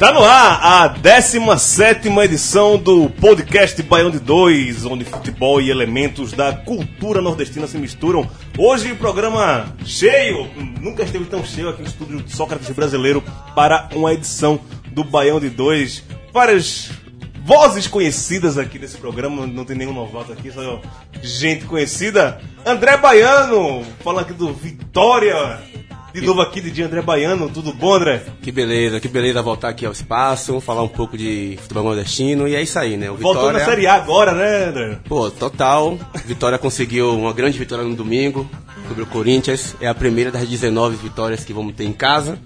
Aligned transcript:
Tá 0.00 0.14
no 0.14 0.24
ar 0.24 0.60
a 0.62 0.88
17 0.88 2.08
edição 2.20 2.78
do 2.78 3.10
podcast 3.10 3.82
Baião 3.82 4.10
de 4.10 4.18
2, 4.18 4.86
onde 4.86 5.04
futebol 5.04 5.60
e 5.60 5.68
elementos 5.68 6.32
da 6.32 6.54
cultura 6.54 7.20
nordestina 7.20 7.66
se 7.66 7.76
misturam. 7.76 8.26
Hoje 8.56 8.92
o 8.92 8.96
programa 8.96 9.76
cheio, 9.84 10.48
nunca 10.80 11.02
esteve 11.02 11.26
tão 11.26 11.44
cheio 11.44 11.68
aqui 11.68 11.82
no 11.82 11.88
estúdio 11.88 12.24
Sócrates 12.28 12.70
Brasileiro 12.70 13.22
para 13.54 13.90
uma 13.94 14.14
edição 14.14 14.58
do 14.90 15.04
Baião 15.04 15.38
de 15.38 15.50
2. 15.50 16.02
Várias 16.32 16.90
vozes 17.44 17.86
conhecidas 17.86 18.56
aqui 18.56 18.78
nesse 18.78 18.96
programa, 18.96 19.46
não 19.46 19.66
tem 19.66 19.76
nenhum 19.76 19.92
novato 19.92 20.32
aqui, 20.32 20.50
só 20.50 20.80
gente 21.22 21.66
conhecida. 21.66 22.40
André 22.64 22.96
Baiano, 22.96 23.84
falando 24.02 24.22
aqui 24.22 24.32
do 24.32 24.50
Vitória. 24.50 25.60
De 26.12 26.20
novo 26.20 26.40
aqui 26.40 26.60
de 26.60 26.82
André 26.82 27.00
Baiano, 27.02 27.48
tudo 27.48 27.72
bom, 27.72 27.94
André? 27.94 28.22
Que 28.42 28.50
beleza, 28.50 28.98
que 28.98 29.08
beleza 29.08 29.40
voltar 29.42 29.68
aqui 29.68 29.86
ao 29.86 29.92
espaço, 29.92 30.60
falar 30.60 30.82
um 30.82 30.88
pouco 30.88 31.16
de 31.16 31.56
futebol 31.62 31.84
nordestino 31.84 32.48
e 32.48 32.54
é 32.54 32.62
isso 32.62 32.78
aí, 32.78 32.96
né? 32.96 33.10
O 33.10 33.16
Voltou 33.16 33.46
Vitória, 33.46 33.58
na 33.60 33.64
Série 33.64 33.86
A 33.86 33.94
agora, 33.94 34.32
né, 34.32 34.64
André? 34.64 34.98
Pô, 35.08 35.30
total. 35.30 35.96
Vitória 36.24 36.58
conseguiu 36.58 37.16
uma 37.16 37.32
grande 37.32 37.58
vitória 37.58 37.84
no 37.84 37.94
domingo 37.94 38.48
sobre 38.88 39.04
o 39.04 39.06
Corinthians. 39.06 39.76
É 39.80 39.86
a 39.86 39.94
primeira 39.94 40.32
das 40.32 40.48
19 40.48 40.96
vitórias 40.96 41.44
que 41.44 41.52
vamos 41.52 41.74
ter 41.74 41.84
em 41.84 41.92
casa. 41.92 42.38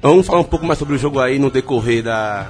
Vamos 0.00 0.26
falar 0.26 0.40
um 0.40 0.44
pouco 0.44 0.64
mais 0.64 0.78
sobre 0.78 0.94
o 0.94 0.98
jogo 0.98 1.18
aí 1.18 1.38
no 1.38 1.50
decorrer 1.50 2.04
da, 2.04 2.48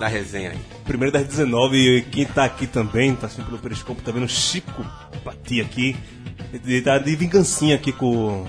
da 0.00 0.08
resenha 0.08 0.52
aí. 0.52 0.58
Primeiro 0.84 1.12
das 1.12 1.26
19, 1.26 1.76
e 1.76 2.02
quem 2.02 2.24
tá 2.24 2.44
aqui 2.44 2.66
também, 2.66 3.14
tá 3.14 3.26
assim 3.26 3.42
pelo 3.42 3.58
Periscope, 3.58 4.00
tá 4.02 4.12
vendo 4.12 4.24
o 4.24 4.28
Chico 4.28 4.86
Pati 5.24 5.60
aqui. 5.60 5.96
Ele 6.52 6.80
tá 6.80 6.96
de 6.98 7.14
vingancinha 7.14 7.74
aqui 7.74 7.92
com. 7.92 8.46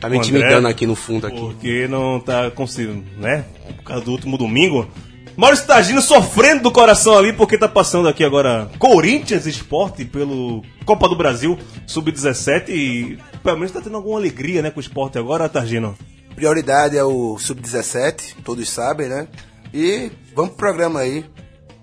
Tá 0.00 0.08
me 0.08 0.18
intimidando 0.18 0.68
aqui 0.68 0.86
no 0.86 0.94
fundo 0.94 1.26
aqui. 1.26 1.38
Porque 1.38 1.88
não 1.88 2.20
tá 2.20 2.50
conseguindo, 2.50 3.04
né? 3.18 3.44
Por 3.76 3.84
causa 3.84 4.04
do 4.04 4.12
último 4.12 4.36
domingo. 4.36 4.88
Maurício 5.36 5.66
Tagino 5.66 6.00
sofrendo 6.00 6.62
do 6.62 6.70
coração 6.70 7.18
ali, 7.18 7.32
porque 7.32 7.58
tá 7.58 7.68
passando 7.68 8.08
aqui 8.08 8.24
agora 8.24 8.70
Corinthians 8.78 9.46
Esporte 9.46 10.04
pelo 10.06 10.62
Copa 10.86 11.06
do 11.08 11.16
Brasil 11.16 11.58
Sub-17 11.86 12.70
e 12.70 13.18
pelo 13.42 13.56
menos 13.58 13.70
tá 13.70 13.82
tendo 13.82 13.96
alguma 13.96 14.18
alegria, 14.18 14.62
né, 14.62 14.70
com 14.70 14.78
o 14.78 14.82
esporte 14.82 15.18
agora, 15.18 15.46
Targino. 15.48 15.94
Prioridade 16.34 16.96
é 16.96 17.04
o 17.04 17.38
Sub-17, 17.38 18.36
todos 18.42 18.68
sabem, 18.68 19.08
né? 19.08 19.28
E 19.74 20.10
vamos 20.34 20.52
pro 20.52 20.58
programa 20.58 21.00
aí. 21.00 21.24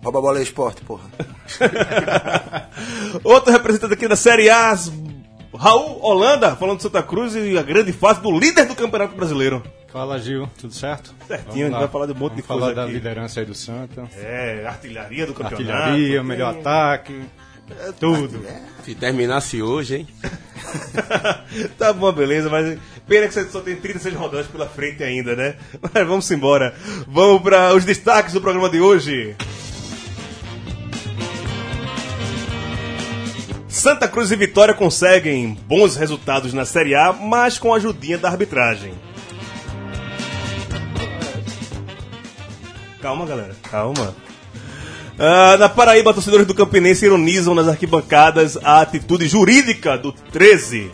Rouba 0.03 0.20
a 0.20 0.22
bola 0.22 0.38
aí, 0.39 0.44
esporte, 0.44 0.81
porra. 0.81 1.03
Outro 3.23 3.52
representante 3.52 3.94
aqui 3.94 4.08
da 4.08 4.16
Série 4.16 4.50
A, 4.50 4.75
Raul 5.58 5.99
Holanda, 6.02 6.55
falando 6.55 6.77
de 6.77 6.83
Santa 6.83 7.03
Cruz 7.03 7.36
e 7.36 7.58
a 7.58 7.61
grande 7.64 7.91
fase 7.93 8.21
do 8.21 8.31
líder 8.37 8.65
do 8.65 8.75
Campeonato 8.75 9.15
Brasileiro. 9.15 9.64
Fala 9.91 10.17
Gil, 10.19 10.49
tudo 10.59 10.73
certo? 10.73 11.14
Certinho, 11.27 11.67
a 11.67 11.69
gente 11.69 11.80
vai 11.80 11.87
falar 11.87 12.08
de 12.08 12.14
um 12.14 12.15
monte 12.15 12.36
de 12.36 12.41
Vamos 12.41 12.47
coisa 12.47 12.61
falar 12.61 12.73
da 12.73 12.83
aqui. 12.86 12.93
liderança 12.93 13.39
aí 13.39 13.45
do 13.45 13.53
Santa. 13.53 14.09
É, 14.17 14.65
artilharia 14.65 15.27
do 15.27 15.33
campeonato. 15.36 15.71
Artilharia, 15.71 16.23
melhor 16.23 16.55
ataque, 16.58 17.21
tudo. 17.99 18.43
Se 18.83 18.95
terminasse 18.95 19.61
hoje, 19.61 19.97
hein? 19.97 20.08
tá 21.77 21.93
bom, 21.93 22.11
beleza, 22.11 22.49
mas 22.49 22.77
pena 23.08 23.27
que 23.27 23.33
você 23.35 23.45
só 23.45 23.61
tem 23.61 23.75
36 23.75 24.15
rodadas 24.15 24.47
pela 24.47 24.67
frente 24.67 25.03
ainda, 25.03 25.35
né? 25.35 25.55
Mas 25.93 26.08
vamos 26.08 26.30
embora. 26.31 26.73
Vamos 27.08 27.41
para 27.43 27.73
os 27.75 27.85
destaques 27.85 28.33
do 28.33 28.41
programa 28.41 28.70
de 28.70 28.81
hoje. 28.81 29.35
Santa 33.73 34.08
Cruz 34.08 34.30
e 34.30 34.36
Vitória 34.36 34.72
conseguem 34.72 35.58
bons 35.67 35.95
resultados 35.95 36.54
na 36.54 36.64
Série 36.64 36.94
A, 36.94 37.11
mas 37.11 37.58
com 37.58 37.73
a 37.73 37.78
ajudinha 37.78 38.20
da 38.20 38.30
arbitragem. 38.30 38.94
Calma, 43.02 43.26
galera, 43.26 43.56
calma. 43.64 44.16
Ah, 45.17 45.58
na 45.58 45.67
Paraíba, 45.67 46.14
torcedores 46.14 46.45
do 46.45 46.54
Campinense 46.54 47.04
ironizam 47.04 47.56
nas 47.56 47.67
arquibancadas 47.67 48.58
a 48.58 48.80
atitude 48.80 49.28
jurídica 49.28 49.98
do 49.98 50.12
13. 50.12 50.92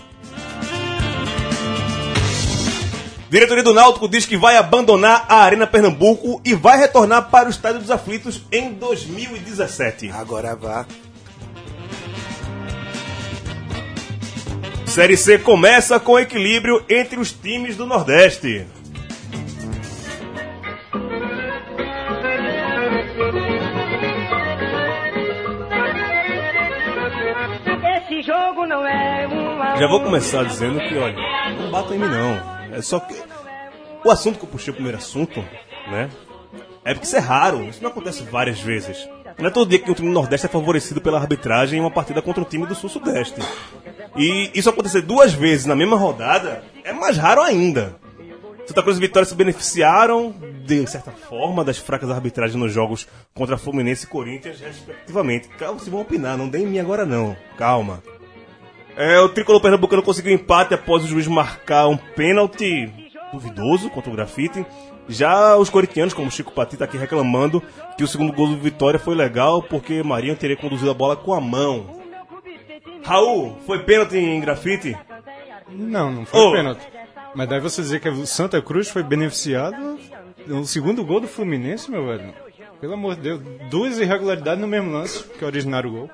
Diretoria 3.29 3.63
do 3.63 3.73
Náutico 3.73 4.07
diz 4.07 4.25
que 4.25 4.37
vai 4.37 4.55
abandonar 4.55 5.25
a 5.27 5.43
Arena 5.43 5.67
Pernambuco 5.67 6.41
e 6.45 6.55
vai 6.55 6.77
retornar 6.79 7.29
para 7.29 7.49
o 7.49 7.51
Estádio 7.51 7.81
dos 7.81 7.91
Aflitos 7.91 8.41
em 8.49 8.71
2017. 8.71 10.11
Agora 10.11 10.55
vá. 10.55 10.85
Série 14.99 15.15
C 15.15 15.39
começa 15.39 15.97
com 15.97 16.19
equilíbrio 16.19 16.83
entre 16.89 17.17
os 17.21 17.31
times 17.31 17.77
do 17.77 17.85
Nordeste. 17.85 18.67
Esse 27.95 28.21
jogo 28.23 28.65
não 28.65 28.85
é 28.85 29.25
uma. 29.25 29.77
Já 29.77 29.87
vou 29.87 30.03
começar 30.03 30.43
dizendo 30.43 30.81
que, 30.81 30.97
olha, 30.97 31.15
não 31.57 31.71
bata 31.71 31.95
em 31.95 31.97
mim 31.97 32.09
não. 32.09 32.75
É 32.75 32.81
só 32.81 32.99
que. 32.99 33.15
O 34.03 34.11
assunto 34.11 34.37
que 34.37 34.43
eu 34.43 34.49
puxei 34.49 34.71
o 34.71 34.73
primeiro 34.73 34.97
assunto, 34.97 35.39
né? 35.89 36.09
É 36.83 36.93
porque 36.93 37.07
isso 37.07 37.15
é 37.15 37.19
raro, 37.19 37.63
isso 37.63 37.81
não 37.81 37.89
acontece 37.89 38.21
várias 38.23 38.59
vezes. 38.59 39.07
Não 39.37 39.47
é 39.47 39.49
todo 39.49 39.69
dia 39.69 39.79
que 39.79 39.89
um 39.89 39.93
time 39.93 40.09
do 40.09 40.13
Nordeste 40.13 40.47
é 40.47 40.49
favorecido 40.49 40.99
pela 40.99 41.17
arbitragem 41.17 41.79
em 41.79 41.81
uma 41.81 41.89
partida 41.89 42.21
contra 42.21 42.41
um 42.41 42.45
time 42.45 42.65
do 42.65 42.75
Sul-Sudeste. 42.75 43.39
E 44.15 44.51
isso 44.53 44.69
acontecer 44.69 45.01
duas 45.01 45.33
vezes 45.33 45.65
na 45.65 45.75
mesma 45.75 45.97
rodada 45.97 46.63
é 46.83 46.91
mais 46.93 47.17
raro 47.17 47.41
ainda. 47.41 47.95
Santa 48.65 48.83
Cruz 48.83 48.97
e 48.97 49.01
Vitória 49.01 49.25
se 49.25 49.33
beneficiaram, 49.33 50.31
de 50.63 50.85
certa 50.85 51.11
forma, 51.11 51.63
das 51.63 51.79
fracas 51.79 52.11
arbitragens 52.11 52.55
nos 52.55 52.71
jogos 52.71 53.07
contra 53.33 53.57
Fluminense 53.57 54.05
e 54.05 54.07
Corinthians, 54.07 54.59
respectivamente. 54.59 55.47
Calma, 55.57 55.79
se 55.79 55.89
vão 55.89 56.01
opinar, 56.01 56.37
não 56.37 56.47
dê 56.47 56.59
em 56.59 56.67
mim 56.67 56.77
agora 56.77 57.03
não. 57.03 57.35
Calma. 57.57 58.03
É, 58.95 59.19
o 59.21 59.29
tricolor 59.29 59.59
pernambucano 59.59 60.03
conseguiu 60.03 60.33
empate 60.33 60.75
após 60.75 61.03
o 61.03 61.07
juiz 61.07 61.25
marcar 61.25 61.87
um 61.87 61.97
pênalti 61.97 62.91
duvidoso 63.33 63.89
contra 63.89 64.11
o 64.11 64.15
grafite. 64.15 64.63
Já 65.07 65.57
os 65.57 65.71
corintianos, 65.71 66.13
como 66.13 66.29
Chico 66.29 66.53
Pati 66.53 66.77
tá 66.77 66.85
aqui 66.85 66.97
reclamando, 66.97 67.63
que 67.97 68.03
o 68.03 68.07
segundo 68.07 68.31
gol 68.31 68.49
do 68.49 68.57
Vitória 68.57 68.99
foi 68.99 69.15
legal 69.15 69.63
porque 69.63 70.03
Marinho 70.03 70.35
teria 70.35 70.55
conduzido 70.55 70.91
a 70.91 70.93
bola 70.93 71.15
com 71.15 71.33
a 71.33 71.41
mão. 71.41 71.98
Raul, 73.03 73.57
foi 73.65 73.79
pênalti 73.83 74.17
em 74.17 74.39
grafite? 74.39 74.97
Não, 75.69 76.11
não 76.11 76.25
foi 76.25 76.39
Ô. 76.39 76.51
pênalti. 76.51 76.81
Mas 77.35 77.47
daí 77.47 77.59
você 77.59 77.81
dizer 77.81 77.99
que 77.99 78.09
o 78.09 78.25
Santa 78.25 78.61
Cruz 78.61 78.89
foi 78.89 79.03
beneficiado 79.03 79.99
no 80.47 80.65
segundo 80.65 81.03
gol 81.05 81.19
do 81.19 81.27
Fluminense, 81.27 81.89
meu 81.91 82.05
velho. 82.05 82.33
Pelo 82.81 82.93
amor 82.93 83.15
de 83.15 83.21
Deus, 83.21 83.41
duas 83.69 83.99
irregularidades 83.99 84.61
no 84.61 84.67
mesmo 84.67 84.91
lance 84.91 85.23
que 85.23 85.43
originaram 85.43 85.89
o 85.89 85.93
gol. 85.93 86.09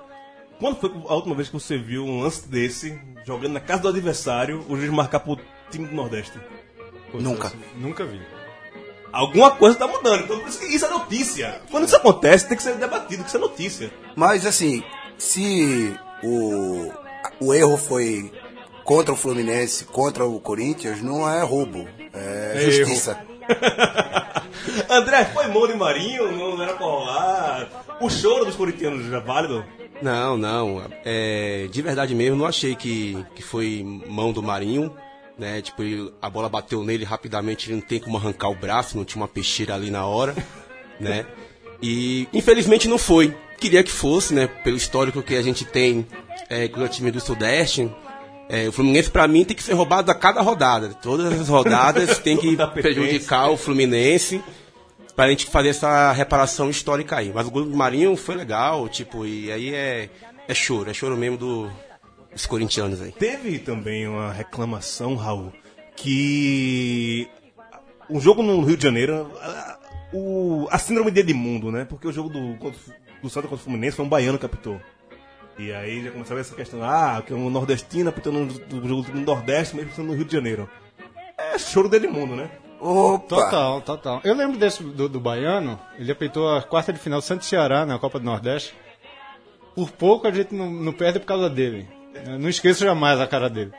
Quando 0.60 0.78
foi 0.78 0.92
a 1.08 1.14
última 1.16 1.36
vez 1.36 1.48
que 1.50 1.54
você 1.54 1.78
viu 1.78 2.06
um 2.06 2.22
lance 2.22 2.48
desse, 2.48 3.00
jogando 3.26 3.54
na 3.54 3.60
casa 3.60 3.84
do 3.84 3.90
adversário, 3.90 4.66
o 4.70 4.76
juiz 4.76 4.90
marcar 4.90 5.20
pro 5.20 5.38
time 5.70 5.88
do 5.88 5.96
Nordeste? 5.96 6.40
Pô, 7.12 7.20
Nunca. 7.20 7.50
Celso, 7.50 7.66
Nunca 7.76 8.06
vi. 8.06 8.22
Alguma 9.12 9.52
coisa 9.52 9.78
tá 9.78 9.88
mudando, 9.88 10.24
então 10.24 10.40
por 10.40 10.50
isso 10.50 10.60
que 10.60 10.66
isso 10.66 10.86
é 10.86 10.90
notícia. 10.90 11.62
Quando 11.72 11.86
isso 11.86 11.96
acontece, 11.96 12.48
tem 12.48 12.58
que 12.58 12.64
ser 12.64 12.76
debatido, 12.76 13.24
que 13.24 13.30
isso 13.30 13.38
é 13.38 13.40
notícia. 13.40 13.92
Mas 14.16 14.46
assim, 14.46 14.84
se 15.18 15.96
o, 16.24 16.92
o 17.40 17.54
erro 17.54 17.78
foi 17.78 18.32
contra 18.84 19.14
o 19.14 19.16
Fluminense, 19.18 19.86
contra 19.86 20.26
o 20.26 20.40
Corinthians, 20.40 21.02
não 21.02 21.28
é 21.30 21.42
roubo, 21.44 21.88
é, 22.14 22.54
É 22.56 22.62
justiça. 22.72 23.18
André, 24.90 25.26
foi 25.26 25.48
mão 25.48 25.68
de 25.68 25.76
Marinho, 25.76 26.32
não 26.32 26.62
era 26.62 26.74
pra 26.74 26.86
rolar. 26.86 27.70
O 28.02 28.10
choro 28.10 28.46
dos 28.46 28.56
corintianos 28.56 29.06
já 29.10 29.18
é 29.18 29.22
válido? 29.22 29.64
Não, 30.02 30.38
não. 30.38 30.84
É, 31.04 31.68
de 31.72 31.82
verdade 31.82 32.14
mesmo, 32.16 32.36
não 32.38 32.46
achei 32.46 32.76
que, 32.76 33.24
que 33.36 33.42
foi 33.44 33.84
mão 34.08 34.32
do 34.32 34.42
Marinho. 34.44 34.94
né? 35.38 35.62
Tipo, 35.62 35.84
ele- 35.84 36.14
a 36.22 36.30
bola 36.30 36.48
bateu 36.50 36.84
nele 36.84 37.04
rapidamente, 37.06 37.68
ele 37.70 37.76
não 37.80 37.82
tem 37.88 38.00
como 38.00 38.18
arrancar 38.18 38.50
o 38.50 38.56
braço, 38.56 38.98
não 38.98 39.06
tinha 39.06 39.22
uma 39.22 39.28
peixeira 39.28 39.76
ali 39.76 39.90
na 39.92 40.06
hora, 40.06 40.34
né? 41.00 41.26
E 41.82 42.28
infelizmente 42.34 42.88
não 42.88 42.98
foi. 42.98 43.36
Queria 43.60 43.84
que 43.84 43.92
fosse, 43.92 44.34
né? 44.34 44.48
Pelo 44.48 44.78
histórico 44.78 45.22
que 45.22 45.36
a 45.36 45.42
gente 45.42 45.66
tem 45.66 46.06
é, 46.50 46.68
com 46.68 46.82
o 46.82 46.88
time 46.88 47.12
do 47.12 47.20
Sudeste. 47.20 47.90
É, 48.48 48.68
o 48.68 48.72
Fluminense, 48.72 49.10
pra 49.10 49.28
mim, 49.28 49.44
tem 49.44 49.56
que 49.56 49.64
ser 49.64 49.74
roubado 49.74 50.12
a 50.12 50.16
cada 50.16 50.42
rodada. 50.42 50.90
Todas 51.02 51.40
as 51.40 51.50
rodadas 51.50 52.20
tem 52.20 52.38
que 52.38 52.56
prejudicar 52.74 53.50
o 53.50 53.58
Fluminense 53.58 54.42
pra 55.16 55.30
gente 55.30 55.48
fazer 55.48 55.70
essa 55.70 56.12
reparação 56.12 56.70
histórica 56.70 57.18
aí. 57.18 57.32
Mas 57.34 57.48
o 57.48 57.52
gol 57.52 57.66
do 57.66 57.76
Marinho 57.76 58.16
foi 58.16 58.36
legal, 58.36 58.88
tipo, 58.90 59.26
e 59.26 59.52
aí 59.52 59.74
é, 59.74 60.10
é 60.48 60.54
choro, 60.54 60.90
é 60.90 60.94
choro 60.94 61.18
mesmo 61.18 61.38
do, 61.38 61.72
dos 62.32 62.46
corintianos 62.46 63.02
aí. 63.02 63.12
Teve 63.12 63.60
também 63.60 64.08
uma 64.08 64.32
reclamação, 64.32 65.16
Raul, 65.16 65.52
que 65.96 67.28
o 68.10 68.20
jogo 68.20 68.44
no 68.44 68.62
Rio 68.64 68.78
de 68.78 68.84
Janeiro, 68.84 69.32
a, 69.42 69.80
o, 70.14 70.68
a 70.70 70.78
síndrome 70.78 71.12
de 71.12 71.22
Edmundo, 71.22 71.72
né? 71.72 71.86
Porque 71.86 72.08
o 72.08 72.12
jogo 72.12 72.30
do, 72.30 72.58
contra 72.58 72.80
do 73.26 73.30
Santa 73.30 73.48
contra 73.48 73.62
o 73.62 73.64
Fluminense 73.64 73.96
foi 73.96 74.06
um 74.06 74.10
baiano 74.10 74.40
que 74.40 74.46
apitou. 74.46 74.80
E 75.58 75.72
aí 75.72 76.04
já 76.04 76.12
começava 76.12 76.40
essa 76.40 76.54
questão, 76.54 76.84
ah, 76.84 77.24
que 77.26 77.32
é 77.32 77.36
um 77.36 77.50
nordestino 77.50 78.10
apitando 78.10 78.40
no, 78.40 78.88
jogo 78.88 79.06
no 79.14 79.22
Nordeste, 79.22 79.76
mesmo 79.76 79.92
sendo 79.94 80.08
no 80.08 80.14
Rio 80.14 80.26
de 80.26 80.34
Janeiro. 80.34 80.70
É 81.38 81.58
choro 81.58 81.88
de 81.88 81.98
Edmundo, 81.98 82.36
né? 82.36 82.50
Opa! 82.80 83.28
Total, 83.28 83.82
total. 83.82 84.22
Eu 84.24 84.36
lembro 84.36 84.58
desse 84.58 84.84
do, 84.84 85.08
do 85.08 85.20
Baiano, 85.20 85.80
ele 85.98 86.12
apeitou 86.12 86.54
a 86.54 86.62
quarta 86.62 86.92
de 86.92 87.00
final 87.00 87.22
Santos 87.22 87.48
Ceará 87.48 87.86
na 87.86 87.98
Copa 87.98 88.20
do 88.20 88.26
Nordeste. 88.26 88.76
Por 89.74 89.92
pouco 89.92 90.28
a 90.28 90.32
gente 90.32 90.54
não, 90.54 90.70
não 90.70 90.94
perde 90.94 91.20
por 91.20 91.26
causa 91.26 91.50
dele. 91.50 91.88
Eu 92.26 92.38
não 92.38 92.50
esqueço 92.50 92.84
jamais 92.84 93.20
a 93.20 93.28
cara 93.28 93.50
dele. 93.50 93.72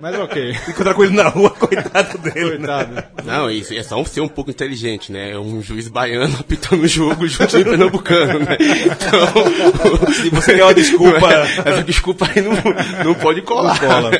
Mas 0.00 0.18
ok. 0.18 0.50
Encontrar 0.68 0.94
com 0.94 1.04
ele 1.04 1.14
na 1.16 1.28
rua, 1.28 1.50
coitado 1.54 2.18
dele. 2.18 2.58
né? 2.58 2.66
Coitado. 2.66 3.04
Não, 3.24 3.50
isso 3.50 3.72
é 3.74 3.82
só 3.82 4.02
ser 4.04 4.20
um 4.20 4.28
pouco 4.28 4.50
inteligente, 4.50 5.10
né? 5.12 5.30
É 5.32 5.38
um 5.38 5.62
juiz 5.62 5.88
baiano 5.88 6.36
apitando 6.40 6.82
o 6.82 6.88
jogo 6.88 7.26
junto 7.26 7.56
de 7.56 7.64
pernambucano, 7.64 8.40
né? 8.40 8.56
Então, 8.60 10.12
Se 10.12 10.30
você 10.30 10.54
quer 10.54 10.64
uma 10.64 10.74
desculpa. 10.74 11.26
essa 11.64 11.82
desculpa 11.82 12.26
aí 12.34 12.42
não, 12.42 12.52
não 13.04 13.14
pode 13.14 13.42
colar. 13.42 13.78
Cola. 13.78 14.10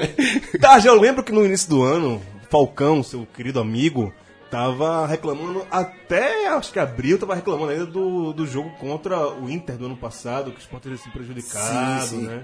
Tá, 0.60 0.78
já 0.78 0.90
eu 0.90 1.00
lembro 1.00 1.22
que 1.22 1.32
no 1.32 1.44
início 1.44 1.68
do 1.68 1.82
ano, 1.82 2.22
Falcão, 2.50 3.02
seu 3.02 3.26
querido 3.34 3.60
amigo, 3.60 4.12
tava 4.50 5.06
reclamando, 5.06 5.66
até 5.70 6.46
acho 6.48 6.72
que 6.72 6.78
abril, 6.78 7.18
tava 7.18 7.34
reclamando 7.34 7.72
ainda 7.72 7.86
do, 7.86 8.32
do 8.32 8.46
jogo 8.46 8.70
contra 8.78 9.28
o 9.28 9.50
Inter 9.50 9.76
do 9.76 9.86
ano 9.86 9.96
passado, 9.96 10.50
que 10.52 10.58
o 10.58 10.60
Sport 10.60 10.82
teria 10.84 10.98
sido 10.98 11.12
prejudicado, 11.12 12.06
Sim, 12.06 12.16
sim. 12.20 12.22
né? 12.26 12.42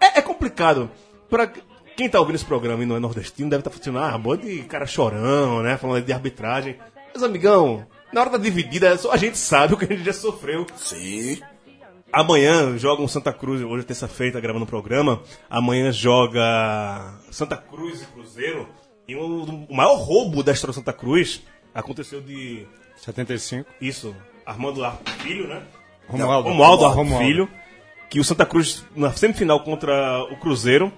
É, 0.00 0.18
é 0.18 0.22
complicado. 0.22 0.88
Pra 1.28 1.50
quem 1.96 2.08
tá 2.08 2.18
ouvindo 2.18 2.36
esse 2.36 2.44
programa 2.44 2.82
e 2.82 2.86
não 2.86 2.96
é 2.96 3.00
nordestino, 3.00 3.50
deve 3.50 3.60
estar 3.60 3.70
tá 3.70 3.76
funcionando, 3.76 4.14
ah, 4.14 4.18
boa 4.18 4.36
de 4.36 4.62
cara 4.64 4.86
chorão, 4.86 5.62
né? 5.62 5.76
Falando 5.76 6.04
de 6.04 6.12
arbitragem. 6.12 6.76
Mas, 7.14 7.22
amigão, 7.22 7.86
na 8.12 8.20
hora 8.20 8.30
da 8.30 8.38
dividida, 8.38 8.96
só 8.96 9.12
a 9.12 9.16
gente 9.16 9.38
sabe 9.38 9.74
o 9.74 9.76
que 9.76 9.84
a 9.84 9.88
gente 9.88 10.04
já 10.04 10.12
sofreu. 10.12 10.66
Sim. 10.76 11.40
Amanhã 12.12 12.76
joga 12.76 13.02
um 13.02 13.08
Santa 13.08 13.32
Cruz, 13.32 13.62
hoje 13.62 13.84
é 13.84 13.86
terça-feira, 13.86 14.34
tá 14.34 14.40
gravando 14.40 14.64
o 14.64 14.68
programa. 14.68 15.22
Amanhã 15.48 15.90
joga 15.90 17.14
Santa 17.30 17.56
Cruz 17.56 18.02
e 18.02 18.06
Cruzeiro. 18.06 18.68
E 19.08 19.16
o, 19.16 19.44
o 19.68 19.74
maior 19.74 19.96
roubo 19.96 20.42
da 20.42 20.52
história 20.52 20.72
do 20.72 20.76
Santa 20.76 20.92
Cruz 20.92 21.42
aconteceu 21.74 22.20
de. 22.20 22.66
75. 22.96 23.68
Isso, 23.80 24.14
Armando 24.44 24.84
Arco 24.84 25.08
Filho, 25.20 25.48
né? 25.48 25.62
Romualdo. 26.06 26.48
Romualdo 26.48 26.84
Arco 26.84 26.96
Romualdo. 26.98 27.26
Filho. 27.26 27.48
Que 28.10 28.20
o 28.20 28.24
Santa 28.24 28.44
Cruz, 28.44 28.84
na 28.94 29.10
semifinal 29.12 29.60
contra 29.60 30.22
o 30.24 30.36
Cruzeiro, 30.36 30.92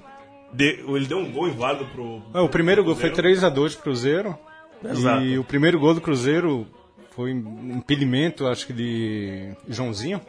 de- 0.54 0.84
ele 0.88 1.06
deu 1.06 1.18
um 1.18 1.30
gol 1.30 1.48
inválido 1.48 1.86
pro. 1.86 2.22
É, 2.32 2.40
o 2.40 2.48
primeiro 2.48 2.82
pro 2.82 2.92
gol 2.92 3.00
foi 3.00 3.10
Cruzeiro. 3.10 3.40
3x2 3.40 3.76
Cruzeiro. 3.76 4.38
Exato. 4.84 5.22
E 5.22 5.38
o 5.38 5.44
primeiro 5.44 5.78
gol 5.80 5.94
do 5.94 6.00
Cruzeiro 6.00 6.66
foi 7.16 7.32
um 7.32 7.76
impedimento, 7.76 8.46
acho 8.46 8.66
que 8.66 8.72
de 8.72 9.52
Joãozinho. 9.68 10.20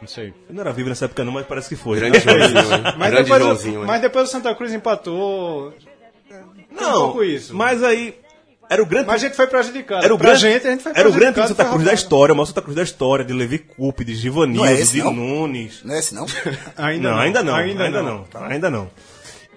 Não 0.00 0.08
sei. 0.08 0.32
Eu 0.48 0.54
não 0.54 0.60
era 0.62 0.72
vivo 0.72 0.88
nessa 0.88 1.04
época, 1.04 1.24
não, 1.24 1.32
mas 1.32 1.44
parece 1.46 1.68
que 1.68 1.76
foi. 1.76 1.98
Grande 1.98 2.24
né? 2.24 2.32
Joãozinho? 2.32 2.82
Mas 2.98 3.10
Grande 3.10 3.22
depois, 3.24 3.42
o- 3.42 3.44
Joãozinho, 3.44 3.80
hein? 3.80 3.86
mas 3.86 4.00
depois 4.00 4.28
o 4.28 4.32
Santa 4.32 4.54
Cruz 4.54 4.72
empatou. 4.72 5.74
Não, 6.70 6.88
um 6.88 7.04
pouco 7.06 7.24
isso. 7.24 7.54
mas 7.54 7.82
aí. 7.82 8.14
Era 8.72 8.80
o 8.84 8.86
grande. 8.86 9.08
Mas 9.08 9.16
a 9.24 9.26
gente 9.26 9.34
foi 9.36 9.48
prejudicado. 9.48 10.04
Era 10.04 10.14
o 10.14 10.16
grande, 10.16 10.40
gente, 10.42 10.64
a 10.64 10.70
gente 10.70 10.82
foi 10.84 10.92
era 10.94 11.08
o 11.08 11.12
grande 11.12 11.32
time 11.34 11.48
do 11.48 11.54
prejudicado, 11.56 11.56
Santa 11.56 11.70
Cruz 11.70 11.84
da 11.84 11.92
história, 11.92 12.32
o 12.32 12.36
maior 12.36 12.46
Santa 12.46 12.62
Cruz 12.62 12.76
da 12.76 12.82
história, 12.84 13.24
de 13.24 13.32
Levi 13.32 13.58
Coupe, 13.58 14.04
de 14.04 14.14
Givanildo, 14.14 14.64
Não 14.64 14.64
é 14.64 14.74
de 14.80 14.98
não? 15.02 15.12
Nunes. 15.12 15.82
Não 15.82 15.92
é 15.92 15.98
esse, 15.98 16.14
não? 16.14 16.24
Ainda 16.78 17.10
não, 17.10 17.18
ainda 17.18 17.42
não, 17.42 17.54
Ainda, 17.56 17.82
ainda, 17.84 18.00
não. 18.02 18.26
ainda 18.46 18.70
não. 18.70 18.88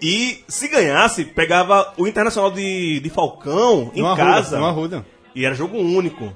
E 0.03 0.44
se 0.50 0.67
ganhasse, 0.67 1.23
pegava 1.23 1.94
o 1.97 2.05
Internacional 2.07 2.51
de, 2.51 3.00
de 3.00 3.09
Falcão 3.09 3.89
em 3.95 4.01
No 4.01 4.15
casa. 4.17 4.59
no 4.59 4.65
Arruda. 4.65 5.05
E 5.33 5.45
era 5.45 5.55
jogo 5.55 5.77
único. 5.77 6.33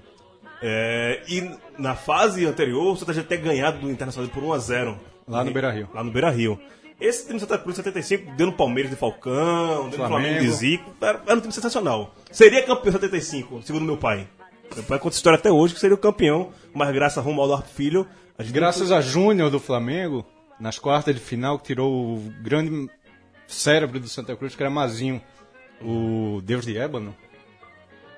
É, 0.61 1.21
e 1.27 1.51
na 1.77 1.95
fase 1.95 2.45
anterior, 2.45 2.93
o 2.93 2.95
Santa 2.95 3.13
já 3.13 3.23
tinha 3.23 3.39
ganhado 3.39 3.79
do 3.79 3.91
Internacional 3.91 4.29
por 4.31 4.41
1x0. 4.43 4.95
Lá 5.27 5.43
no 5.43 5.49
E- 5.49 5.53
Beira-Rio. 5.53 5.89
Lá 5.93 6.03
no 6.03 6.11
Beira 6.11 6.29
Rio. 6.29 6.59
Esse 6.99 7.27
time 7.27 7.37
do 7.37 7.41
Santa 7.41 7.59
Cruz 7.59 7.75
75 7.75 8.31
deu 8.35 8.47
no 8.47 8.53
Palmeiras 8.53 8.89
de 8.89 8.97
Falcão, 8.97 9.89
deu 9.89 9.99
no 9.99 10.07
Flamengo 10.07 10.39
de. 10.39 10.49
Zico. 10.49 10.89
Era, 10.99 11.21
era 11.27 11.35
um 11.37 11.41
time 11.41 11.53
sensacional. 11.53 12.15
Seria 12.31 12.63
campeão 12.63 12.91
75, 12.93 13.61
segundo 13.61 13.85
meu 13.85 13.97
pai. 13.97 14.27
Meu 14.73 14.83
pai 14.83 14.97
conta 14.97 15.15
história 15.15 15.37
até 15.37 15.51
hoje 15.51 15.73
que 15.75 15.79
seria 15.79 15.93
o 15.93 15.99
campeão, 15.99 16.49
mas 16.73 16.91
graças 16.91 17.17
a 17.17 17.21
Romualdo 17.21 17.53
Arco 17.53 17.67
Filho. 17.69 18.07
A 18.39 18.43
Graças 18.43 18.91
a 18.91 18.99
Júnior 19.01 19.49
do 19.51 19.59
Flamengo, 19.59 20.25
nas 20.59 20.79
quartas 20.79 21.13
de 21.13 21.21
final, 21.21 21.59
que 21.59 21.65
tirou 21.67 21.91
o 22.15 22.33
grande 22.41 22.89
cérebro 23.47 23.99
do 23.99 24.07
Santa 24.07 24.35
Cruz, 24.35 24.55
que 24.55 24.61
era 24.61 24.69
Mazinho, 24.69 25.21
o 25.81 26.41
Deus 26.43 26.65
de 26.65 26.77
Ébano. 26.77 27.15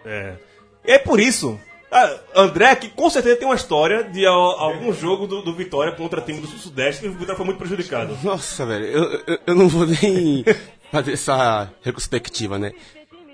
É. 0.06 0.36
É 0.84 0.98
por 0.98 1.20
isso. 1.20 1.60
ah, 1.92 2.18
André, 2.36 2.76
que 2.76 2.90
com 2.90 3.10
certeza 3.10 3.36
tem 3.38 3.48
uma 3.48 3.56
história 3.56 4.04
de 4.04 4.26
algum 4.26 4.94
jogo 4.94 5.28
do, 5.28 5.42
do 5.42 5.54
Vitória 5.54 5.92
contra 5.92 6.22
time 6.22 6.40
do 6.40 6.48
Sul-Sudeste 6.48 7.02
que 7.02 7.08
o 7.08 7.12
Vitória 7.14 7.36
foi 7.36 7.46
muito 7.46 7.58
prejudicado. 7.58 8.18
Nossa, 8.24 8.66
velho, 8.66 8.86
eu, 8.86 9.04
eu, 9.28 9.40
eu 9.48 9.56
não 9.56 9.68
vou 9.68 9.86
nem 9.86 10.44
fazer 10.92 11.14
essa 11.14 11.72
retrospectiva, 11.82 12.58
né? 12.58 12.72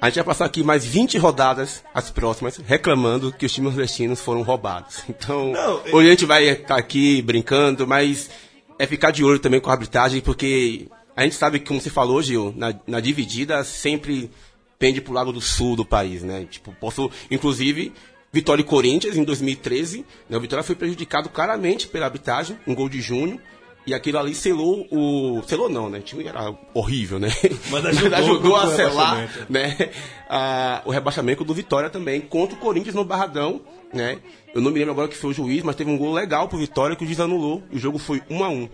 A 0.02 0.08
gente 0.08 0.16
vai 0.16 0.26
passar 0.26 0.46
aqui 0.46 0.62
mais 0.62 0.86
20 0.86 1.18
rodadas, 1.18 1.84
as 1.94 2.12
próximas, 2.12 2.58
reclamando 2.58 3.32
que 3.32 3.46
os 3.46 3.54
times 3.54 3.74
nordestinos 3.74 4.20
foram 4.20 4.42
roubados. 4.42 5.04
Então, 5.10 5.54
Não, 5.54 5.82
hoje 5.94 6.08
a 6.08 6.12
gente 6.12 6.26
vai 6.26 6.44
estar 6.50 6.76
aqui 6.76 7.22
brincando, 7.22 7.88
mas 7.88 8.30
é 8.78 8.86
ficar 8.86 9.12
de 9.12 9.24
olho 9.24 9.40
também 9.40 9.60
com 9.62 9.70
a 9.70 9.74
arbitragem, 9.74 10.20
porque 10.22 10.88
a 11.16 11.24
gente 11.24 11.36
sabe 11.36 11.60
que, 11.60 11.66
como 11.68 11.80
você 11.82 11.90
falou, 11.90 12.22
Gil, 12.22 12.54
na, 12.58 12.74
na 12.86 13.00
dividida 13.00 13.64
sempre 13.64 14.30
pende 14.78 15.00
pro 15.02 15.14
lado 15.14 15.32
do 15.32 15.40
sul 15.42 15.76
do 15.76 15.86
país, 15.86 16.22
né? 16.24 16.46
Tipo, 16.50 16.74
posso, 16.80 17.10
inclusive, 17.32 17.94
Vitória 18.34 18.62
e 18.62 18.66
Corinthians 18.66 19.16
em 19.16 19.24
2013, 19.24 20.06
né? 20.30 20.38
O 20.38 20.42
Vitória 20.42 20.64
foi 20.64 20.76
prejudicado 20.76 21.30
claramente 21.30 21.88
pela 21.88 22.06
arbitragem, 22.06 22.58
um 22.68 22.76
gol 22.76 22.90
de 22.90 23.02
junho. 23.02 23.40
E 23.88 23.94
aquilo 23.94 24.18
ali 24.18 24.34
selou 24.34 24.88
o. 24.92 25.44
Selou 25.46 25.70
não, 25.70 25.92
né? 25.92 26.00
O 26.00 26.02
time 26.02 26.26
era 26.26 26.52
horrível, 26.74 27.20
né? 27.20 27.30
Mas 27.70 27.86
ajudou 28.14 28.56
a 28.56 28.62
pro 28.62 28.76
selar 28.76 29.16
rebaixamento. 29.18 29.46
né? 29.54 29.92
a- 30.28 30.82
o 30.86 30.90
rebaixamento 30.92 31.44
do 31.46 31.54
Vitória 31.54 31.88
também, 31.90 32.20
contra 32.20 32.56
o 32.58 32.60
Corinthians 32.60 32.96
no 32.96 33.06
Barradão, 33.06 33.62
né? 33.94 34.18
Eu 34.56 34.62
não 34.62 34.72
me 34.72 34.80
lembro 34.80 34.92
agora 34.94 35.08
que 35.08 35.16
foi 35.16 35.30
o 35.30 35.34
juiz, 35.34 35.62
mas 35.62 35.76
teve 35.76 35.92
um 35.92 35.98
gol 36.00 36.12
legal 36.14 36.48
pro 36.50 36.58
Vitória 36.58 36.96
que 36.96 37.04
o 37.04 37.06
juiz 37.06 37.20
anulou. 37.20 37.62
E 37.72 37.76
o 37.76 37.80
jogo 37.80 38.00
foi 38.00 38.24
1 38.28 38.44
a 38.44 38.50
1 38.50 38.70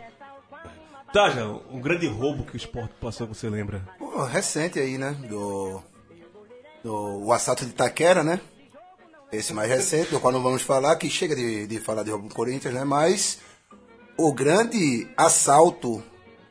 Tá, 1.13 1.29
já, 1.29 1.45
um 1.45 1.81
grande 1.81 2.07
roubo 2.07 2.45
que 2.45 2.53
o 2.53 2.57
esporte 2.57 2.93
passou, 3.01 3.27
você 3.27 3.49
lembra? 3.49 3.85
Pô, 3.99 4.23
recente 4.23 4.79
aí, 4.79 4.97
né? 4.97 5.11
Do, 5.27 5.81
do. 6.81 7.25
O 7.25 7.33
assalto 7.33 7.65
de 7.65 7.71
Itaquera, 7.71 8.23
né? 8.23 8.39
Esse 9.29 9.53
mais 9.53 9.69
recente, 9.69 10.11
do 10.11 10.19
qual 10.21 10.31
não 10.31 10.41
vamos 10.41 10.61
falar, 10.61 10.95
que 10.95 11.09
chega 11.09 11.35
de, 11.35 11.67
de 11.67 11.79
falar 11.79 12.03
de 12.03 12.11
roubo 12.11 12.29
do 12.29 12.35
Corinthians, 12.35 12.73
né? 12.73 12.85
Mas 12.85 13.39
o 14.17 14.33
grande 14.33 15.09
assalto 15.17 16.01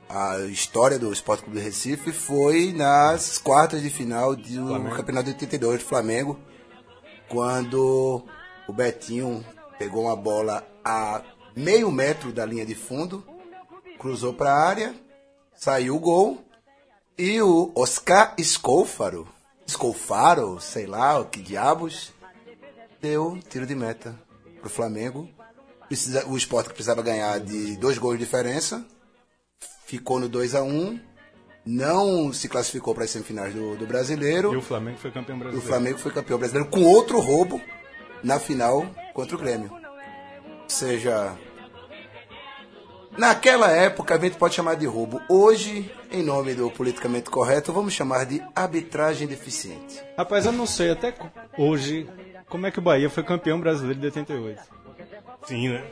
à 0.09 0.41
história 0.41 0.99
do 0.99 1.11
Esporte 1.11 1.45
Clube 1.45 1.59
de 1.59 1.65
Recife 1.65 2.13
foi 2.13 2.73
nas 2.73 3.39
quartas 3.39 3.81
de 3.81 3.89
final 3.89 4.37
do 4.37 4.91
Campeonato 4.91 5.27
de 5.27 5.35
82 5.35 5.79
do 5.79 5.85
Flamengo, 5.87 6.39
quando 7.29 8.25
o 8.69 8.73
Betinho 8.73 9.43
pegou 9.79 10.05
uma 10.05 10.17
bola 10.17 10.67
a 10.85 11.23
meio 11.57 11.91
metro 11.91 12.33
da 12.33 12.45
linha 12.45 12.67
de 12.67 12.75
fundo, 12.75 13.25
cruzou 14.01 14.33
para 14.33 14.51
a 14.51 14.67
área, 14.67 14.95
saiu 15.55 15.95
o 15.95 16.01
gol. 16.01 16.43
E 17.19 17.41
o 17.43 17.71
Oscar 17.75 18.35
Escófaro, 18.39 19.29
Escofaro, 19.67 20.59
sei 20.59 20.87
lá, 20.87 21.19
o 21.21 21.27
que 21.27 21.43
diabos, 21.43 22.15
deu 23.01 23.39
tiro 23.51 23.67
de 23.67 23.75
meta 23.75 24.19
pro 24.61 24.71
Flamengo. 24.71 25.29
Precisa, 25.87 26.27
o 26.27 26.37
Sport 26.39 26.69
que 26.69 26.75
precisava 26.75 27.03
ganhar 27.03 27.39
de 27.41 27.77
dois 27.77 27.99
gols 27.99 28.19
de 28.19 28.25
diferença, 28.25 28.83
ficou 29.85 30.19
no 30.19 30.29
2 30.29 30.55
a 30.55 30.63
1 30.63 31.11
não 31.67 32.33
se 32.33 32.49
classificou 32.49 32.95
para 32.95 33.05
as 33.05 33.11
semifinais 33.11 33.53
do, 33.55 33.77
do 33.77 33.87
brasileiro. 33.87 34.55
E 34.55 34.57
o 34.57 34.63
Flamengo 34.63 34.97
foi 34.97 35.11
campeão 35.11 35.37
O 35.37 35.41
brasileiro. 35.41 35.69
Flamengo 35.69 35.99
foi 35.99 36.11
campeão 36.11 36.39
brasileiro 36.39 36.71
com 36.71 36.83
outro 36.85 37.21
roubo 37.21 37.61
na 38.23 38.41
final 38.41 38.87
contra 39.13 39.37
o 39.37 39.39
Grêmio. 39.39 39.71
Ou 39.71 40.71
seja, 40.71 41.37
Naquela 43.17 43.71
época 43.71 44.15
a 44.15 44.19
gente 44.19 44.37
pode 44.37 44.55
chamar 44.55 44.77
de 44.77 44.87
roubo. 44.87 45.21
Hoje, 45.29 45.91
em 46.11 46.23
nome 46.23 46.55
do 46.55 46.71
politicamente 46.71 47.29
correto, 47.29 47.73
vamos 47.73 47.93
chamar 47.93 48.25
de 48.25 48.43
arbitragem 48.55 49.27
deficiente. 49.27 50.01
Rapaz, 50.17 50.47
eu 50.47 50.53
não 50.53 50.67
sei 50.67 50.91
até 50.91 51.13
hoje 51.59 52.09
como 52.49 52.67
é 52.67 52.71
que 52.71 52.79
o 52.79 52.83
Bahia 52.83 53.11
foi 53.11 53.23
campeão 53.23 53.61
brasileiro 53.61 54.01
de 54.01 54.07
88. 54.07 54.81
Sim, 55.47 55.71
né? 55.71 55.85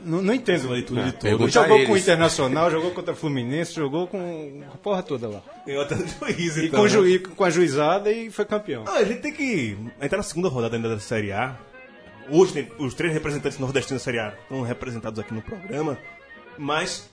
Não, 0.00 0.20
não 0.20 0.34
entendo. 0.34 0.68
Vale 0.68 0.82
tudo 0.82 1.02
de 1.02 1.12
tudo. 1.12 1.22
pergunta 1.22 1.50
Jogou 1.50 1.76
a 1.82 1.86
com 1.86 1.92
o. 1.92 1.96
Internacional, 1.96 2.70
jogou 2.70 2.90
contra 2.90 3.12
o 3.12 3.16
Fluminense, 3.16 3.74
jogou 3.74 4.06
com 4.06 4.62
a 4.72 4.76
porra 4.78 5.02
toda 5.02 5.28
lá. 5.28 5.42
Ganhou 5.66 5.82
até 5.82 5.96
juiz, 5.96 6.56
E 6.56 6.66
então. 6.66 6.80
com, 6.86 6.98
o 6.98 7.02
né? 7.02 7.18
com 7.36 7.44
a 7.44 7.50
juizada 7.50 8.10
e 8.10 8.30
foi 8.30 8.44
campeão. 8.44 8.84
Ah, 8.86 8.94
a 8.98 9.04
gente 9.04 9.20
tem 9.20 9.32
que 9.32 9.76
entrar 10.00 10.16
na 10.18 10.22
segunda 10.24 10.48
rodada 10.48 10.76
ainda 10.76 10.88
da 10.88 10.98
Série 10.98 11.32
A. 11.32 11.56
Hoje 12.30 12.52
tem 12.52 12.68
os 12.78 12.94
três 12.94 13.12
representantes 13.12 13.58
nordestinos 13.58 14.02
da 14.02 14.04
Série 14.04 14.18
A 14.18 14.34
estão 14.42 14.62
representados 14.62 15.18
aqui 15.18 15.32
no 15.32 15.42
programa. 15.42 15.96
Mas 16.60 17.10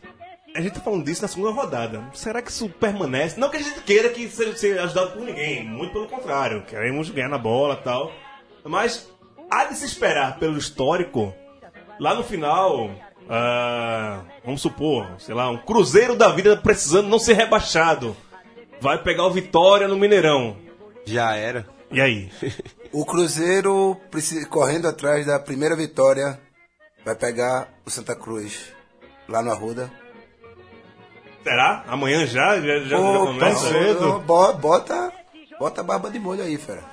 a 0.53 0.59
gente 0.59 0.73
tá 0.73 0.81
falando 0.81 1.05
disso 1.05 1.21
na 1.21 1.27
segunda 1.29 1.51
rodada. 1.51 2.03
Será 2.13 2.41
que 2.41 2.51
isso 2.51 2.67
permanece? 2.67 3.39
Não 3.39 3.49
que 3.49 3.55
a 3.55 3.61
gente 3.61 3.79
queira 3.79 4.09
que 4.09 4.27
seja, 4.27 4.57
seja 4.57 4.83
ajudado 4.83 5.11
por 5.11 5.21
ninguém. 5.21 5.63
Muito 5.63 5.93
pelo 5.93 6.09
contrário. 6.09 6.63
Queremos 6.63 7.09
ganhar 7.09 7.29
na 7.29 7.37
bola 7.37 7.75
e 7.75 7.83
tal. 7.83 8.11
Mas 8.65 9.09
há 9.49 9.63
de 9.63 9.77
se 9.77 9.85
esperar 9.85 10.37
pelo 10.37 10.57
histórico. 10.57 11.33
Lá 11.97 12.13
no 12.13 12.25
final, 12.25 12.91
ah, 13.29 14.19
vamos 14.43 14.61
supor, 14.61 15.07
sei 15.17 15.33
lá, 15.33 15.49
um 15.49 15.57
Cruzeiro 15.57 16.15
da 16.15 16.27
vida 16.27 16.57
precisando 16.57 17.07
não 17.07 17.17
ser 17.17 17.33
rebaixado. 17.33 18.15
Vai 18.81 19.01
pegar 19.01 19.25
o 19.25 19.31
Vitória 19.31 19.87
no 19.87 19.95
Mineirão. 19.95 20.57
Já 21.05 21.35
era. 21.35 21.65
E 21.89 22.01
aí? 22.01 22.29
O 22.91 23.05
Cruzeiro, 23.05 23.97
correndo 24.49 24.87
atrás 24.87 25.25
da 25.25 25.39
primeira 25.39 25.75
vitória, 25.75 26.39
vai 27.05 27.15
pegar 27.15 27.69
o 27.85 27.89
Santa 27.89 28.15
Cruz 28.15 28.75
lá 29.27 29.41
no 29.41 29.51
Arruda. 29.51 29.91
Será? 31.43 31.83
Amanhã 31.87 32.25
já? 32.25 32.59
Já, 32.59 32.79
já, 32.79 32.85
já 32.85 32.99
Ô, 32.99 33.27
começa? 33.27 33.67
pô, 33.97 34.19
bo- 34.19 34.53
Bota, 34.53 35.13
bota 35.59 35.81
a 35.81 35.83
barba 35.83 36.09
de 36.09 36.19
molho 36.19 36.43
aí, 36.43 36.57
fera. 36.57 36.83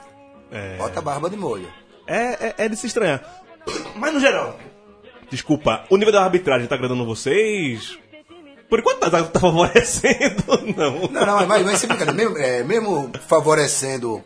É. 0.51 0.77
Bota 0.77 0.99
a 1.01 1.03
barba 1.03 1.29
de 1.29 1.37
molho. 1.37 1.69
É, 2.07 2.49
é, 2.49 2.55
é 2.59 2.69
de 2.69 2.77
se 2.77 2.87
estranhar. 2.87 3.23
Mas 3.97 4.13
no 4.13 4.21
geral, 4.21 4.57
desculpa, 5.31 5.85
o 5.91 5.97
nível 5.97 6.13
da 6.13 6.23
arbitragem 6.23 6.69
tá 6.69 6.75
agradando 6.75 7.05
vocês? 7.07 7.99
Por 8.69 8.79
enquanto 8.79 8.99
tá, 9.01 9.11
tá 9.25 9.41
favorecendo, 9.41 10.45
não. 10.77 11.09
Não, 11.09 11.27
não, 11.27 11.47
mas, 11.47 11.65
mas 11.65 11.79
sem 11.79 11.89
brincadeira, 11.89 12.13
mesmo, 12.13 12.39
é, 12.39 12.63
mesmo 12.63 13.11
favorecendo 13.27 14.23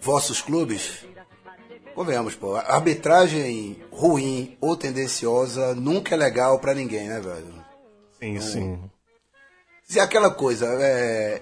vossos 0.00 0.40
clubes, 0.40 1.04
convenhamos, 1.94 2.34
pô, 2.34 2.56
a 2.56 2.60
arbitragem 2.74 3.82
ruim 3.90 4.56
ou 4.60 4.76
tendenciosa 4.76 5.74
nunca 5.74 6.14
é 6.14 6.18
legal 6.18 6.58
pra 6.58 6.74
ninguém, 6.74 7.08
né, 7.08 7.20
velho? 7.20 7.64
Sim, 8.20 8.40
sim. 8.40 8.80
Se 9.84 10.00
aquela 10.00 10.30
coisa, 10.30 10.66
é, 10.80 11.40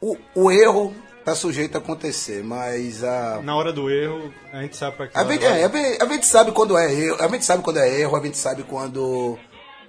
o, 0.00 0.16
o 0.34 0.50
erro 0.52 0.94
tá 1.24 1.34
sujeito 1.34 1.76
a 1.76 1.78
acontecer, 1.78 2.42
mas 2.42 3.02
a, 3.04 3.40
Na 3.42 3.54
hora 3.56 3.72
do 3.72 3.90
erro, 3.90 4.32
a 4.52 4.62
gente 4.62 4.76
sabe 4.76 4.96
pra 4.96 5.06
que 5.08 5.16
A 5.18 5.24
gente, 5.24 5.44
é, 5.44 5.64
a 6.00 6.06
gente- 6.06 6.26
sabe 6.26 6.52
quando 6.52 6.76
é 6.78 6.92
erro, 6.92 7.16
a 7.22 7.28
gente 7.28 7.44
sabe 7.44 7.62
quando 7.62 7.78
é 7.78 8.00
erro, 8.00 8.16
a 8.16 8.20
gente 8.24 8.36
sabe 8.38 8.62
quando 8.62 9.38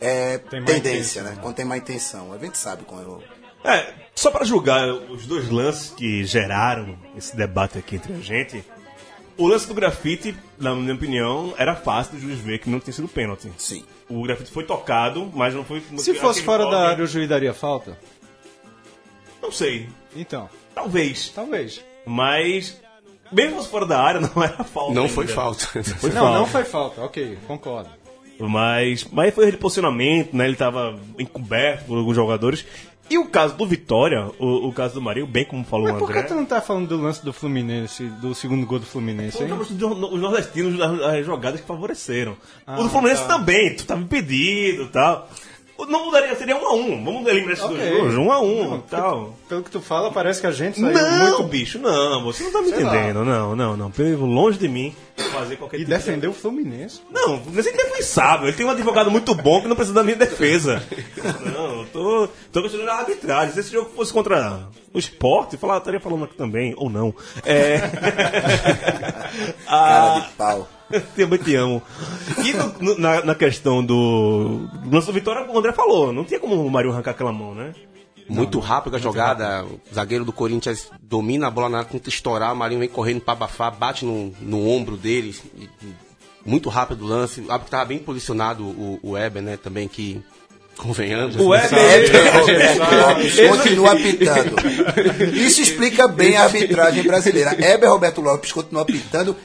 é 0.01 0.37
Tem 0.37 0.63
tendência, 0.63 1.19
intenção. 1.21 1.23
né? 1.23 1.37
Quando 1.41 1.55
tem 1.55 1.65
má 1.65 1.77
intenção. 1.77 2.33
A 2.33 2.37
gente 2.37 2.57
sabe 2.57 2.83
quando. 2.83 3.21
É, 3.63 3.93
só 4.13 4.29
pra 4.29 4.43
julgar 4.43 4.87
os 4.89 5.25
dois 5.25 5.49
lances 5.49 5.91
que 5.91 6.25
geraram 6.25 6.97
esse 7.15 7.35
debate 7.35 7.77
aqui 7.77 7.95
entre 7.95 8.13
a 8.13 8.17
gente, 8.19 8.63
o 9.37 9.47
lance 9.47 9.67
do 9.67 9.73
grafite, 9.73 10.35
na 10.57 10.75
minha 10.75 10.93
opinião, 10.93 11.53
era 11.57 11.75
fácil 11.75 12.13
do 12.13 12.19
juiz 12.19 12.39
ver 12.39 12.59
que 12.59 12.69
não 12.69 12.79
tinha 12.79 12.93
sido 12.93 13.07
pênalti. 13.07 13.51
Sim. 13.57 13.83
O 14.09 14.21
grafite 14.23 14.51
foi 14.51 14.63
tocado, 14.63 15.31
mas 15.33 15.53
não 15.53 15.63
foi. 15.63 15.81
Se 15.97 16.13
fosse 16.15 16.41
fora 16.41 16.69
da 16.69 16.89
área, 16.89 17.03
o 17.03 17.07
juiz 17.07 17.27
daria 17.27 17.53
falta? 17.53 17.97
Não 19.41 19.51
sei. 19.51 19.89
Então, 20.15 20.49
Talvez. 20.73 21.29
talvez. 21.29 21.83
Mas, 22.05 22.79
mesmo 23.31 23.61
se 23.61 23.69
fora 23.69 23.85
da 23.85 23.99
área, 23.99 24.21
não 24.21 24.43
era 24.43 24.63
falta. 24.63 24.93
Não 24.93 25.03
ainda. 25.03 25.13
foi 25.13 25.27
falta. 25.27 25.65
Foi 25.65 26.09
não, 26.09 26.21
falta. 26.21 26.39
não 26.39 26.45
foi 26.47 26.63
falta, 26.63 27.01
ok, 27.01 27.37
concordo. 27.47 27.89
Mas, 28.39 29.05
mas 29.11 29.33
foi 29.33 29.51
de 29.51 29.57
posicionamento, 29.57 30.35
né? 30.35 30.45
Ele 30.45 30.55
tava 30.55 30.99
encoberto 31.19 31.85
por 31.85 31.97
alguns 31.97 32.15
jogadores. 32.15 32.65
E 33.13 33.17
o 33.19 33.25
caso 33.25 33.55
do 33.55 33.63
Vitória, 33.67 34.31
o, 34.39 34.69
o 34.69 34.73
caso 34.73 34.95
do 34.95 35.01
Marinho, 35.01 35.27
bem 35.27 35.45
como 35.45 35.63
falou 35.63 35.85
Mas 35.85 35.97
o 35.97 35.99
por 35.99 36.07
que 36.11 36.17
André. 36.17 36.27
tu 36.29 36.33
não 36.33 36.45
tá 36.45 36.59
falando 36.59 36.87
do 36.87 36.97
lance 36.99 37.23
do 37.23 37.31
Fluminense, 37.31 38.05
do 38.05 38.33
segundo 38.33 38.65
gol 38.65 38.79
do 38.79 38.87
Fluminense, 38.87 39.43
hein? 39.43 39.51
os 39.53 39.69
os 39.69 40.19
nordestinos, 40.19 40.81
as, 40.81 40.99
as 40.99 41.23
jogadas 41.23 41.61
que 41.61 41.67
favoreceram. 41.67 42.35
Ah, 42.65 42.79
o 42.79 42.83
do 42.83 42.89
Fluminense 42.89 43.21
tá. 43.21 43.37
também, 43.37 43.75
tu 43.75 43.85
tava 43.85 44.01
impedido 44.01 44.85
e 44.85 44.87
tal. 44.87 45.29
Não 45.87 46.05
mudaria, 46.05 46.35
seria 46.35 46.55
um 46.55 46.65
a 46.65 46.73
um. 46.73 47.03
Vamos 47.05 47.27
eliminar 47.27 47.53
esses 47.53 47.65
Ok. 47.65 47.77
dois 47.77 48.13
jogos, 48.13 48.15
um 48.15 48.31
a 48.31 48.39
um 48.41 48.77
e 48.77 48.81
tal. 48.89 49.35
Pelo 49.53 49.63
que 49.63 49.69
tu 49.69 49.79
fala, 49.81 50.09
parece 50.11 50.41
que 50.41 50.47
a 50.47 50.51
gente 50.51 50.79
saiu 50.79 50.91
Não, 50.93 51.19
muito... 51.27 51.43
bicho, 51.43 51.77
não, 51.77 52.23
você 52.23 52.43
não 52.43 52.51
tá 52.51 52.61
me 52.63 52.69
Sei 52.69 52.83
lá. 52.83 52.95
entendendo. 52.95 53.23
Não, 53.23 53.55
não, 53.55 53.77
não. 53.77 53.91
Pelo- 53.91 54.25
Longe 54.25 54.57
de 54.57 54.67
mim 54.67 54.95
fazer 55.31 55.57
qualquer 55.57 55.77
E 55.77 55.79
tipo 55.81 55.91
de- 55.91 55.95
defendeu 55.97 56.31
o 56.31 56.33
Fluminense. 56.33 57.01
Não, 57.11 57.39
mas 57.53 57.67
ele 57.67 57.77
é 57.79 57.85
indefensável. 57.85 58.47
Ele 58.47 58.57
tem 58.57 58.65
um 58.65 58.71
advogado 58.71 59.11
muito 59.11 59.35
bom 59.35 59.61
que 59.61 59.67
não 59.67 59.75
precisa 59.75 59.93
da 59.93 60.03
minha 60.03 60.15
defesa. 60.15 60.81
Não, 61.55 61.81
eu 61.81 61.85
tô, 61.93 62.29
tô 62.51 62.61
questionando 62.63 62.89
a 62.89 62.95
arbitragem. 62.95 63.53
Se 63.53 63.59
esse 63.59 63.71
jogo 63.71 63.91
fosse 63.95 64.11
contra 64.11 64.67
o 64.91 64.97
esporte, 64.97 65.53
eu 65.53 65.59
falar- 65.59 65.77
estaria 65.77 65.99
falando 65.99 66.23
aqui 66.23 66.33
também, 66.35 66.73
ou 66.75 66.89
não. 66.89 67.13
É. 67.45 67.77
Cara 69.67 70.15
Ah, 70.15 70.19
de 70.19 70.33
pau. 70.33 70.67
também 71.15 71.39
te 71.39 71.55
amo. 71.55 71.81
E 72.43 72.53
no- 72.53 72.75
no- 72.79 72.97
na, 72.99 73.23
na 73.23 73.35
questão 73.35 73.83
do 73.85 74.67
do 74.85 75.01
Vitória, 75.11 75.45
o 75.47 75.57
André 75.57 75.71
falou, 75.73 76.11
não 76.11 76.23
tinha 76.23 76.39
como 76.39 76.55
o 76.65 76.69
Mário 76.71 76.91
arrancar 76.91 77.11
aquela 77.11 77.31
mão, 77.31 77.53
né? 77.55 77.73
Muito 78.29 78.59
rápido 78.59 78.95
a 78.95 78.99
jogada. 78.99 79.65
O 79.65 79.79
zagueiro 79.93 80.23
do 80.25 80.31
Corinthians 80.33 80.87
domina 81.01 81.47
a 81.47 81.51
bola 81.51 81.69
na 81.69 81.83
que 81.83 81.91
tenta 81.91 82.09
estourar. 82.09 82.53
O 82.53 82.55
Marinho 82.55 82.79
vem 82.79 82.89
correndo 82.89 83.21
pra 83.21 83.33
abafar, 83.33 83.71
bate 83.75 84.05
no, 84.05 84.33
no 84.41 84.67
ombro 84.67 84.95
dele. 84.97 85.35
e- 85.57 85.69
e 85.83 85.93
muito 86.45 86.67
rápido 86.69 87.05
o 87.05 87.07
lance. 87.07 87.39
O 87.41 87.51
árbitro 87.51 87.71
tava 87.71 87.85
bem 87.85 87.99
posicionado, 87.99 88.63
o, 88.65 88.99
o 89.01 89.11
Weber, 89.11 89.41
né? 89.41 89.57
Também 89.57 89.87
que. 89.87 90.21
Convenhamos. 90.75 91.35
O 91.35 91.49
Weber- 91.49 91.79
Heber 91.79 92.39
Roberto 92.39 92.95
Lopes 92.95 93.39
continua 93.49 93.91
apitando. 93.93 94.55
Isso 95.37 95.61
explica 95.61 96.07
bem 96.07 96.35
a 96.35 96.43
arbitragem 96.45 97.03
brasileira. 97.03 97.51
Heber 97.53 97.89
Roberto 97.91 98.21
Lopes 98.21 98.51
continua 98.51 98.81
apitando, 98.81 99.35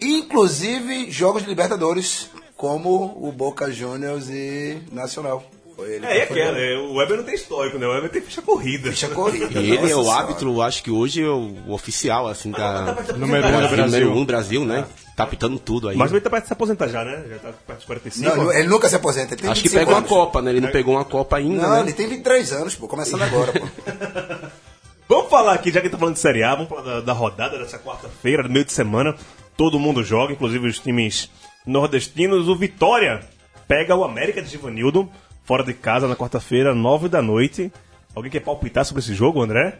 inclusive 0.00 1.10
jogos 1.10 1.42
de 1.42 1.48
Libertadores, 1.48 2.28
como 2.56 3.16
o 3.20 3.32
Boca 3.32 3.70
Juniors 3.72 4.28
e 4.28 4.78
Nacional. 4.92 5.44
Ele 5.78 6.06
É, 6.06 6.20
que 6.20 6.26
foi 6.28 6.40
aquela, 6.40 6.58
é, 6.58 6.76
o 6.78 6.94
Weber 6.94 7.18
não 7.18 7.24
tem 7.24 7.34
histórico, 7.34 7.78
né? 7.78 7.86
O 7.86 7.90
Weber 7.90 8.10
tem 8.10 8.22
ficha 8.22 8.40
corrida. 8.40 8.90
Ficha 8.90 9.08
corrida. 9.08 9.60
E 9.60 9.72
ele 9.72 9.90
é 9.90 9.96
o 9.96 10.10
árbitro, 10.10 10.62
acho 10.62 10.82
que 10.82 10.90
hoje 10.90 11.22
é 11.22 11.28
o, 11.28 11.54
oficial, 11.68 12.26
assim, 12.28 12.50
da. 12.50 12.96
Número 13.16 13.46
um 13.46 13.60
do 13.62 13.68
Brasil. 13.68 13.86
Número 13.86 14.12
um 14.12 14.20
do 14.20 14.24
Brasil, 14.24 14.64
né? 14.64 14.86
Tá 15.14 15.24
apitando 15.24 15.58
tudo 15.58 15.88
aí. 15.88 15.96
Mas 15.96 16.12
ele 16.12 16.20
tá 16.20 16.28
perto 16.30 16.44
de 16.44 16.48
se 16.48 16.52
aposentar 16.52 16.88
já, 16.88 17.04
né? 17.04 17.24
Já 17.28 17.38
tá 17.38 17.52
perto 17.66 17.78
dos 17.78 17.86
45. 17.86 18.36
Não, 18.36 18.52
ele 18.52 18.68
nunca 18.68 18.88
se 18.88 18.96
aposenta. 18.96 19.34
Ele 19.34 19.42
tem 19.42 19.50
Acho 19.50 19.62
que 19.62 19.68
25 19.68 19.80
pegou 19.80 19.94
uma 19.94 19.98
anos. 19.98 20.10
Copa, 20.10 20.42
né? 20.42 20.50
Ele 20.50 20.60
não 20.60 20.70
pegou 20.70 20.94
uma 20.94 21.04
Copa 21.04 21.36
ainda, 21.36 21.62
Não, 21.62 21.70
né? 21.70 21.80
ele 21.80 21.92
tem 21.92 22.06
23 22.08 22.52
anos, 22.52 22.74
pô, 22.74 22.86
começando 22.86 23.22
agora, 23.22 23.52
pô. 23.52 23.66
Vamos 25.08 25.30
falar 25.30 25.54
aqui, 25.54 25.70
já 25.70 25.80
que 25.80 25.88
tá 25.88 25.96
falando 25.96 26.14
de 26.14 26.20
Série 26.20 26.42
A, 26.42 26.52
vamos 26.56 26.68
falar 26.68 26.82
da, 26.82 27.00
da 27.00 27.12
rodada 27.12 27.56
dessa 27.58 27.78
quarta-feira, 27.78 28.42
do 28.42 28.50
meio 28.50 28.64
de 28.64 28.72
semana. 28.72 29.14
Todo 29.56 29.78
mundo 29.78 30.02
joga, 30.02 30.32
inclusive 30.32 30.66
os 30.66 30.80
times 30.80 31.30
nordestinos. 31.64 32.48
O 32.48 32.56
Vitória 32.56 33.20
pega 33.68 33.94
o 33.94 34.02
América 34.02 34.42
de 34.42 34.48
Givanildo, 34.50 35.08
fora 35.46 35.64
de 35.64 35.72
casa, 35.72 36.06
na 36.06 36.14
quarta-feira, 36.16 36.74
nove 36.74 37.08
da 37.08 37.22
noite. 37.22 37.72
Alguém 38.14 38.30
quer 38.30 38.40
palpitar 38.40 38.84
sobre 38.84 39.02
esse 39.02 39.14
jogo, 39.14 39.40
André? 39.40 39.78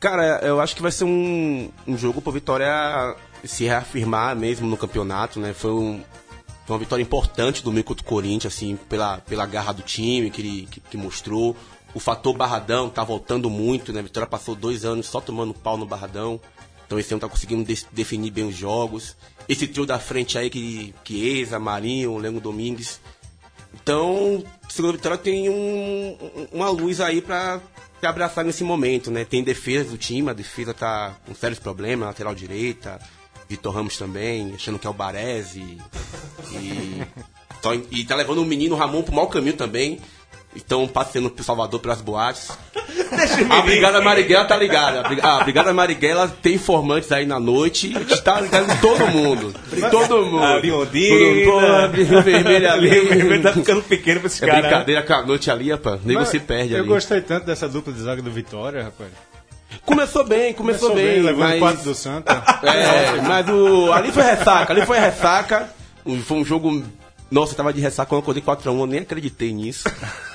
Cara, 0.00 0.38
eu 0.42 0.60
acho 0.60 0.76
que 0.76 0.82
vai 0.82 0.92
ser 0.92 1.04
um, 1.04 1.70
um 1.86 1.98
jogo 1.98 2.22
pro 2.22 2.32
Vitória 2.32 3.16
se 3.44 3.64
reafirmar 3.64 4.34
mesmo 4.36 4.66
no 4.68 4.76
campeonato, 4.76 5.40
né? 5.40 5.52
Foi, 5.52 5.72
um, 5.72 6.02
uma 6.68 6.78
vitória 6.78 7.02
importante 7.02 7.62
do 7.62 7.72
meio 7.72 7.84
contra 7.84 8.04
o 8.04 8.06
Corinthians, 8.08 8.54
assim, 8.54 8.76
pela, 8.88 9.18
pela 9.18 9.46
garra 9.46 9.72
do 9.72 9.82
time 9.82 10.30
que 10.30 10.40
ele 10.40 10.68
que, 10.70 10.80
que 10.80 10.96
mostrou. 10.96 11.56
O 11.94 12.00
fator 12.00 12.36
Barradão 12.36 12.90
tá 12.90 13.02
voltando 13.02 13.48
muito, 13.48 13.92
né? 13.92 14.00
A 14.00 14.02
Vitória 14.02 14.28
passou 14.28 14.54
dois 14.54 14.84
anos 14.84 15.06
só 15.06 15.20
tomando 15.20 15.54
pau 15.54 15.76
no 15.76 15.86
Barradão. 15.86 16.40
Então 16.86 16.98
esse 16.98 17.12
ano 17.12 17.20
tá 17.20 17.28
conseguindo 17.28 17.64
de- 17.64 17.86
definir 17.92 18.30
bem 18.30 18.44
os 18.46 18.54
jogos. 18.56 19.16
Esse 19.48 19.66
trio 19.66 19.86
da 19.86 19.98
frente 19.98 20.36
aí 20.38 20.50
que, 20.50 20.94
que 21.02 21.40
Eza, 21.40 21.58
Marinho, 21.58 22.18
Lengo 22.18 22.40
Domingues. 22.40 23.00
Então, 23.74 24.44
segunda 24.68 24.92
vitória 24.96 25.18
tem 25.18 25.48
um- 25.48 26.16
um- 26.20 26.48
uma 26.52 26.70
luz 26.70 27.00
aí 27.00 27.20
pra 27.22 27.60
se 28.00 28.06
abraçar 28.06 28.44
nesse 28.44 28.62
momento, 28.62 29.10
né? 29.10 29.24
Tem 29.24 29.42
defesa 29.42 29.90
do 29.90 29.98
time, 29.98 30.30
a 30.30 30.32
defesa 30.32 30.72
tá 30.72 31.16
com 31.26 31.34
sérios 31.34 31.58
problemas, 31.58 32.06
lateral 32.08 32.34
direita, 32.34 33.00
Vitor 33.48 33.74
Ramos 33.74 33.96
também, 33.96 34.52
achando 34.54 34.78
que 34.78 34.86
é 34.86 34.90
o 34.90 34.92
Baresi. 34.92 35.78
E, 36.52 37.02
e 37.90 38.04
tá 38.06 38.14
levando 38.14 38.38
o 38.42 38.44
menino 38.46 38.76
Ramon 38.76 39.02
pro 39.02 39.14
mau 39.14 39.26
caminho 39.28 39.56
também. 39.56 40.00
Estão 40.54 40.86
passeando 40.88 41.30
pro 41.30 41.44
Salvador 41.44 41.80
pelas 41.80 42.00
boates. 42.00 42.48
A 43.50 43.62
Brigada 43.62 44.00
Marighella 44.00 44.44
tá 44.44 44.56
ligada. 44.56 45.00
A 45.00 45.02
Brig- 45.08 45.24
A 45.24 45.44
Brigada 45.44 45.72
Marighella 45.72 46.28
tem 46.42 46.54
informantes 46.54 47.10
aí 47.12 47.24
na 47.26 47.38
noite. 47.40 47.94
A 47.96 48.00
gente 48.00 48.20
tá 48.22 48.40
ligado 48.40 48.70
em 48.70 48.76
todo 48.78 49.06
mundo. 49.06 49.54
Em 49.72 49.80
todo 49.90 50.24
mundo. 50.26 50.44
A 50.44 50.60
Biondina. 50.60 51.86
Rio 51.88 52.22
Vermelho 52.22 52.70
ali. 52.72 52.88
Rio 52.90 53.08
Vermelho 53.08 53.42
tá 53.42 53.52
ficando 53.52 53.82
pequeno 53.82 54.20
pra 54.20 54.26
esse 54.26 54.44
É 54.44 54.46
cara. 54.46 54.60
brincadeira 54.62 55.02
com 55.02 55.12
a 55.14 55.22
noite 55.22 55.50
ali, 55.50 55.70
rapaz. 55.70 56.00
Nego 56.04 56.20
Mas 56.20 56.28
se 56.28 56.40
perde 56.40 56.72
eu 56.74 56.80
ali. 56.80 56.88
gostei 56.88 57.20
tanto 57.20 57.46
dessa 57.46 57.68
dupla 57.68 57.92
de 57.92 58.00
zaga 58.00 58.20
do 58.22 58.30
Vitória, 58.30 58.82
rapaz. 58.84 59.10
Começou 59.84 60.24
bem, 60.24 60.52
começou, 60.54 60.94
bem, 60.94 61.20
levando 61.20 61.38
mas... 61.40 61.58
quatro 61.58 61.82
do 61.84 61.94
Santa. 61.94 62.42
É, 62.64 63.20
mas 63.22 63.48
o. 63.48 63.92
Ali 63.92 64.10
foi 64.12 64.22
ressaca, 64.24 64.72
ali 64.72 64.84
foi 64.84 64.98
ressaca. 64.98 65.68
O- 66.04 66.16
Foi 66.18 66.38
um 66.38 66.44
jogo. 66.44 66.82
Nossa, 67.30 67.52
eu 67.52 67.56
tava 67.56 67.72
de 67.72 67.80
ressaca 67.80 68.08
quando 68.08 68.18
eu 68.18 68.22
acordei 68.22 68.42
4x1, 68.42 68.80
eu 68.80 68.86
nem 68.86 69.00
acreditei 69.00 69.52
nisso. 69.52 69.84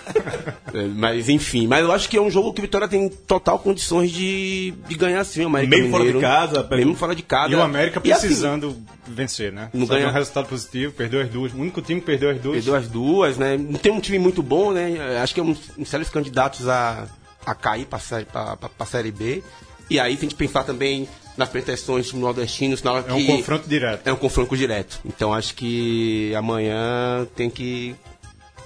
É, 0.73 0.87
mas 0.87 1.29
enfim, 1.29 1.67
mas 1.67 1.81
eu 1.83 1.91
acho 1.91 2.09
que 2.09 2.17
é 2.17 2.21
um 2.21 2.31
jogo 2.31 2.51
que 2.51 2.59
o 2.59 2.63
Vitória 2.63 2.87
tem 2.87 3.07
total 3.07 3.59
condições 3.59 4.09
de, 4.11 4.73
de 4.87 4.95
ganhar 4.95 5.23
sim, 5.23 5.43
o 5.43 5.47
América 5.47 5.75
Mesmo 5.77 5.91
fora 5.91 6.11
de 6.11 6.19
casa, 6.19 6.67
mesmo 6.71 6.95
fora 6.95 7.15
de 7.15 7.21
casa. 7.21 7.53
E 7.53 7.55
o 7.55 7.61
América 7.61 7.99
assim, 7.99 8.09
precisando 8.09 8.75
vencer, 9.07 9.51
né? 9.53 9.69
Não 9.71 9.85
Só 9.85 9.93
ganha- 9.93 10.07
um 10.07 10.11
resultado 10.11 10.47
positivo, 10.47 10.91
perdeu 10.93 11.21
as 11.21 11.29
duas. 11.29 11.53
O 11.53 11.57
único 11.57 11.79
time 11.79 11.99
que 11.99 12.07
perdeu 12.07 12.31
as 12.31 12.39
duas. 12.41 12.55
Perdeu 12.55 12.75
as 12.75 12.87
duas, 12.87 13.37
né? 13.37 13.55
Não 13.55 13.77
tem 13.77 13.91
um 13.91 13.99
time 13.99 14.17
muito 14.17 14.41
bom, 14.41 14.71
né? 14.71 15.19
Acho 15.21 15.35
que 15.35 15.39
é 15.39 15.43
um, 15.43 15.55
um 15.77 15.85
sérios 15.85 16.09
candidatos 16.09 16.67
a, 16.67 17.07
a 17.45 17.53
cair 17.53 17.85
pra, 17.85 17.99
série- 17.99 18.25
pra, 18.25 18.57
pra, 18.57 18.67
pra 18.69 18.85
Série 18.87 19.11
B. 19.11 19.43
E 19.91 19.99
aí 19.99 20.17
tem 20.17 20.27
que 20.27 20.33
pensar 20.35 20.63
também 20.63 21.07
nas 21.37 21.49
pretensões 21.49 22.11
nordestinos 22.13 22.81
na 22.81 22.93
hora 22.93 23.05
É 23.07 23.13
um 23.13 23.25
confronto 23.27 23.69
direto. 23.69 24.07
É 24.07 24.11
um 24.11 24.15
confronto 24.15 24.57
direto. 24.57 24.99
Então 25.05 25.31
acho 25.31 25.53
que 25.53 26.33
amanhã 26.35 27.27
tem 27.35 27.47
que 27.47 27.93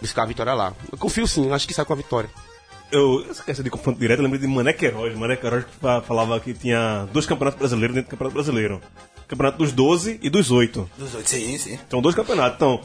buscar 0.01 0.23
a 0.23 0.25
vitória 0.27 0.53
lá. 0.53 0.73
Eu 0.91 0.97
confio 0.97 1.27
sim, 1.27 1.51
acho 1.51 1.67
que 1.67 1.73
sai 1.73 1.85
com 1.85 1.93
a 1.93 1.97
vitória. 1.97 2.29
Eu, 2.91 3.25
essa 3.29 3.43
questão 3.43 3.63
de 3.63 3.69
confronto 3.69 3.99
direto, 3.99 4.19
eu 4.19 4.23
lembrei 4.23 4.39
de 4.41 4.47
Mané 4.47 4.71
Queiroz. 4.71 5.13
Mané 5.17 5.35
Queiroz 5.35 5.65
que 5.65 5.71
fa- 5.81 6.01
falava 6.01 6.39
que 6.39 6.53
tinha 6.53 7.05
dois 7.11 7.25
campeonatos 7.25 7.59
brasileiros 7.59 7.93
dentro 7.95 8.07
do 8.07 8.11
campeonato 8.11 8.33
brasileiro. 8.35 8.81
Campeonato 9.27 9.57
dos 9.57 9.73
12 9.73 10.19
e 10.23 10.29
dos 10.29 10.51
8. 10.51 10.89
Dos 10.97 11.13
oito, 11.15 11.29
sim, 11.29 11.57
sim. 11.57 11.77
São 11.89 12.01
dois 12.01 12.15
campeonatos. 12.15 12.55
Então, 12.55 12.81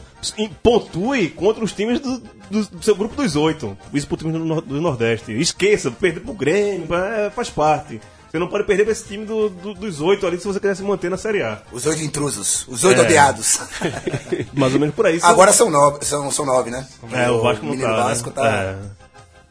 pontue 0.61 1.29
contra 1.29 1.63
os 1.63 1.71
times 1.71 2.01
do, 2.01 2.19
do- 2.51 2.65
do 2.69 2.83
seu 2.83 2.95
grupo 2.95 3.15
dos 3.15 3.35
oito. 3.37 3.77
Isso 3.93 4.05
pro 4.07 4.17
time 4.17 4.33
do, 4.33 4.59
do 4.61 4.81
Nordeste. 4.81 5.31
Esqueça, 5.31 5.89
perder 5.89 6.19
pro 6.19 6.33
Grêmio, 6.33 6.93
é, 6.93 7.29
faz 7.29 7.49
parte. 7.49 8.01
Você 8.33 8.39
não 8.39 8.47
pode 8.47 8.63
perder 8.63 8.81
pra 8.83 8.91
esse 8.93 9.05
time 9.05 9.27
do- 9.27 9.47
do- 9.47 9.75
dos 9.75 10.01
oito 10.01 10.25
ali 10.25 10.39
se 10.39 10.47
você 10.47 10.59
quiser 10.59 10.75
se 10.75 10.81
manter 10.81 11.07
na 11.07 11.17
Série 11.17 11.43
A. 11.43 11.61
Os 11.71 11.85
oito 11.85 12.01
intrusos, 12.01 12.67
os 12.67 12.83
oito 12.83 12.99
É. 12.99 13.03
odiados. 13.03 13.59
Mais 14.53 14.73
ou 14.73 14.79
menos 14.79 14.95
por 14.95 15.05
aí. 15.05 15.19
Agora 15.21 15.53
são 15.53 15.69
nove, 15.69 16.03
são, 16.03 16.31
são 16.31 16.43
nove, 16.43 16.71
né? 16.71 16.83
É, 17.11 17.29
o 17.29 17.43
Vasco 17.43 17.63
não 17.63 17.77
tá. 17.77 17.91
Vasco 18.05 18.29
né? 18.31 18.35
tá. 18.35 18.49
É. 18.49 18.75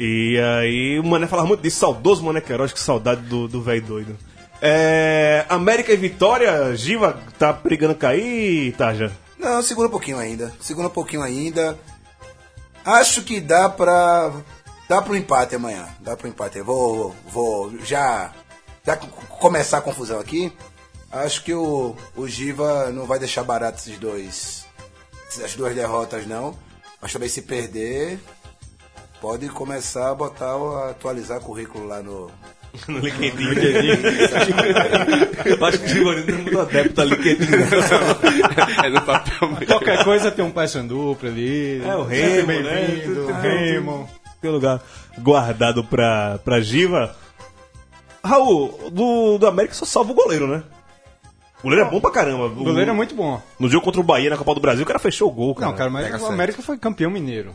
E 0.01 0.37
aí 0.37 0.99
o 0.99 1.05
Mané 1.05 1.29
falava 1.29 1.47
muito 1.47 1.63
disso, 1.63 1.79
saudoso 1.79 2.25
Mané 2.25 2.41
Queiroz, 2.41 2.73
que 2.73 2.81
saudade 2.81 3.21
do 3.21 3.47
do 3.47 3.63
velho 3.63 3.83
doido. 3.83 4.19
É, 4.61 5.47
América 5.49 5.93
e 5.93 5.97
Vitória, 5.97 6.75
Giva 6.75 7.17
tá 7.39 7.53
brigando 7.53 7.95
cair, 7.95 8.73
Tarja? 8.77 9.13
Não, 9.39 9.63
segura 9.63 9.87
um 9.87 9.93
pouquinho 9.93 10.19
ainda. 10.19 10.53
Segura 10.61 10.89
um 10.89 10.91
pouquinho 10.91 11.23
ainda. 11.23 11.79
Acho 12.85 13.23
que 13.23 13.41
dá 13.41 13.69
pra. 13.69 14.33
Dá 14.89 15.01
pro 15.01 15.17
empate 15.17 15.55
amanhã. 15.55 15.87
Dá 16.01 16.17
pro 16.17 16.27
empate. 16.29 16.59
Eu 16.59 16.65
vou. 16.65 17.15
Vou 17.33 17.73
já. 17.85 18.33
Já 18.85 18.97
começar 18.97 19.79
a 19.79 19.83
confusão 19.83 20.19
aqui. 20.21 20.53
Acho 21.11 21.45
que 21.45 21.53
o, 21.55 21.95
o 22.17 22.27
Giva 22.27 22.91
não 22.91 23.07
vai 23.07 23.19
deixar 23.19 23.45
barato 23.45 23.79
esses 23.79 23.99
dois. 23.99 24.65
As 25.45 25.55
duas 25.55 25.75
derrotas, 25.75 26.27
não. 26.27 26.57
Mas 27.01 27.13
também 27.13 27.29
se 27.29 27.43
perder. 27.43 28.19
Pode 29.21 29.49
começar 29.51 30.11
a 30.11 30.15
botar, 30.15 30.57
o- 30.57 30.77
atualizar 30.91 31.41
currículo 31.41 31.87
lá 31.87 32.03
no. 32.03 32.31
No 32.89 32.99
LinkedIn. 33.01 33.37
Eu 35.45 35.65
acho 35.67 35.79
que 35.79 35.85
o 35.85 35.89
Givanildo 35.89 36.33
é 36.33 36.35
muito 36.37 36.59
adepto 36.61 37.01
a 37.03 37.05
LinkedIn. 37.05 37.45
é 38.83 38.89
no 38.89 39.03
papel 39.03 39.49
mesmo. 39.51 39.67
Qualquer 39.67 40.03
coisa 40.05 40.31
tem 40.31 40.43
um 40.45 40.51
Paysandu 40.51 41.15
pra 41.21 41.29
ali. 41.29 41.83
É, 41.87 41.95
o 41.95 42.05
bem-vindo, 42.05 42.63
né? 42.63 43.41
Remo. 43.43 44.09
Tem 44.41 44.51
um 44.51 44.55
lugar 44.55 44.83
guardado 45.19 45.85
pra, 45.85 46.39
pra 46.43 46.61
Giva. 46.63 47.15
Raul, 48.25 48.91
do, 48.91 49.39
do 49.39 49.47
América 49.47 49.75
só 49.75 49.85
salva 49.85 50.13
o 50.13 50.15
goleiro, 50.15 50.47
né? 50.47 50.63
O 51.61 51.63
goleiro 51.65 51.87
é 51.87 51.91
bom 51.91 52.01
pra 52.01 52.11
caramba. 52.11 52.47
O 52.47 52.65
goleiro 52.65 52.91
é 52.91 52.95
muito 52.95 53.15
bom. 53.15 53.41
No 53.59 53.69
jogo 53.69 53.85
contra 53.85 54.01
o 54.01 54.05
Bahia 54.05 54.31
na 54.31 54.37
Copa 54.37 54.55
do 54.55 54.61
Brasil, 54.61 54.83
o 54.83 54.87
cara 54.87 54.99
fechou 54.99 55.29
o 55.29 55.33
gol, 55.33 55.55
cara. 55.55 55.71
Não, 55.71 55.77
cara, 55.79 55.91
mas 55.91 56.05
Pega 56.05 56.17
o 56.17 56.21
certo. 56.21 56.33
América 56.33 56.63
foi 56.63 56.77
campeão 56.77 57.11
mineiro. 57.11 57.55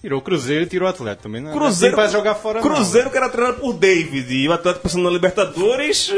Tirou 0.00 0.20
o 0.20 0.22
Cruzeiro 0.22 0.62
e 0.62 0.66
tirou 0.66 0.86
o 0.86 0.90
Atlético 0.90 1.24
também. 1.24 1.40
Não 1.40 1.50
Cruzeiro 1.52 1.96
para 1.96 2.08
jogar 2.08 2.36
fora 2.36 2.60
Cruzeiro 2.60 3.10
que 3.10 3.16
era 3.16 3.28
treinado 3.28 3.58
por 3.58 3.72
David 3.72 4.32
e 4.32 4.48
o 4.48 4.52
Atlético 4.52 4.84
passando 4.84 5.02
na 5.02 5.10
Libertadores, 5.10 6.08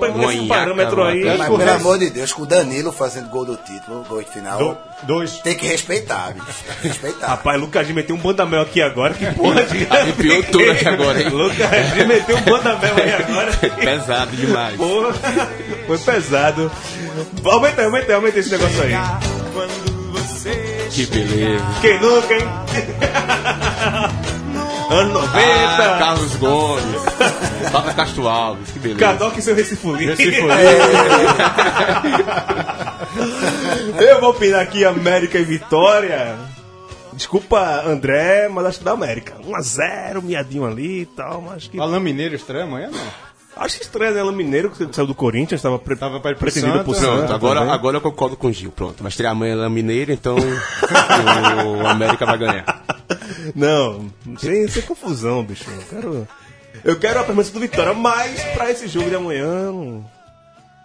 pegou 0.00 0.30
esse 0.32 0.46
parâmetro 0.48 1.04
aí. 1.04 1.22
Mas 1.24 1.46
pelo 1.46 1.56
resto- 1.58 1.74
amor 1.76 1.98
de 2.00 2.10
Deus, 2.10 2.32
com 2.32 2.42
o 2.42 2.46
Danilo 2.46 2.90
fazendo 2.90 3.28
gol 3.30 3.44
do 3.44 3.56
título, 3.56 4.04
gol 4.08 4.22
de 4.24 4.30
final. 4.32 4.58
não. 4.58 4.68
Do- 4.72 4.78
dois. 5.04 5.38
Tem 5.38 5.54
que 5.56 5.64
respeitar, 5.68 6.32
bicho. 6.34 6.46
Tem 6.66 6.76
que 6.82 6.88
respeitar. 6.88 7.28
Rapaz, 7.28 7.60
Lucas 7.60 7.86
G 7.86 7.92
meteu 7.92 8.16
um 8.16 8.18
bandamel 8.18 8.60
aqui 8.60 8.82
agora, 8.82 9.14
que 9.14 9.24
porra 9.34 9.62
de... 9.64 9.86
Arrepiou 9.88 10.42
tudo 10.42 10.70
aqui 10.72 10.88
agora, 10.88 11.22
hein? 11.22 11.28
Lucas 11.28 11.86
G 11.94 12.04
meteu 12.06 12.36
um 12.36 12.40
bandamel 12.42 12.94
aí 12.96 13.12
agora. 13.14 13.52
Pesado 13.78 14.36
demais. 14.36 14.76
Porra, 14.76 15.14
foi 15.86 15.98
pesado. 15.98 16.72
Aumenta 17.44 17.82
aí, 17.82 17.86
aumenta 17.86 18.06
aí, 18.08 18.14
aumenta 18.14 18.38
esse 18.40 18.50
negócio 18.50 18.82
aí. 18.82 18.92
Que 20.90 21.06
beleza. 21.06 21.64
Quem 21.80 22.00
nunca, 22.00 22.34
hein? 22.34 22.48
Anos 24.90 25.12
90. 25.12 25.30
Ah, 25.34 25.96
Carlos 25.98 26.34
Gomes. 26.36 27.02
Fala 27.70 27.92
Castro 27.92 28.26
Alves. 28.26 28.70
Que 28.70 28.78
beleza. 28.78 29.00
Cadoc 29.00 29.36
e 29.36 29.42
seu 29.42 29.54
Recifulinho. 29.54 30.08
Recifulinho. 30.10 30.48
Eu 34.00 34.20
vou 34.20 34.30
opinar 34.30 34.62
aqui 34.62 34.84
América 34.84 35.38
e 35.38 35.44
Vitória. 35.44 36.36
Desculpa, 37.12 37.82
André, 37.84 38.48
mas 38.48 38.64
acho 38.66 38.78
que 38.78 38.84
dá 38.84 38.92
América. 38.92 39.34
1x0, 39.44 40.22
miadinho 40.22 40.64
ali 40.64 41.02
e 41.02 41.06
tal, 41.06 41.42
mas 41.42 41.66
que. 41.66 41.78
Alain 41.78 42.00
Mineiro 42.00 42.34
estreia 42.34 42.64
amanhã, 42.64 42.88
não. 42.90 43.27
Acho 43.58 43.82
estranho, 43.82 44.14
né? 44.14 44.20
Ela 44.20 44.32
Mineiro, 44.32 44.70
que 44.70 44.88
saiu 44.92 45.06
do 45.06 45.14
Corinthians, 45.14 45.58
estava 45.58 45.78
pre... 45.78 45.96
Tava 45.96 46.20
pretendido 46.20 46.84
por 46.84 46.94
Santos. 46.94 47.00
Santos. 47.00 47.18
Pronto, 47.18 47.34
agora, 47.34 47.60
também. 47.60 47.74
agora 47.74 47.96
eu 47.96 48.00
concordo 48.00 48.36
com 48.36 48.48
o 48.48 48.52
Gil. 48.52 48.70
Pronto, 48.70 49.02
vai 49.02 49.10
estrear 49.10 49.32
amanhã 49.32 49.56
lá 49.56 49.68
Mineiro, 49.68 50.12
então 50.12 50.36
o 51.82 51.86
América 51.86 52.24
vai 52.24 52.38
ganhar. 52.38 52.84
Não, 53.54 54.10
sem, 54.38 54.68
sem 54.68 54.82
confusão, 54.82 55.42
bicho. 55.42 55.64
Eu 55.68 55.82
quero, 55.88 56.28
eu 56.84 56.98
quero 56.98 57.20
a 57.20 57.24
permanência 57.24 57.52
do 57.52 57.60
Vitória, 57.60 57.94
mas 57.94 58.42
pra 58.54 58.70
esse 58.70 58.86
jogo 58.86 59.10
de 59.10 59.16
amanhã. 59.16 59.72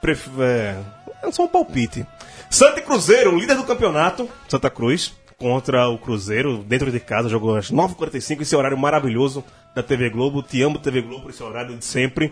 Pref... 0.02 0.28
É, 0.40 0.78
é 1.22 1.32
só 1.32 1.44
um 1.44 1.48
palpite. 1.48 2.06
Santa 2.50 2.80
e 2.80 2.84
Cruzeiro, 2.84 3.38
líder 3.38 3.56
do 3.56 3.64
campeonato, 3.64 4.30
Santa 4.48 4.70
Cruz, 4.70 5.14
contra 5.44 5.90
o 5.90 5.98
Cruzeiro, 5.98 6.64
dentro 6.64 6.90
de 6.90 7.02
casa, 7.02 7.28
jogou 7.28 7.58
às 7.58 7.70
9h45, 7.70 8.42
esse 8.44 8.56
horário 8.56 8.78
maravilhoso 8.78 9.44
da 9.76 9.84
TV 9.84 10.10
Globo. 10.10 10.42
Te 10.42 10.62
amo, 10.62 10.80
TV 10.80 11.02
Globo, 11.02 11.24
por 11.24 11.32
esse 11.32 11.44
horário 11.44 11.76
de 11.78 11.84
sempre. 11.84 12.32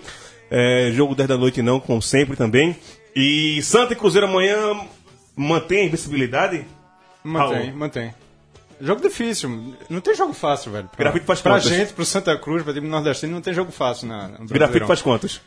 É, 0.50 0.90
jogo 0.94 1.14
10 1.14 1.28
da 1.28 1.38
noite, 1.38 1.62
não, 1.62 1.78
como 1.78 2.02
sempre 2.02 2.38
também. 2.38 2.74
E 3.14 3.62
Santa 3.64 3.92
e 3.92 3.98
Cruzeiro 3.98 4.28
amanhã 4.28 4.80
mantém 5.36 5.82
a 5.82 5.86
invencibilidade? 5.88 6.66
Mantém, 7.22 7.66
Raul. 7.66 7.76
mantém. 7.76 8.14
Jogo 8.80 9.02
difícil. 9.02 9.76
Não 9.90 10.00
tem 10.00 10.16
jogo 10.16 10.32
fácil, 10.32 10.72
velho. 10.72 10.88
Pra, 10.88 10.98
Grafite 11.04 11.26
faz 11.26 11.42
pra 11.42 11.56
quantas? 11.56 11.70
gente, 11.70 11.92
pro 11.92 12.06
Santa 12.06 12.38
Cruz, 12.38 12.64
pra 12.64 12.74
time 12.74 12.88
nordestino, 12.88 13.34
não 13.34 13.42
tem 13.42 13.54
jogo 13.54 13.74
fácil 13.74 14.08
na, 14.08 14.30
no 14.30 14.30
Grafite 14.30 14.54
Brasileirão. 14.54 14.88
faz 14.88 15.02
quantos? 15.02 15.42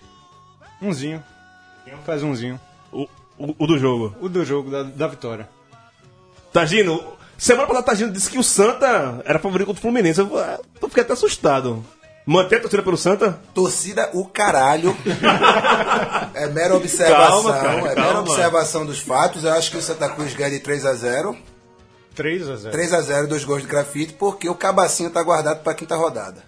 Umzinho. 0.82 1.24
Faz 2.04 2.22
umzinho. 2.22 2.60
O, 2.92 3.08
o, 3.38 3.54
o 3.58 3.66
do 3.66 3.78
jogo. 3.78 4.14
O 4.20 4.28
do 4.28 4.44
jogo 4.44 4.70
da, 4.70 4.82
da 4.82 5.06
vitória. 5.06 5.48
Tagino, 6.52 7.02
semana 7.38 7.66
passada 7.66 7.86
Tagino 7.86 8.12
disse 8.12 8.30
que 8.30 8.38
o 8.38 8.42
Santa 8.42 9.22
era 9.24 9.38
favorito 9.38 9.66
contra 9.66 9.80
o 9.80 9.82
Fluminense. 9.82 10.20
Eu, 10.20 10.38
ah, 10.38 10.58
eu 10.80 10.88
fiquei 10.88 11.02
até 11.02 11.12
assustado. 11.12 11.84
Mantém 12.26 12.58
a 12.58 12.60
torcida 12.62 12.82
pelo 12.82 12.96
Santa? 12.96 13.38
Torcida 13.54 14.10
o 14.14 14.24
caralho. 14.26 14.96
É 16.34 16.48
mera 16.48 16.74
observação. 16.74 17.44
Calma, 17.44 17.52
cara, 17.52 17.74
é 17.74 17.82
mera 17.82 17.94
calma. 17.94 18.20
observação 18.20 18.84
dos 18.84 18.98
fatos. 18.98 19.44
Eu 19.44 19.52
acho 19.52 19.70
que 19.70 19.76
o 19.76 19.82
Santa 19.82 20.08
Cruz 20.08 20.34
ganha 20.34 20.50
de 20.50 20.58
3 20.58 20.84
a 20.84 20.94
0 20.94 21.36
3 22.14 22.48
a 22.48 22.56
0 22.56 22.72
3 22.72 22.92
a 22.92 23.00
0 23.00 23.28
dois 23.28 23.44
gols 23.44 23.62
de 23.62 23.68
grafite, 23.68 24.14
porque 24.14 24.48
o 24.48 24.54
cabacinho 24.54 25.10
tá 25.10 25.22
guardado 25.22 25.62
pra 25.62 25.74
quinta 25.74 25.94
rodada. 25.94 26.42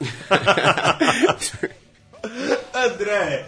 André, 2.72 3.46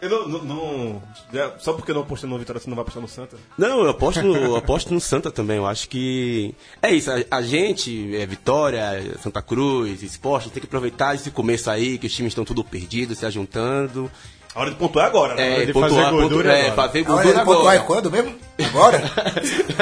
eu 0.00 0.08
não. 0.10 0.28
não- 0.28 0.44
não- 0.44 1.02
já- 1.32 1.52
só 1.58 1.72
porque 1.72 1.92
não 1.92 2.02
apostei 2.02 2.28
no 2.28 2.38
Vitória, 2.38 2.60
você 2.60 2.68
não 2.68 2.74
vai 2.76 2.82
apostar 2.82 3.02
no 3.02 3.08
Santa? 3.08 3.36
Não, 3.56 3.80
eu 3.84 3.90
aposto 3.90 4.20
eu 4.20 4.56
aposto 4.56 4.92
no 4.92 5.00
Santa 5.00 5.30
também. 5.30 5.56
Eu 5.56 5.66
acho 5.66 5.88
que. 5.88 6.54
É 6.82 6.90
isso, 6.92 7.10
a, 7.10 7.22
a 7.30 7.42
gente, 7.42 8.14
é, 8.16 8.26
Vitória, 8.26 9.16
Santa 9.22 9.40
Cruz, 9.42 10.02
esporte, 10.02 10.50
tem 10.50 10.60
que 10.60 10.66
aproveitar 10.66 11.14
esse 11.14 11.30
começo 11.30 11.70
aí, 11.70 11.98
que 11.98 12.06
os 12.06 12.14
times 12.14 12.30
estão 12.32 12.44
tudo 12.44 12.62
perdidos, 12.64 13.18
se 13.18 13.26
ajuntando. 13.26 14.10
A 14.56 14.60
hora 14.60 14.70
de 14.70 14.76
pontuar 14.76 15.04
é 15.04 15.08
agora, 15.08 15.34
né? 15.34 15.62
É, 15.62 15.66
de 15.66 15.72
pontuar, 15.74 15.90
fazer 15.90 16.10
gordura 16.10 16.44
pontu- 16.44 16.56
é, 16.56 16.60
agora. 16.70 16.74
fazer 16.74 16.98
A 17.06 17.12
hora 17.12 17.22
gordura 17.24 17.38
de 17.38 17.44
pontuar 17.44 17.74
é 17.74 17.78
agora. 17.78 17.86
quando 18.02 18.10
mesmo? 18.10 18.34
Agora? 18.64 19.02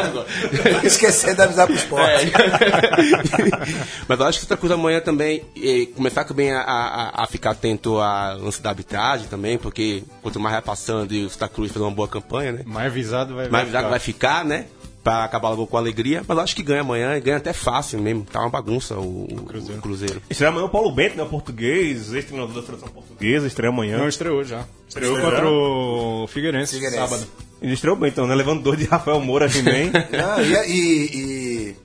Esquecer 0.82 1.34
de 1.36 1.42
avisar 1.42 1.66
pro 1.68 1.76
esporte. 1.76 2.32
Mas 4.08 4.20
eu 4.20 4.26
acho 4.26 4.38
que 4.40 4.44
outra 4.44 4.56
coisa 4.56 4.74
amanhã 4.74 5.00
também 5.00 5.44
é 5.56 5.86
começar 5.94 6.24
também 6.24 6.50
a, 6.52 6.60
a, 6.60 7.22
a 7.22 7.26
ficar 7.28 7.50
atento 7.52 7.98
à 8.00 8.32
lance 8.32 8.60
da 8.60 8.70
arbitragem 8.70 9.28
também, 9.28 9.56
porque 9.58 10.02
quanto 10.22 10.40
mais 10.40 10.54
vai 10.54 10.62
passando 10.62 11.12
e 11.14 11.24
o 11.24 11.30
Santa 11.30 11.48
Cruz 11.48 11.70
fazer 11.70 11.84
uma 11.84 11.92
boa 11.92 12.08
campanha, 12.08 12.50
né? 12.52 12.60
Mais 12.66 12.92
visado 12.92 13.34
vai, 13.34 13.48
Mais 13.48 13.68
vai 13.70 13.80
vai, 13.82 13.90
vai 13.92 13.98
ficar, 14.00 14.44
né? 14.44 14.66
Pra 15.04 15.22
acabar 15.22 15.50
logo 15.50 15.66
com 15.66 15.76
alegria, 15.76 16.24
mas 16.26 16.38
acho 16.38 16.56
que 16.56 16.62
ganha 16.62 16.80
amanhã 16.80 17.14
e 17.14 17.20
ganha 17.20 17.36
até 17.36 17.52
fácil 17.52 18.00
mesmo. 18.00 18.24
Tá 18.24 18.40
uma 18.40 18.48
bagunça 18.48 18.96
o, 18.98 19.24
o 19.24 19.42
Cruzeiro. 19.44 19.82
Cruzeiro. 19.82 20.22
Estreia 20.30 20.50
amanhã 20.50 20.64
o 20.64 20.68
Paulo 20.70 20.90
Bento, 20.90 21.14
né? 21.16 21.22
O 21.22 21.28
português, 21.28 22.10
ex-treinador 22.12 22.54
da 22.54 22.66
seleção 22.66 22.88
portuguesa, 22.88 23.46
estreia 23.46 23.70
amanhã. 23.70 23.98
Não 23.98 24.08
estreou 24.08 24.42
já. 24.42 24.64
Estreou 24.88 25.12
Estreou 25.14 25.30
contra 25.30 25.48
o 25.50 26.26
Figueirense, 26.28 26.72
Figueirense. 26.74 27.02
sábado. 27.02 27.26
Ele 27.60 27.74
estreou 27.74 27.96
bem, 27.96 28.08
então, 28.08 28.26
né? 28.26 28.34
Levando 28.34 28.62
dois 28.62 28.78
de 28.78 28.86
Rafael 28.86 29.20
Moura 29.20 29.46
também. 29.48 29.90
Não, 30.10 30.42
e, 30.64 30.72
e- 30.74 31.68
e 31.70 31.76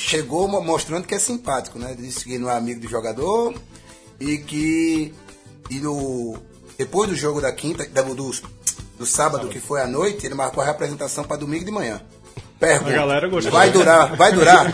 chegou 0.00 0.48
mo- 0.48 0.62
mostrando 0.62 1.06
que 1.06 1.14
é 1.14 1.18
simpático, 1.18 1.78
né? 1.78 1.94
Disse 1.98 2.24
que 2.24 2.38
não 2.38 2.50
é 2.50 2.56
amigo 2.56 2.80
do 2.80 2.88
jogador 2.88 3.54
e 4.18 4.38
que 4.38 5.12
e 5.70 5.80
no, 5.80 6.38
depois 6.78 7.10
do 7.10 7.14
jogo 7.16 7.40
da 7.42 7.52
quinta, 7.52 7.86
da- 7.88 8.00
do, 8.02 8.14
do 8.98 9.04
sábado, 9.06 9.48
que 9.48 9.60
foi 9.60 9.82
à 9.82 9.86
noite, 9.86 10.24
ele 10.24 10.34
marcou 10.34 10.62
a 10.62 10.66
representação 10.66 11.24
para 11.24 11.36
domingo 11.36 11.64
de 11.64 11.70
manhã. 11.70 12.00
Pergunta, 12.58 12.90
A 12.90 12.94
galera 12.96 13.28
gostou. 13.28 13.52
vai 13.52 13.70
durar, 13.70 14.16
vai 14.16 14.32
durar? 14.32 14.66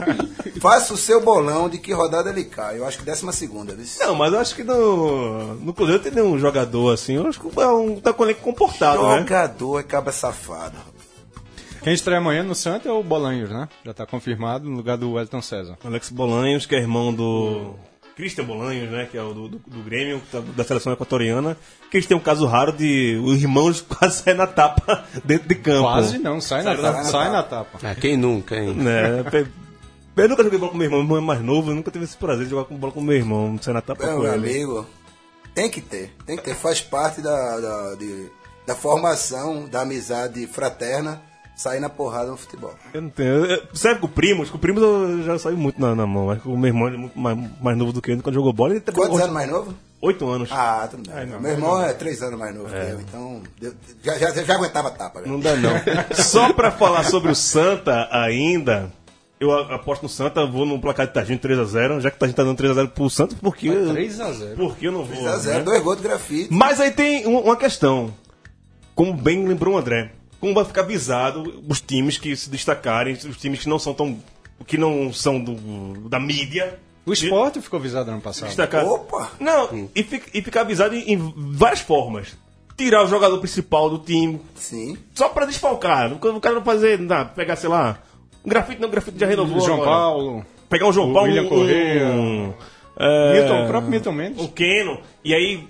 Faça 0.60 0.94
o 0.94 0.96
seu 0.96 1.22
bolão 1.22 1.68
de 1.68 1.78
que 1.78 1.92
rodada 1.92 2.30
ele 2.30 2.44
cai. 2.44 2.78
Eu 2.78 2.86
acho 2.86 2.98
que 2.98 3.04
décima 3.04 3.30
segunda, 3.30 3.74
viu? 3.74 3.84
Não, 4.00 4.14
mas 4.14 4.32
eu 4.32 4.38
acho 4.38 4.54
que 4.54 4.64
no, 4.64 5.54
no 5.56 5.74
Cruzeiro 5.74 6.02
tem 6.02 6.12
nenhum 6.12 6.38
jogador 6.38 6.94
assim. 6.94 7.16
Eu 7.16 7.26
acho 7.26 7.38
que 7.38 7.60
é 7.60 7.66
um 7.66 8.00
tá 8.00 8.12
comportado, 8.12 9.02
né? 9.02 9.18
Jogador 9.18 9.80
é 9.80 9.82
cabra 9.82 10.12
safado. 10.12 10.76
Quem 11.82 11.92
estreia 11.92 12.18
amanhã 12.18 12.42
no 12.42 12.54
Santa 12.54 12.88
é 12.88 12.92
o 12.92 13.02
Bolanhos, 13.02 13.50
né? 13.50 13.68
Já 13.84 13.94
tá 13.94 14.06
confirmado 14.06 14.68
no 14.68 14.76
lugar 14.76 14.96
do 14.96 15.12
Wellington 15.12 15.42
César. 15.42 15.78
Alex 15.84 16.10
Bolanhos, 16.10 16.66
que 16.66 16.74
é 16.74 16.78
irmão 16.78 17.14
do 17.14 17.74
Christian 18.16 18.44
Bolanhos, 18.44 18.90
né? 18.90 19.06
Que 19.10 19.18
é 19.18 19.22
o 19.22 19.32
do, 19.34 19.48
do, 19.48 19.58
do 19.58 19.82
Grêmio, 19.84 20.20
tá- 20.32 20.40
da 20.40 20.64
seleção 20.64 20.92
equatoriana. 20.92 21.56
Que 21.90 21.98
eles 21.98 22.06
têm 22.06 22.16
um 22.16 22.20
caso 22.20 22.46
raro 22.46 22.72
de 22.72 23.20
os 23.22 23.42
irmãos 23.42 23.80
quase 23.86 24.22
saem 24.22 24.36
na 24.36 24.46
tapa 24.46 25.04
dentro 25.24 25.46
de 25.48 25.54
campo. 25.54 25.82
Quase 25.82 26.18
não, 26.18 26.40
sai 26.40 26.62
na, 26.62 26.74
Sai 26.74 26.82
tapa, 26.82 26.96
na 26.98 27.04
sai 27.04 27.30
na 27.30 27.42
tapa. 27.42 27.78
tapa. 27.78 27.88
É, 27.88 27.94
quem 27.94 28.16
nunca, 28.16 28.56
hein? 28.56 28.74
Né? 28.74 29.22
Pe- 29.30 29.46
Eu 30.16 30.28
nunca 30.30 30.42
joguei 30.42 30.58
bola 30.58 30.72
com 30.72 30.78
meu 30.78 30.86
irmão, 30.86 30.98
meu 31.04 31.16
irmão 31.18 31.18
é 31.18 31.36
mais 31.36 31.40
novo, 31.46 31.70
eu 31.70 31.74
nunca 31.74 31.90
tive 31.90 32.04
esse 32.04 32.16
prazer 32.16 32.44
de 32.44 32.50
jogar 32.50 32.64
com 32.64 32.74
bola 32.76 32.92
com 32.92 33.02
meu 33.02 33.14
irmão, 33.16 33.58
sair 33.60 33.74
na 33.74 33.82
tapa 33.82 34.06
Meu 34.06 34.16
com 34.16 34.26
ele. 34.26 34.34
amigo, 34.34 34.86
tem 35.54 35.68
que 35.70 35.82
ter, 35.82 36.10
tem 36.24 36.36
que 36.38 36.42
ter, 36.42 36.54
faz 36.54 36.80
parte 36.80 37.20
da, 37.20 37.60
da, 37.60 37.94
de- 37.96 38.30
da 38.66 38.74
formação, 38.74 39.68
da 39.68 39.82
amizade 39.82 40.46
fraterna, 40.46 41.20
sair 41.56 41.80
na 41.80 41.88
porrada 41.88 42.30
no 42.30 42.36
futebol. 42.36 42.74
Eu 42.92 43.02
não 43.02 43.08
tenho. 43.10 43.46
eu- 43.46 43.62
Serve 43.74 44.00
com 44.00 44.08
primos, 44.08 44.50
com 44.50 44.58
primos 44.58 44.82
eu 44.82 45.22
já 45.22 45.38
saí 45.38 45.54
muito 45.56 45.80
na, 45.80 45.94
na 45.94 46.06
mão, 46.06 46.26
mas 46.26 46.42
com 46.42 46.50
o 46.52 46.58
meu 46.58 46.68
irmão 46.68 46.86
ele 46.88 46.96
é 46.96 47.00
muito 47.00 47.18
mais, 47.18 47.38
mais 47.60 47.76
novo 47.78 47.92
do 47.92 48.02
que 48.02 48.10
eu, 48.12 48.22
quando 48.22 48.34
jogou 48.34 48.52
bola, 48.52 48.72
ele 48.74 48.80
Quantos 48.80 49.18
anos 49.20 49.32
mais 49.32 49.50
novo? 49.50 49.74
Oito 50.02 50.28
anos. 50.28 50.50
Ah, 50.52 50.86
tudo 50.90 51.10
bem. 51.10 51.26
Meu 51.40 51.52
irmão 51.52 51.82
é 51.82 51.92
três 51.94 52.22
anos 52.22 52.38
mais 52.38 52.54
novo 52.54 52.68
que 52.68 52.74
eu, 52.76 53.00
então 53.00 53.42
deu- 53.58 53.72
já, 54.04 54.18
já, 54.18 54.30
já 54.44 54.54
aguentava 54.54 54.90
tapa. 54.90 55.22
já. 55.22 55.26
Não 55.26 55.40
dá 55.40 55.56
não. 55.56 55.72
Só 56.14 56.52
pra 56.52 56.70
falar 56.70 57.02
sobre 57.04 57.32
o 57.32 57.34
Santa 57.34 58.06
ainda, 58.12 58.92
eu 59.40 59.50
aposto 59.72 60.02
no 60.02 60.08
Santa, 60.10 60.44
vou 60.44 60.66
no 60.66 60.78
placar 60.78 61.06
de 61.06 61.14
Targinho 61.14 61.38
3x0, 61.38 62.00
já 62.02 62.10
que 62.10 62.16
o 62.16 62.20
Targinho 62.20 62.36
tá 62.36 62.44
dando 62.44 62.58
3x0 62.58 62.88
pro 62.90 63.08
Santa, 63.08 63.34
porque... 63.40 63.68
3x0. 63.70 64.54
Porque 64.56 64.86
eu 64.88 64.92
não 64.92 65.02
vou. 65.04 65.16
3 65.16 65.26
a 65.26 65.36
0 65.38 65.58
né? 65.60 65.64
dois 65.64 65.82
gols 65.82 65.96
de 65.96 66.02
grafite. 66.02 66.48
Mas 66.52 66.78
aí 66.78 66.90
tem 66.90 67.26
um- 67.26 67.40
uma 67.40 67.56
questão. 67.56 68.12
Como 68.94 69.14
bem 69.14 69.46
lembrou 69.48 69.74
o 69.74 69.78
André, 69.78 70.12
como 70.40 70.54
vai 70.54 70.64
ficar 70.64 70.82
avisado 70.82 71.62
os 71.68 71.80
times 71.80 72.18
que 72.18 72.34
se 72.36 72.50
destacarem, 72.50 73.14
os 73.14 73.36
times 73.36 73.60
que 73.60 73.68
não 73.68 73.78
são 73.78 73.94
tão. 73.94 74.18
que 74.66 74.76
não 74.78 75.12
são 75.12 75.38
do, 75.42 76.08
da 76.08 76.18
mídia. 76.20 76.78
O 77.04 77.12
esporte 77.12 77.60
ficou 77.60 77.78
visado 77.78 78.10
ano 78.10 78.20
passado. 78.20 78.48
Destacar. 78.48 78.84
Opa! 78.84 79.30
Não, 79.38 79.88
e, 79.94 80.02
fi- 80.02 80.22
e 80.34 80.42
ficar 80.42 80.62
avisado 80.62 80.94
em, 80.94 81.12
em 81.12 81.34
várias 81.52 81.80
formas. 81.80 82.36
Tirar 82.76 83.04
o 83.04 83.06
jogador 83.06 83.38
principal 83.38 83.88
do 83.88 83.98
time, 83.98 84.40
Sim. 84.56 84.98
só 85.14 85.28
pra 85.30 85.46
desfalcar. 85.46 86.12
O 86.12 86.40
cara 86.40 86.56
não 86.56 86.62
fazer, 86.64 86.98
não, 86.98 87.26
pegar, 87.28 87.56
sei 87.56 87.68
lá, 87.70 87.98
um 88.44 88.48
grafite, 88.50 88.80
não, 88.82 88.90
grafite 88.90 89.18
já 89.18 89.26
renovou. 89.26 89.60
João 89.60 89.80
agora. 89.82 89.90
Paulo, 89.90 90.46
Pegar 90.68 90.88
um 90.88 90.92
João 90.92 91.10
O 91.10 91.14
Paulo, 91.14 91.28
William 91.28 91.44
um, 91.44 91.48
Correa. 91.48 92.06
um, 92.08 92.52
é, 92.98 93.32
Milton, 93.34 93.64
o 93.64 93.68
próprio 93.68 93.90
Milton 93.90 94.12
Mendes. 94.12 94.44
o 94.44 94.48
Keno, 94.48 95.00
e 95.24 95.32
aí 95.32 95.64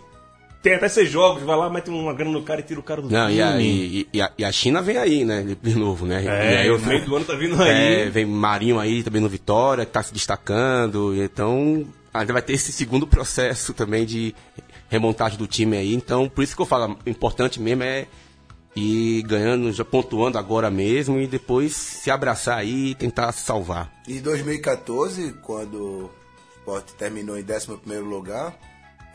tem 0.62 0.74
até 0.74 0.88
seis 0.88 1.10
jogos, 1.10 1.42
vai 1.42 1.56
lá, 1.56 1.70
mete 1.70 1.88
uma 1.90 2.12
grana 2.12 2.32
no 2.32 2.42
cara 2.42 2.60
e 2.60 2.64
tira 2.64 2.80
o 2.80 2.82
cara 2.82 3.00
do 3.00 3.08
Não, 3.10 3.26
time. 3.28 3.38
e 3.38 3.42
a, 3.42 3.60
e, 3.60 4.08
e 4.12 4.20
a, 4.20 4.32
e 4.38 4.44
a 4.44 4.52
China 4.52 4.82
vem 4.82 4.96
aí, 4.96 5.24
né? 5.24 5.56
De, 5.62 5.74
novo, 5.76 6.06
né? 6.06 6.24
É, 6.26 6.54
e 6.54 6.56
aí 6.58 6.70
o 6.70 6.78
meio 6.80 7.04
do 7.04 7.14
ano 7.16 7.24
tá 7.24 7.34
vindo 7.34 7.60
aí. 7.62 8.02
É, 8.02 8.10
vem 8.10 8.26
Marinho 8.26 8.78
aí 8.78 9.02
também 9.02 9.20
no 9.22 9.28
Vitória, 9.28 9.84
que 9.86 9.92
tá 9.92 10.02
se 10.02 10.12
destacando. 10.12 11.14
e 11.14 11.20
Então, 11.20 11.86
ainda 12.12 12.32
vai 12.32 12.42
ter 12.42 12.54
esse 12.54 12.72
segundo 12.72 13.06
processo 13.06 13.72
também 13.74 14.04
de 14.04 14.34
remontagem 14.88 15.38
do 15.38 15.46
time 15.46 15.76
aí. 15.76 15.94
Então, 15.94 16.28
por 16.28 16.42
isso 16.42 16.56
que 16.56 16.62
eu 16.62 16.66
falo, 16.66 16.98
o 17.06 17.08
importante 17.10 17.60
mesmo 17.60 17.82
é 17.82 18.06
ir 18.74 19.22
ganhando, 19.22 19.72
já 19.72 19.84
pontuando 19.84 20.36
agora 20.38 20.70
mesmo 20.70 21.18
e 21.18 21.26
depois 21.26 21.74
se 21.74 22.10
abraçar 22.10 22.58
aí 22.58 22.90
e 22.90 22.94
tentar 22.94 23.32
se 23.32 23.42
salvar. 23.42 23.90
E 24.06 24.20
2014, 24.20 25.34
quando 25.42 25.74
o 25.80 26.10
Sport 26.58 26.90
terminou 26.98 27.38
em 27.38 27.44
11 27.44 27.98
lugar, 28.00 28.54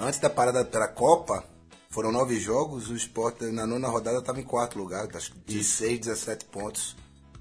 antes 0.06 0.20
da 0.20 0.30
parada 0.30 0.64
pela 0.66 0.88
Copa, 0.88 1.44
foram 1.90 2.12
nove 2.12 2.40
jogos, 2.40 2.90
o 2.90 2.96
Sport 2.96 3.42
na 3.52 3.66
nona 3.68 3.88
rodada 3.88 4.20
estava 4.20 4.40
em 4.40 4.44
quarto 4.44 4.78
lugar, 4.78 5.08
acho 5.16 5.32
que 5.34 5.40
16, 5.40 6.00
17 6.00 6.46
pontos. 6.46 6.96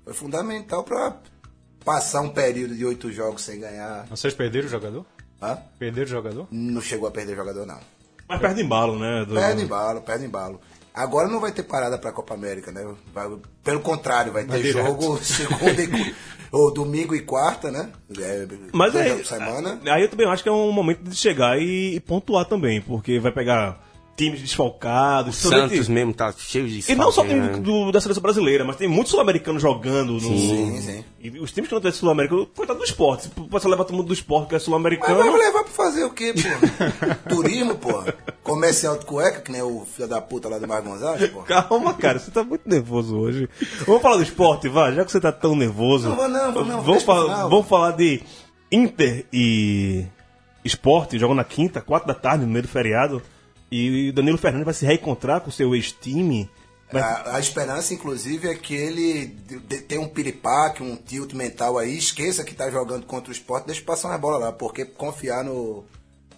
Foi 0.05 0.13
fundamental 0.15 0.83
para 0.83 1.17
passar 1.85 2.21
um 2.21 2.31
período 2.31 2.75
de 2.75 2.85
oito 2.85 3.13
jogos 3.13 3.43
sem 3.43 3.61
ganhar. 3.61 4.07
Vocês 4.07 4.35
perderam 4.35 4.67
o 4.67 4.71
jogador? 4.71 5.07
Hã? 5.41 5.57
Perderam 5.79 6.07
o 6.07 6.11
jogador? 6.11 6.49
Não 6.51 6.81
chegou 6.81 7.09
a 7.09 7.11
perder 7.11 7.37
jogador, 7.37 7.65
não. 7.67 7.79
Mas 8.29 8.41
perde 8.41 8.63
embalo, 8.63 8.99
né? 8.99 9.25
do- 9.25 9.35
Perde 9.35 9.63
embalo, 9.63 10.01
perde 10.03 10.25
embalo. 10.25 10.61
Agora 10.95 11.29
não 11.29 11.41
vai 11.41 11.53
ter 11.53 11.63
parada 11.63 11.97
para 11.99 12.11
a 12.11 12.13
Copa 12.13 12.35
América, 12.35 12.73
né? 12.73 12.85
Vai- 13.15 13.31
pelo 13.63 13.81
contrário, 13.81 14.33
vai 14.33 14.45
ter 14.45 14.63
direto. 14.63 14.87
jogo 14.87 15.19
segunda 15.23 15.83
e, 15.83 16.15
ou 16.51 16.73
domingo 16.73 17.15
e 17.15 17.21
quarta, 17.21 17.71
né? 17.71 17.91
É, 18.19 18.47
Mas 18.73 18.95
aí, 18.97 19.17
por 19.17 19.25
semana. 19.27 19.81
aí 19.87 20.03
eu 20.03 20.09
também 20.09 20.27
acho 20.29 20.43
que 20.43 20.49
é 20.49 20.53
um 20.53 20.73
momento 20.73 21.03
de 21.03 21.15
chegar 21.15 21.61
e, 21.61 21.95
e 21.95 22.01
pontuar 22.01 22.45
também, 22.45 22.81
porque 22.81 23.21
vai 23.21 23.31
pegar 23.33 23.79
times 24.17 24.41
desfalcados. 24.41 25.37
Santos 25.37 25.89
mesmo 25.89 26.13
tá 26.13 26.33
cheio 26.37 26.69
de 26.69 26.93
E 26.93 26.95
não 26.95 27.11
só 27.11 27.25
né? 27.25 27.57
do, 27.59 27.91
da 27.91 28.01
seleção 28.01 28.23
brasileira, 28.23 28.65
mas 28.65 28.77
tem 28.77 28.87
muitos 28.87 29.11
sul-americanos 29.11 29.63
jogando. 29.63 30.13
No, 30.15 30.21
Sim, 30.21 30.81
sim. 30.81 31.05
E 31.21 31.31
os 31.41 31.51
times 31.53 31.69
que 31.69 31.75
não 31.75 31.81
tem 31.81 31.91
sul-americano, 31.93 32.47
coitado 32.47 32.79
do 32.79 32.85
esporte. 32.85 33.31
Você 33.49 33.69
levar 33.69 33.85
todo 33.85 33.97
mundo 33.97 34.09
do 34.09 34.15
esporte 34.15 34.49
que 34.49 34.55
é 34.55 34.57
Mas 34.57 34.63
sul-americano. 34.63 35.17
vai 35.17 35.39
levar 35.39 35.65
pra 35.65 35.73
fazer 35.73 36.05
o 36.05 36.11
quê, 36.11 36.35
pô? 36.35 37.29
Turismo, 37.35 37.77
pô? 37.77 38.05
Comercial 38.43 38.99
de 38.99 39.07
cueca, 39.07 39.41
que 39.41 39.53
nem 39.53 39.63
o 39.63 39.85
filho 39.87 40.09
da 40.09 40.21
puta 40.21 40.49
lá 40.49 40.59
do 40.59 40.69
Mar 40.69 40.83
Gonzalez, 40.83 41.31
pô? 41.31 41.41
Calma, 41.43 41.95
cara, 41.95 42.19
você 42.19 42.31
tá 42.31 42.43
muito 42.45 42.69
nervoso 42.69 43.17
hoje. 43.17 43.49
Vamos 43.87 44.03
falar 44.03 44.17
do 44.17 44.23
esporte, 44.23 44.69
vai, 44.69 44.95
já 44.95 45.05
que 45.05 45.13
você 45.13 45.21
tá 45.21 45.33
tão 45.33 45.57
nervoso. 45.57 46.09
Não 46.09 46.17
vou 46.17 46.29
não, 46.29 46.53
vou 46.53 46.65
não, 46.65 46.83
Vamos, 46.83 47.03
final. 47.03 47.49
vamos 47.49 47.67
falar 47.69 47.93
de 47.93 48.23
Inter 48.71 49.27
e 49.33 50.05
Esporte, 50.65 51.19
jogam 51.19 51.35
na 51.35 51.45
quinta, 51.45 51.81
quatro 51.81 52.07
da 52.07 52.15
tarde, 52.15 52.45
no 52.45 52.51
meio 52.53 52.63
do 52.63 52.69
feriado. 52.69 53.23
E 53.71 54.11
o 54.11 54.13
Danilo 54.13 54.39
Fernandes 54.39 54.65
vai 54.65 54.75
se 54.75 54.85
reencontrar 54.85 55.41
com 55.41 55.49
o 55.49 55.53
seu 55.53 55.75
ex-time. 55.75 56.51
Vai- 56.93 57.03
A, 57.03 57.37
a 57.37 57.41
esperança, 57.41 57.95
inclusive, 57.95 58.49
é 58.49 58.55
que 58.55 58.75
ele 58.75 59.29
tenha 59.87 60.01
um 60.01 60.09
piripaque, 60.09 60.83
um 60.83 60.97
tilt 60.97 61.35
mental 61.35 61.79
aí, 61.79 61.97
esqueça 61.97 62.43
que 62.43 62.55
tá 62.55 62.69
jogando 62.71 63.07
contra 63.07 63.31
o 63.31 63.33
esporte, 63.33 63.67
deixa 63.67 63.83
passar 63.83 64.09
uma 64.09 64.19
bola 64.19 64.39
lá, 64.39 64.53
porque 64.53 64.85
confiar 64.85 65.45
no 65.45 65.85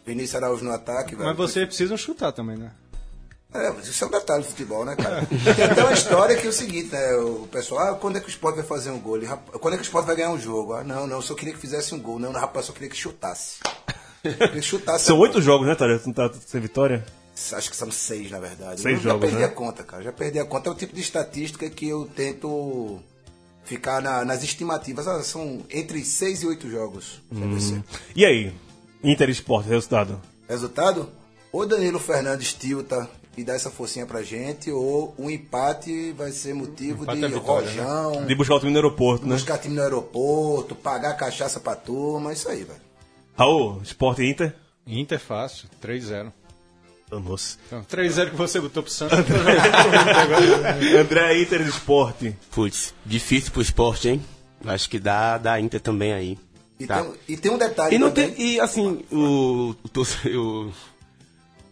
Vinícius 0.05 0.35
Araújo 0.43 0.65
no 0.65 0.73
ataque, 0.73 1.15
velho. 1.15 1.29
Mas 1.29 1.37
você 1.39 1.65
precisa 1.65 1.97
chutar 1.97 2.33
também, 2.33 2.57
né? 2.59 2.71
É, 3.55 3.71
mas 3.71 3.87
isso 3.87 4.03
é 4.03 4.07
um 4.07 4.11
detalhe 4.11 4.43
do 4.43 4.49
futebol, 4.49 4.85
né, 4.85 4.97
cara? 4.97 5.27
Tem 5.55 5.65
até 5.65 5.83
uma 5.85 5.93
história 5.93 6.37
que 6.37 6.47
é 6.47 6.51
o 6.51 6.53
seguinte, 6.53 6.91
né? 6.93 7.15
O 7.17 7.47
pessoal, 7.51 7.93
ah, 7.93 7.95
quando 7.97 8.17
é 8.17 8.21
que 8.21 8.27
o 8.27 8.31
esporte 8.31 8.57
vai 8.57 8.65
fazer 8.65 8.91
um 8.91 8.99
gol? 8.99 9.17
Ele, 9.17 9.27
"Rap- 9.27 9.51
quando 9.59 9.75
é 9.75 9.77
que 9.77 9.83
o 9.83 9.85
esporte 9.85 10.07
vai 10.07 10.17
ganhar 10.17 10.31
um 10.31 10.39
jogo? 10.41 10.73
Ah, 10.75 10.83
não, 10.85 11.07
não, 11.07 11.17
eu 11.17 11.23
só 11.23 11.35
queria 11.35 11.53
que 11.55 11.61
fizesse 11.61 11.95
um 11.95 12.01
gol. 12.01 12.19
Não, 12.19 12.33
rapaz, 12.33 12.65
eu 12.65 12.69
só 12.69 12.73
queria 12.73 12.89
que 12.91 12.97
chutasse. 12.97 13.57
Que 14.23 14.63
chutasse. 14.63 15.05
São 15.07 15.19
oito 15.19 15.43
jogos, 15.43 15.67
né, 15.67 15.75
Tarek? 15.75 16.07
Não 16.07 16.13
tá 16.15 16.31
sem 16.47 16.61
vitória? 16.61 17.05
Acho 17.53 17.71
que 17.71 17.77
são 17.77 17.91
seis, 17.91 18.31
na 18.31 18.39
verdade. 18.39 18.81
Seis 18.81 18.97
eu 18.99 19.03
jogos, 19.03 19.23
já 19.23 19.27
perdi 19.29 19.37
né? 19.39 19.45
a 19.45 19.49
conta, 19.49 19.83
cara. 19.83 20.03
Já 20.03 20.13
perdi 20.13 20.39
a 20.39 20.45
conta. 20.45 20.69
É 20.69 20.73
o 20.73 20.75
tipo 20.75 20.95
de 20.95 21.01
estatística 21.01 21.69
que 21.71 21.89
eu 21.89 22.07
tento 22.15 23.01
ficar 23.65 24.03
na- 24.03 24.25
nas 24.25 24.43
estimativas. 24.43 25.07
Ah, 25.09 25.23
são 25.23 25.63
entre 25.71 26.05
seis 26.05 26.43
e 26.43 26.47
oito 26.47 26.69
jogos. 26.71 27.21
CBC. 27.35 27.83
E 28.15 28.25
aí? 28.25 28.53
Inter 29.03 29.29
e 29.29 29.33
Esporte, 29.33 29.69
resultado? 29.69 30.21
Resultado? 30.49 31.09
Ou 31.51 31.67
Danilo 31.67 31.99
Fernandes 31.99 32.53
tilta 32.55 33.09
e 33.37 33.43
dá 33.45 33.55
essa 33.55 33.71
forcinha 33.71 34.05
pra 34.07 34.23
gente, 34.23 34.71
ou 34.71 35.15
um 35.19 35.31
empate 35.31 36.13
vai 36.13 36.31
ser 36.33 36.55
motivo 36.55 37.03
Empate 37.05 37.19
de 37.19 37.25
é 37.25 37.29
vitória, 37.29 37.69
rojão, 37.69 38.27
De 38.27 38.35
buscar 38.35 38.55
o 38.57 38.59
time 38.61 38.71
no 38.73 38.77
aeroporto, 38.79 39.27
né? 39.27 39.35
buscar 39.35 39.57
time 39.59 39.75
no 39.75 39.83
aeroporto, 39.83 40.75
pagar 40.75 41.15
cachaça 41.15 41.59
pra 41.59 41.75
turma, 41.75 42.33
isso 42.33 42.49
aí, 42.49 42.63
velho. 42.65 42.81
Raul, 43.37 43.81
Esporte 43.83 44.23
Inter? 44.23 44.55
Inter 44.87 45.19
fácil, 45.19 45.69
3-0. 45.81 46.31
Danou-se. 47.17 47.59
Então, 47.67 47.85
3-0 47.85 48.31
que 48.31 48.37
você 48.37 48.59
botou 48.59 48.83
pro 48.83 48.91
Santos. 48.91 49.19
André 50.99 51.43
Inter 51.43 51.61
Esporte. 51.61 52.35
Putz, 52.51 52.95
difícil 53.05 53.53
pro 53.53 53.61
esporte, 53.61 54.09
hein? 54.09 54.23
Acho 54.65 54.89
que 54.89 54.99
dá, 54.99 55.37
dá 55.37 55.61
Inter 55.61 55.81
também 55.81 56.13
aí. 56.15 56.39
E, 56.81 56.87
Tá. 56.87 57.03
tem, 57.03 57.13
e 57.29 57.37
tem 57.37 57.53
um 57.53 57.59
detalhe 57.59 57.95
E, 57.95 57.99
não 57.99 58.11
também. 58.11 58.31
tem, 58.33 58.47
e 58.55 58.61
assim, 58.61 59.05
o, 59.13 59.75
o, 59.95 60.31
o, 60.39 60.73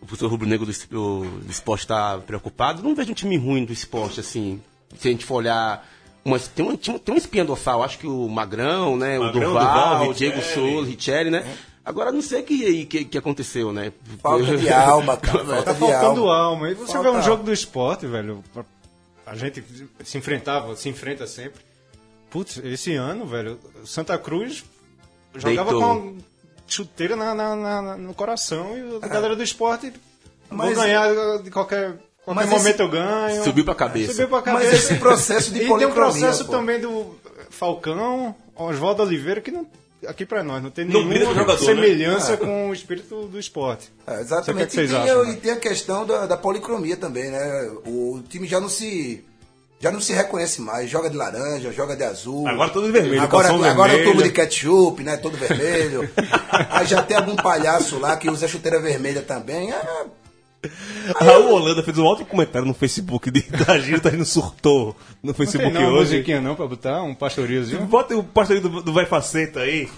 o 0.02 0.06
professor 0.06 0.28
rubro-negro 0.30 0.66
do, 0.66 0.72
do, 0.90 1.24
do 1.40 1.50
esporte 1.50 1.86
tá 1.86 2.18
preocupado. 2.18 2.82
Não 2.82 2.94
vejo 2.94 3.10
um 3.10 3.14
time 3.14 3.36
ruim 3.38 3.64
do 3.64 3.72
esporte, 3.72 4.20
assim. 4.20 4.60
Se 4.98 5.08
a 5.08 5.10
gente 5.10 5.24
for 5.24 5.36
olhar. 5.36 5.88
Uma, 6.22 6.38
tem, 6.38 6.66
um, 6.66 6.76
time- 6.76 6.98
tem 6.98 7.14
um 7.14 7.18
espinha 7.18 7.44
dorsal, 7.46 7.82
acho 7.82 7.98
que 7.98 8.06
o 8.06 8.28
Magrão, 8.28 8.94
né? 8.94 9.18
Magrão, 9.18 9.30
o 9.30 9.32
Durval, 9.54 9.88
Durval, 9.96 10.08
o 10.10 10.14
Diego. 10.14 10.42
Souza, 10.42 10.90
Richelli, 10.90 11.30
né? 11.30 11.44
Agora 11.90 12.10
não 12.12 12.22
sei 12.22 12.40
o 12.40 12.44
que, 12.44 12.86
que, 12.86 13.04
que 13.04 13.18
aconteceu, 13.18 13.72
né? 13.72 13.92
Falta 14.22 14.56
de 14.56 14.68
alma, 14.72 15.16
cara. 15.16 15.44
Falta 15.44 15.62
Tá 15.64 15.72
de 15.72 15.78
faltando 15.78 16.20
alma. 16.30 16.36
alma. 16.36 16.70
E 16.70 16.74
você 16.74 16.92
Falta 16.92 17.10
vê 17.10 17.16
um 17.18 17.22
jogo 17.22 17.42
do 17.42 17.52
esporte, 17.52 18.06
velho. 18.06 18.42
A 19.26 19.36
gente 19.36 19.62
se 20.04 20.16
enfrentava, 20.18 20.74
se 20.76 20.88
enfrenta 20.88 21.26
sempre. 21.26 21.60
Putz, 22.30 22.58
esse 22.64 22.94
ano, 22.94 23.26
velho, 23.26 23.58
Santa 23.84 24.16
Cruz 24.16 24.64
jogava 25.34 25.70
Deitou. 25.70 25.80
com 25.94 25.96
uma 26.00 26.14
chuteira 26.66 27.16
na, 27.16 27.34
na- 27.34 27.56
na- 27.56 27.96
no 27.96 28.14
coração 28.14 28.76
e 28.76 29.04
a 29.04 29.08
galera 29.08 29.34
do 29.34 29.42
esporte 29.42 29.92
Mas- 30.48 30.74
vou 30.74 30.84
ganhar 30.84 31.08
de 31.42 31.50
qualquer, 31.50 31.98
qualquer 32.24 32.34
Mas 32.46 32.48
momento 32.50 32.74
esse- 32.74 32.82
eu 32.82 32.88
ganho. 32.88 33.42
Subiu 33.44 33.64
pra 33.64 33.74
cabeça. 33.74 34.12
Subiu 34.12 34.28
pra 34.28 34.52
Mas 34.52 34.64
cabeça. 34.64 34.74
esse 34.76 34.94
processo 35.00 35.52
de 35.52 35.58
E 35.64 35.66
tem 35.66 35.86
um 35.86 35.92
processo 35.92 36.44
pô. 36.44 36.52
também 36.52 36.80
do 36.80 37.16
Falcão, 37.50 38.34
Oswaldo 38.54 39.02
Oliveira, 39.02 39.40
que 39.40 39.50
não, 39.50 39.66
aqui 40.06 40.24
pra 40.24 40.42
nós 40.42 40.62
não 40.62 40.70
tem 40.70 40.84
Não 40.84 41.04
nenhuma 41.04 41.34
jogador, 41.34 41.60
né? 41.60 41.66
semelhança 41.66 42.36
com 42.36 42.70
o 42.70 42.72
espírito 42.72 43.26
do 43.26 43.38
esporte. 43.38 43.92
É, 44.06 44.20
exatamente. 44.20 44.68
que 44.68 44.72
vocês 44.74 44.90
e, 44.90 44.94
tem, 44.94 45.02
acham, 45.02 45.24
né? 45.24 45.32
e 45.32 45.36
tem 45.36 45.52
a 45.52 45.56
questão 45.56 46.06
da, 46.06 46.26
da 46.26 46.36
policromia 46.36 46.96
também, 46.96 47.30
né? 47.30 47.70
O 47.86 48.20
time 48.28 48.46
já 48.46 48.60
não 48.60 48.68
se. 48.68 49.24
Já 49.82 49.90
não 49.90 49.98
se 49.98 50.12
reconhece 50.12 50.60
mais, 50.60 50.90
joga 50.90 51.08
de 51.08 51.16
laranja, 51.16 51.72
joga 51.72 51.96
de 51.96 52.04
azul. 52.04 52.46
Agora 52.46 52.68
todo 52.68 52.84
de 52.84 52.92
vermelho, 52.92 53.22
Agora, 53.22 53.48
agora 53.48 53.92
é 53.94 54.02
o 54.02 54.10
tubo 54.10 54.22
de 54.22 54.30
ketchup, 54.30 55.02
né? 55.02 55.16
Todo 55.16 55.38
vermelho. 55.38 56.06
Aí 56.68 56.86
já 56.86 57.02
tem 57.02 57.16
algum 57.16 57.34
palhaço 57.34 57.98
lá 57.98 58.14
que 58.14 58.28
usa 58.28 58.46
chuteira 58.46 58.78
vermelha 58.78 59.22
também. 59.22 59.72
É, 59.72 60.04
Raul 61.18 61.52
Holanda 61.54 61.82
fez 61.82 61.96
um 61.98 62.04
ótimo 62.04 62.26
comentário 62.26 62.66
no 62.68 62.74
Facebook 62.74 63.30
de, 63.30 63.42
da 63.64 63.78
Gil, 63.78 64.00
tá 64.00 64.10
indo 64.10 64.24
surtou 64.24 64.96
no 65.22 65.28
Não 65.28 65.32
tem 65.34 65.46
Facebook 65.46 65.72
não, 65.72 65.92
hoje. 65.92 66.12
musiquinha 66.12 66.40
não 66.40 66.54
pra 66.54 66.66
botar, 66.66 67.02
um 67.02 67.14
pastoriozinho. 67.14 67.86
Bota 67.86 68.16
o 68.16 68.22
pastorinho 68.22 68.68
do, 68.68 68.82
do 68.82 68.92
Vai 68.92 69.06
Faceta 69.06 69.60
aí. 69.60 69.88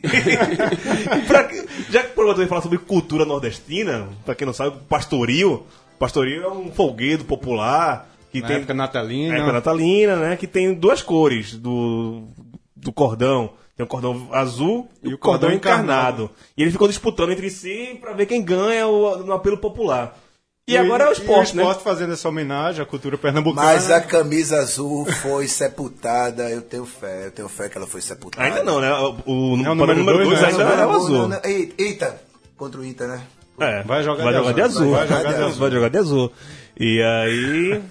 Pra 1.26 1.48
já 1.90 2.02
que 2.04 2.10
o 2.10 2.14
programa 2.14 2.34
vai 2.38 2.46
falar 2.46 2.62
sobre 2.62 2.78
cultura 2.78 3.24
nordestina, 3.24 4.08
pra 4.24 4.34
quem 4.34 4.46
não 4.46 4.52
sabe, 4.54 4.76
pastoril. 4.88 5.66
Pastoril 5.98 6.42
é 6.44 6.48
um 6.52 6.70
folguedo 6.70 7.24
popular 7.24 8.08
que 8.30 8.40
Na 8.40 8.46
tem 8.46 8.56
época 8.58 8.74
natalina. 8.74 9.28
na 9.32 9.34
época 9.38 9.52
natalina, 9.52 10.16
né? 10.16 10.36
Que 10.36 10.46
tem 10.46 10.72
duas 10.72 11.02
cores 11.02 11.54
do, 11.56 12.28
do 12.76 12.92
cordão. 12.92 13.50
Tem 13.78 13.84
o 13.84 13.88
cordão 13.88 14.28
azul 14.32 14.88
e, 15.04 15.14
o 15.14 15.18
cordão, 15.18 15.52
encarnado. 15.52 16.28
E 16.56 16.62
eles 16.62 16.72
ficam 16.72 16.88
disputando 16.88 17.30
entre 17.30 17.48
si 17.48 17.96
pra 18.00 18.12
ver 18.12 18.26
quem 18.26 18.42
ganha 18.42 18.88
o, 18.88 19.18
no 19.18 19.32
apelo 19.32 19.56
popular. 19.56 20.18
E, 20.66 20.76
agora 20.76 21.04
é 21.04 21.08
o 21.08 21.12
esporte, 21.12 21.50
e 21.50 21.52
o 21.52 21.56
né? 21.56 21.62
esporte 21.62 21.82
fazendo 21.84 22.12
essa 22.12 22.28
homenagem 22.28 22.82
à 22.82 22.84
cultura 22.84 23.16
pernambucana. 23.16 23.66
mas 23.68 23.88
a 23.90 24.00
camisa 24.00 24.58
azul 24.58 25.06
foi 25.06 25.46
sepultada. 25.48 26.50
Eu 26.50 26.60
tenho 26.60 26.84
fé, 26.84 27.26
eu 27.26 27.30
tenho 27.30 27.48
fé 27.48 27.68
que 27.68 27.78
ela 27.78 27.86
foi 27.86 28.00
sepultada. 28.00 28.44
Ainda 28.48 28.64
não, 28.64 28.80
né? 28.80 28.92
O, 28.92 29.54
o, 29.54 29.64
É 29.64 29.70
o 29.70 29.76
para 29.76 29.94
número 29.94 30.18
dois, 30.24 30.28
2 30.28 30.40
né? 30.42 30.48
ainda 30.48 30.64
Não, 30.64 30.72
é 30.82 30.86
o 30.86 30.90
azul. 30.90 31.18
não, 31.20 31.28
não. 31.28 31.40
Ei- 31.44 31.72
Eita, 31.78 32.20
contra 32.56 32.80
o 32.80 32.84
Inter, 32.84 33.06
né? 33.08 33.22
É, 33.60 33.82
Vai 33.84 34.02
jogar 34.02 34.24
vai 34.24 34.32
de 34.32 34.38
jogar 34.40 34.52
de 34.52 34.60
azul. 34.60 34.82
azul. 34.82 34.90
Vai 34.96 35.06
jogar 35.08 35.22
de 35.32 35.42
azul. 35.42 35.58
Vai 35.60 35.70
jogar 35.70 35.88
de 35.88 35.98
azul. 35.98 36.32
E 36.80 37.02
aí 37.02 37.82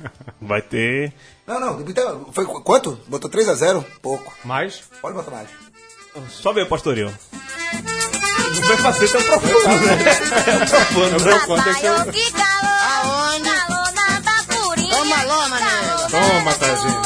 vai 0.42 0.62
ter. 0.62 1.14
Não, 1.48 1.60
não. 1.60 1.82
Então, 1.82 2.28
foi 2.32 2.46
qu- 2.46 2.62
quanto? 2.62 2.98
Botou 3.08 3.30
3x0? 3.30 3.84
Pouco. 4.02 4.34
Mas, 4.46 4.82
Pode 5.02 5.16
botar 5.16 5.32
mais. 5.32 5.50
Só 6.30 6.54
ver 6.54 6.64
o 6.64 6.68
pastoril. 6.68 7.12
Não 8.54 8.62
vai 8.68 8.78
fazer 8.78 9.10
tão 9.10 9.22
profundo, 9.22 9.86
né? 9.86 9.98
É 10.48 10.66
profundo, 10.66 11.24
né? 11.24 11.40
quanto 11.46 11.70
é 11.70 11.74
que 11.74 11.88
Papai, 11.88 12.12
que 12.12 12.32
calor, 12.32 13.42
calor 13.42 13.92
na 13.94 14.20
Bacuri. 14.22 14.90
Toma, 14.90 15.24
loma, 15.24 15.60
né? 15.60 15.66
Toma, 16.10 16.52
é 16.52 16.56
calor, 16.56 16.98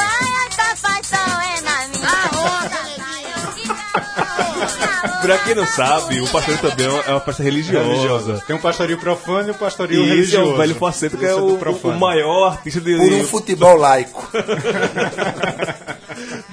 Pra 5.21 5.38
quem 5.38 5.54
não 5.54 5.67
sabe, 5.67 6.19
o 6.19 6.28
pastoril 6.28 6.60
também 6.62 6.88
é 6.88 7.12
uma 7.12 7.21
festa 7.21 7.43
religiosa. 7.43 8.43
Tem 8.47 8.56
um 8.56 8.60
pastorio 8.60 8.97
profano 8.97 9.50
e 9.50 9.52
um 9.52 9.56
pastorio 9.56 10.00
E 10.00 10.04
esse 10.04 10.12
é 10.12 10.15
religioso. 10.15 10.54
o 10.54 10.58
velho 10.58 10.76
Faceta, 10.76 11.15
que 11.15 11.26
é 11.26 11.36
o, 11.36 11.58
o 11.58 12.00
maior 12.00 12.54
artista 12.54 12.82
de, 12.82 12.97
Por 12.97 13.13
um 13.13 13.24
futebol 13.24 13.78
laico. 13.78 14.28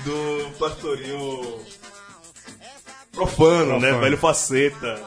do 0.04 0.50
pastoril 0.58 1.60
profano, 3.18 3.72
né? 3.74 3.88
Profano. 3.88 4.00
Velho 4.00 4.16
Faceta. 4.16 5.00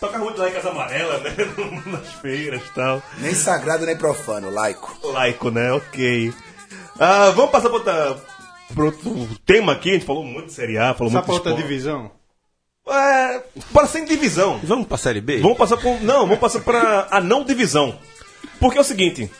Toca 0.00 0.18
muito 0.18 0.38
lá 0.38 0.48
em 0.48 0.52
Casa 0.52 0.70
Amarela, 0.70 1.18
né? 1.18 1.34
Nas 1.86 2.12
feiras 2.14 2.62
e 2.62 2.74
tal. 2.74 3.02
nem 3.18 3.34
sagrado, 3.34 3.86
nem 3.86 3.96
profano, 3.96 4.50
laico. 4.50 4.96
Laico, 5.02 5.50
né? 5.50 5.72
Ok. 5.72 6.32
Ah, 6.98 7.30
vamos 7.30 7.50
passar 7.50 7.68
para 7.68 7.78
outra, 7.78 8.16
pra 8.74 8.84
outro 8.84 9.28
tema 9.44 9.72
aqui. 9.72 9.90
A 9.90 9.92
gente 9.94 10.06
falou 10.06 10.24
muito 10.24 10.46
de 10.46 10.52
Série 10.52 10.78
A, 10.78 10.94
falou 10.94 11.10
Só 11.12 11.18
muito 11.18 11.26
pra 11.26 11.34
de 11.34 11.40
outra 11.40 11.54
divisão. 11.54 12.10
É, 12.88 13.42
para 13.72 13.86
sem 13.86 14.04
divisão. 14.04 14.60
Vamos 14.62 14.86
pra 14.86 14.96
Série 14.96 15.20
B? 15.20 15.38
Vamos 15.38 15.58
passar 15.58 15.76
por. 15.76 16.00
Não, 16.02 16.20
vamos 16.20 16.38
passar 16.38 16.60
para 16.60 17.08
a 17.10 17.20
não 17.20 17.42
divisão. 17.42 17.98
Porque 18.60 18.78
é 18.78 18.80
o 18.80 18.84
seguinte. 18.84 19.30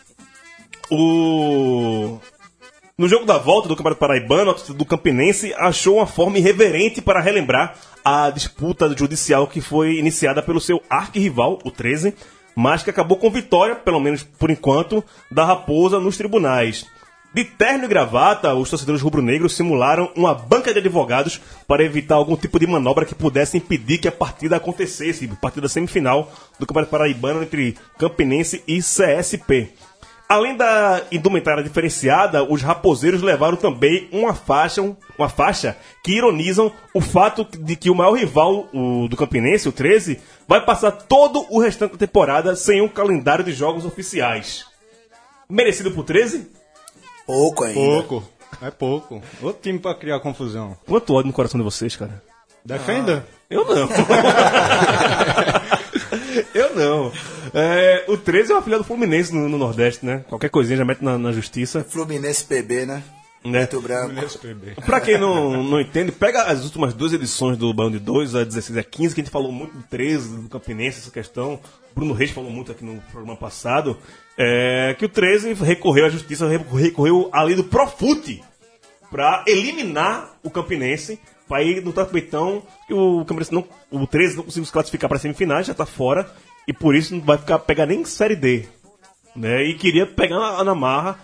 O. 0.91 2.19
No 2.99 3.09
jogo 3.09 3.27
da 3.27 3.37
volta 3.37 3.69
do 3.69 3.77
Campeonato 3.77 4.01
Paraibano, 4.01 4.51
a 4.51 4.55
torcida 4.55 4.79
do 4.79 4.87
Campinense 4.87 5.53
achou 5.59 5.97
uma 5.97 6.07
forma 6.07 6.39
irreverente 6.39 7.03
para 7.03 7.21
relembrar 7.21 7.77
a 8.03 8.31
disputa 8.31 8.89
judicial 8.97 9.47
que 9.47 9.61
foi 9.61 9.99
iniciada 9.99 10.43
pelo 10.43 10.59
seu 10.59 10.83
arquirrival, 10.89 11.59
o 11.63 11.71
13, 11.71 12.15
mas 12.55 12.83
que 12.83 12.89
acabou 12.89 13.19
com 13.19 13.31
vitória, 13.31 13.75
pelo 13.77 14.01
menos 14.01 14.23
por 14.23 14.51
enquanto, 14.51 15.05
da 15.31 15.45
Raposa 15.45 16.01
nos 16.01 16.17
tribunais. 16.17 16.87
De 17.35 17.45
terno 17.45 17.85
e 17.85 17.89
gravata, 17.89 18.55
os 18.55 18.71
torcedores 18.71 19.03
rubro-negros 19.03 19.55
simularam 19.55 20.11
uma 20.17 20.33
banca 20.33 20.73
de 20.73 20.79
advogados 20.79 21.39
para 21.69 21.85
evitar 21.85 22.15
algum 22.15 22.35
tipo 22.35 22.59
de 22.59 22.67
manobra 22.67 23.05
que 23.05 23.15
pudesse 23.15 23.59
impedir 23.59 23.99
que 23.99 24.09
a 24.09 24.13
partida 24.13 24.57
acontecesse, 24.57 25.29
partida 25.39 25.69
semifinal 25.69 26.33
do 26.59 26.65
Campeonato 26.65 26.93
Paraibano 26.93 27.43
entre 27.43 27.77
Campinense 27.99 28.65
e 28.67 28.79
CSP. 28.79 29.69
Além 30.29 30.57
da 30.57 31.03
indumentária 31.13 31.63
diferenciada, 31.63 32.43
os 32.43 32.61
raposeiros 32.61 33.23
levaram 33.23 33.57
também 33.57 34.09
uma 34.11 34.35
faixa, 34.35 34.83
uma 35.17 35.29
faixa 35.29 35.77
que 36.03 36.17
ironizam 36.17 36.73
o 36.93 37.01
fato 37.01 37.45
de 37.45 37.77
que 37.77 37.89
o 37.89 37.95
maior 37.95 38.15
rival 38.15 38.69
o, 38.73 39.07
do 39.09 39.17
Campinense, 39.17 39.69
o 39.69 39.73
13, 39.73 40.21
vai 40.49 40.65
passar 40.65 40.91
todo 40.91 41.47
o 41.49 41.61
restante 41.61 41.93
da 41.93 41.99
temporada 41.99 42.57
sem 42.57 42.81
um 42.81 42.89
calendário 42.89 43.45
de 43.45 43.53
jogos 43.53 43.85
oficiais. 43.85 44.67
Merecido 45.49 45.93
por 45.93 46.05
13? 46.05 46.51
Pouco 47.25 47.63
ainda. 47.63 47.79
Pouco. 47.79 48.29
É 48.61 48.71
pouco. 48.71 49.23
Outro 49.41 49.63
time 49.63 49.79
pra 49.79 49.95
criar 49.95 50.19
confusão. 50.19 50.77
Quanto 50.87 51.15
ódio 51.15 51.29
no 51.29 51.33
coração 51.33 51.59
de 51.59 51.65
vocês, 51.65 51.95
cara. 51.95 52.21
Defenda. 52.65 53.25
Eu 53.49 53.65
não. 53.65 53.89
Eu 56.55 56.75
não. 56.75 57.13
É, 57.55 58.05
o 58.09 58.17
13 58.17 58.53
é 58.53 58.55
uma 58.55 58.63
filha 58.63 58.79
do 58.79 58.85
Fluminense 58.85 59.35
no, 59.35 59.49
no 59.49 59.59
Nordeste, 59.59 60.05
né? 60.05 60.25
Qualquer 60.29 60.51
coisinha 60.51 60.79
já 60.79 60.85
mete 60.85 61.03
na, 61.03 61.19
na 61.19 61.33
justiça. 61.33 61.85
Fluminense 61.89 62.45
PB, 62.45 62.87
né? 62.87 63.03
Né? 63.45 63.61
Muito 63.61 63.81
branco. 63.81 64.15
Pra 64.85 65.01
quem 65.01 65.19
não, 65.19 65.63
não 65.63 65.81
entende, 65.81 66.11
pega 66.11 66.43
as 66.43 66.65
últimas 66.65 66.93
duas 66.93 67.13
edições 67.13 67.57
do 67.57 67.73
Bando 67.73 67.99
de 67.99 68.05
2, 68.05 68.35
a 68.35 68.45
16 68.45 68.77
e 68.77 68.81
a 68.81 68.83
15, 68.83 69.15
que 69.15 69.21
a 69.21 69.25
gente 69.25 69.33
falou 69.33 69.53
muito 69.53 69.77
do 69.77 69.83
13, 69.85 70.43
do 70.43 70.49
Campinense, 70.49 70.99
essa 70.99 71.11
questão. 71.11 71.61
Bruno 71.95 72.13
Reis 72.13 72.33
falou 72.33 72.51
muito 72.51 72.73
aqui 72.73 72.85
no 72.85 73.01
programa 73.13 73.37
passado. 73.37 73.97
É, 74.37 74.95
que 74.99 75.05
o 75.05 75.09
13 75.09 75.55
recorreu 75.55 76.07
à 76.07 76.09
justiça, 76.09 76.49
recorreu 76.49 77.31
à 77.33 77.43
lei 77.43 77.55
do 77.55 77.65
Profute 77.65 78.43
pra 79.11 79.45
eliminar 79.47 80.37
o 80.43 80.51
Campinense, 80.51 81.19
ir 81.63 81.83
no 81.83 81.93
tapetão 81.93 82.63
que 82.87 82.95
o 82.95 83.25
Campinense 83.25 83.53
não, 83.53 83.65
o 83.91 84.07
13 84.07 84.37
não 84.37 84.45
conseguiu 84.45 84.65
se 84.67 84.73
classificar 84.73 85.09
para 85.09 85.19
semifinais, 85.19 85.67
já 85.67 85.75
tá 85.75 85.87
fora, 85.87 86.29
e 86.67 86.73
por 86.73 86.95
isso 86.95 87.15
não 87.15 87.23
vai 87.23 87.39
ficar 87.39 87.59
pegar 87.61 87.87
nem 87.87 88.05
Série 88.05 88.37
D. 88.37 88.67
Né? 89.35 89.65
E 89.65 89.75
queria 89.75 90.07
pegar 90.07 90.39
na, 90.39 90.65
na 90.65 90.75
marra. 90.75 91.19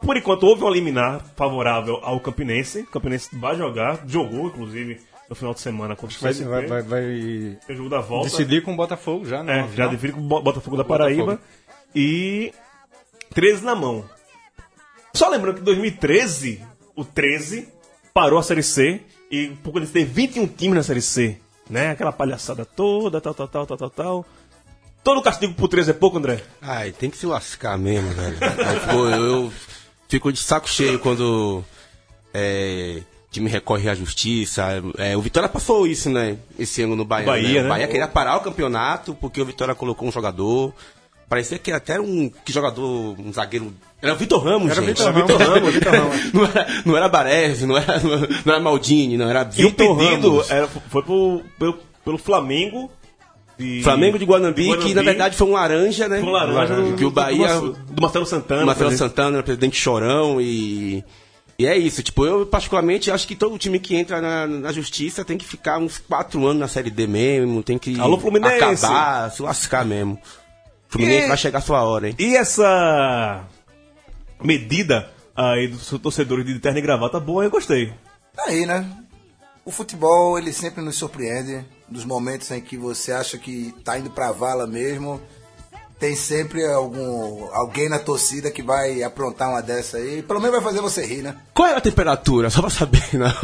Por 0.00 0.16
enquanto 0.16 0.44
houve 0.44 0.62
um 0.64 0.70
liminar 0.70 1.24
favorável 1.36 1.96
ao 2.02 2.18
Campinense. 2.20 2.80
O 2.80 2.86
Campinense 2.86 3.34
vai 3.36 3.56
jogar, 3.56 4.00
jogou 4.06 4.46
inclusive 4.46 5.00
no 5.28 5.34
final 5.36 5.52
de 5.52 5.60
semana 5.60 5.94
contra 5.94 6.16
o 6.16 6.20
Vai, 6.20 6.32
CSP. 6.32 6.44
vai, 6.48 6.66
vai, 6.66 6.82
vai 6.82 7.58
o 7.68 7.74
jogo 7.74 7.88
da 7.90 8.00
volta. 8.00 8.30
decidir 8.30 8.62
com 8.62 8.72
o 8.72 8.76
Botafogo 8.76 9.26
já, 9.26 9.42
né? 9.42 9.68
É, 9.70 9.76
já 9.76 9.86
define 9.88 10.12
com 10.14 10.20
o 10.20 10.24
Bo- 10.24 10.40
Botafogo 10.40 10.76
da 10.76 10.84
Paraíba. 10.84 11.38
E 11.94 12.52
13 13.34 13.64
na 13.64 13.74
mão. 13.74 14.04
Só 15.12 15.28
lembrando 15.28 15.56
que 15.56 15.60
em 15.62 15.64
2013, 15.64 16.62
o 16.96 17.04
13 17.04 17.68
parou 18.14 18.38
a 18.38 18.42
Série 18.42 18.62
C 18.62 19.02
e 19.30 19.48
por 19.62 19.80
de 19.80 19.86
ter 19.86 20.04
21 20.04 20.46
times 20.46 20.76
na 20.76 20.82
Série 20.82 21.02
C, 21.02 21.38
né? 21.68 21.90
Aquela 21.90 22.12
palhaçada 22.12 22.64
toda, 22.64 23.20
tal, 23.20 23.34
tal, 23.34 23.48
tal, 23.48 23.66
tal, 23.66 23.76
tal, 23.76 23.90
tal. 23.90 24.26
Todo 25.04 25.22
castigo 25.22 25.54
por 25.54 25.68
13 25.68 25.90
é 25.90 25.94
pouco, 25.94 26.18
André? 26.18 26.42
Ai, 26.60 26.92
tem 26.92 27.08
que 27.08 27.16
se 27.16 27.26
lascar 27.26 27.78
mesmo, 27.78 28.10
velho. 28.10 28.36
Eu, 28.92 29.08
eu 29.10 29.52
fico 30.08 30.32
de 30.32 30.38
saco 30.38 30.68
cheio 30.68 30.98
quando 30.98 31.64
é, 32.34 33.02
time 33.30 33.48
recorre 33.48 33.88
à 33.88 33.94
justiça. 33.94 34.82
É, 34.96 35.16
o 35.16 35.20
Vitória 35.20 35.48
passou 35.48 35.86
isso, 35.86 36.10
né? 36.10 36.36
Esse 36.58 36.82
ano 36.82 36.96
no 36.96 37.04
Bahia. 37.04 37.26
Bahia, 37.26 37.60
O 37.60 37.62
né? 37.64 37.68
Bahia 37.68 37.88
queria 37.88 38.08
parar 38.08 38.36
o 38.36 38.40
campeonato 38.40 39.14
porque 39.14 39.40
o 39.40 39.44
Vitória 39.44 39.74
colocou 39.74 40.08
um 40.08 40.12
jogador. 40.12 40.74
Parecia 41.28 41.58
que 41.58 41.70
era 41.70 41.78
até 41.78 42.00
um 42.00 42.30
que 42.30 42.52
jogador, 42.52 43.18
um 43.20 43.32
zagueiro. 43.32 43.72
Era 44.00 44.12
o 44.14 44.16
Vitor 44.16 44.42
Ramos, 44.44 44.70
Era 44.70 44.80
gente. 44.82 45.02
Vitor 45.02 45.12
Ramos, 45.12 45.48
Ramos, 45.56 45.74
Vitor 45.74 45.92
Ramos. 45.92 46.16
não, 46.32 46.44
era, 46.44 46.66
não 46.84 46.96
era 46.96 47.08
Baresi, 47.08 47.66
não 47.66 47.76
era, 47.76 47.98
não 48.00 48.52
era 48.54 48.60
Maldini, 48.60 49.16
não 49.16 49.28
era 49.28 49.42
o 49.42 49.50
Vitor 49.50 49.96
Ramos. 49.96 50.50
era, 50.50 50.68
foi 50.68 51.02
pro, 51.02 51.42
pelo, 51.58 51.78
pelo 52.04 52.18
Flamengo. 52.18 52.90
de- 53.58 53.82
Flamengo 53.82 54.16
de 54.18 54.24
Guanambi, 54.24 54.62
que 54.62 54.68
Guanambi. 54.70 54.94
na 54.94 55.02
verdade 55.02 55.36
foi 55.36 55.48
um 55.48 55.52
laranja, 55.52 56.08
né? 56.08 56.20
Foi 56.20 56.28
um 56.28 56.32
laranja 56.32 56.76
do, 56.76 56.96
que 56.96 57.04
o 57.04 57.10
Bahia 57.10 57.48
do, 57.58 57.76
Marcelo 58.00 58.24
Santana. 58.24 58.64
Marcelo. 58.64 58.92
Santana 58.92 59.36
era 59.38 59.42
presidente 59.42 59.76
chorão 59.76 60.40
e. 60.40 61.02
E 61.60 61.66
é 61.66 61.76
isso, 61.76 62.00
tipo, 62.04 62.24
eu 62.24 62.46
particularmente 62.46 63.10
acho 63.10 63.26
que 63.26 63.34
todo 63.34 63.58
time 63.58 63.80
que 63.80 63.96
entra 63.96 64.20
na, 64.20 64.46
na 64.46 64.70
justiça 64.72 65.24
tem 65.24 65.36
que 65.36 65.44
ficar 65.44 65.76
uns 65.78 65.98
quatro 65.98 66.46
anos 66.46 66.60
na 66.60 66.68
Série 66.68 66.88
D 66.88 67.04
mesmo, 67.08 67.64
tem 67.64 67.76
que 67.76 67.98
Alô, 67.98 68.16
Fluminense. 68.16 68.62
acabar, 68.84 69.28
se 69.32 69.42
lascar 69.42 69.84
mesmo. 69.84 70.16
Fluminense 70.88 71.24
E- 71.24 71.28
vai 71.28 71.36
chegar 71.36 71.58
a 71.58 71.62
sua 71.62 71.82
hora, 71.82 72.06
hein? 72.10 72.14
E 72.16 72.36
essa 72.36 73.40
medida 74.42 75.10
aí 75.34 75.68
dos 75.68 75.88
torcedores 76.00 76.44
de 76.44 76.58
terno 76.58 76.78
e 76.78 76.82
gravata 76.82 77.20
boa, 77.20 77.44
eu 77.44 77.50
gostei. 77.50 77.92
Tá 78.34 78.44
aí, 78.46 78.66
né? 78.66 78.88
O 79.64 79.70
futebol, 79.70 80.38
ele 80.38 80.52
sempre 80.52 80.82
nos 80.82 80.96
surpreende. 80.96 81.64
Nos 81.90 82.04
momentos 82.04 82.50
em 82.50 82.60
que 82.60 82.76
você 82.76 83.12
acha 83.12 83.38
que 83.38 83.74
tá 83.84 83.98
indo 83.98 84.10
pra 84.10 84.32
vala 84.32 84.66
mesmo, 84.66 85.20
tem 85.98 86.14
sempre 86.14 86.64
algum 86.64 87.48
alguém 87.52 87.88
na 87.88 87.98
torcida 87.98 88.50
que 88.50 88.62
vai 88.62 89.02
aprontar 89.02 89.50
uma 89.50 89.60
dessa 89.60 89.96
aí. 89.96 90.22
Pelo 90.22 90.40
menos 90.40 90.56
vai 90.56 90.64
fazer 90.64 90.80
você 90.80 91.04
rir, 91.04 91.22
né? 91.22 91.34
Qual 91.52 91.68
era 91.68 91.78
a 91.78 91.80
temperatura? 91.80 92.50
Só 92.50 92.60
pra 92.60 92.70
saber 92.70 93.02
na, 93.14 93.34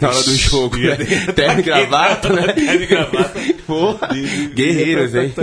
na 0.00 0.08
hora 0.08 0.22
do 0.22 0.36
jogo, 0.36 0.76
né? 0.76 0.96
Terno 1.34 1.60
e 1.60 1.62
gravata, 1.62 2.28
né? 2.30 2.52
Terno 2.52 2.82
e 2.82 2.86
gravata. 2.86 3.40
Porra, 3.66 4.08
guerreiros, 4.54 5.14
hein? 5.14 5.32
Tá. 5.34 5.42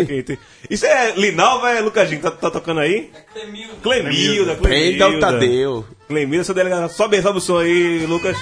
Isso 0.70 0.86
é 0.86 1.14
Linal, 1.16 1.60
vai, 1.60 1.82
Lucadinho, 1.82 2.22
tá, 2.22 2.32
tá 2.32 2.52
tocando 2.52 2.80
aí? 2.82 3.10
Clemilda. 3.34 3.74
Clemilda, 3.82 4.56
Prenda 4.56 5.10
o 5.10 5.20
Tadeu. 5.20 5.86
Clemilda, 6.08 6.44
seu 6.44 6.56
delegado. 6.56 6.90
Sobe, 6.92 7.22
sobe 7.22 7.40
o 7.40 7.42
som 7.42 7.58
aí, 7.58 8.06
Lucas. 8.06 8.38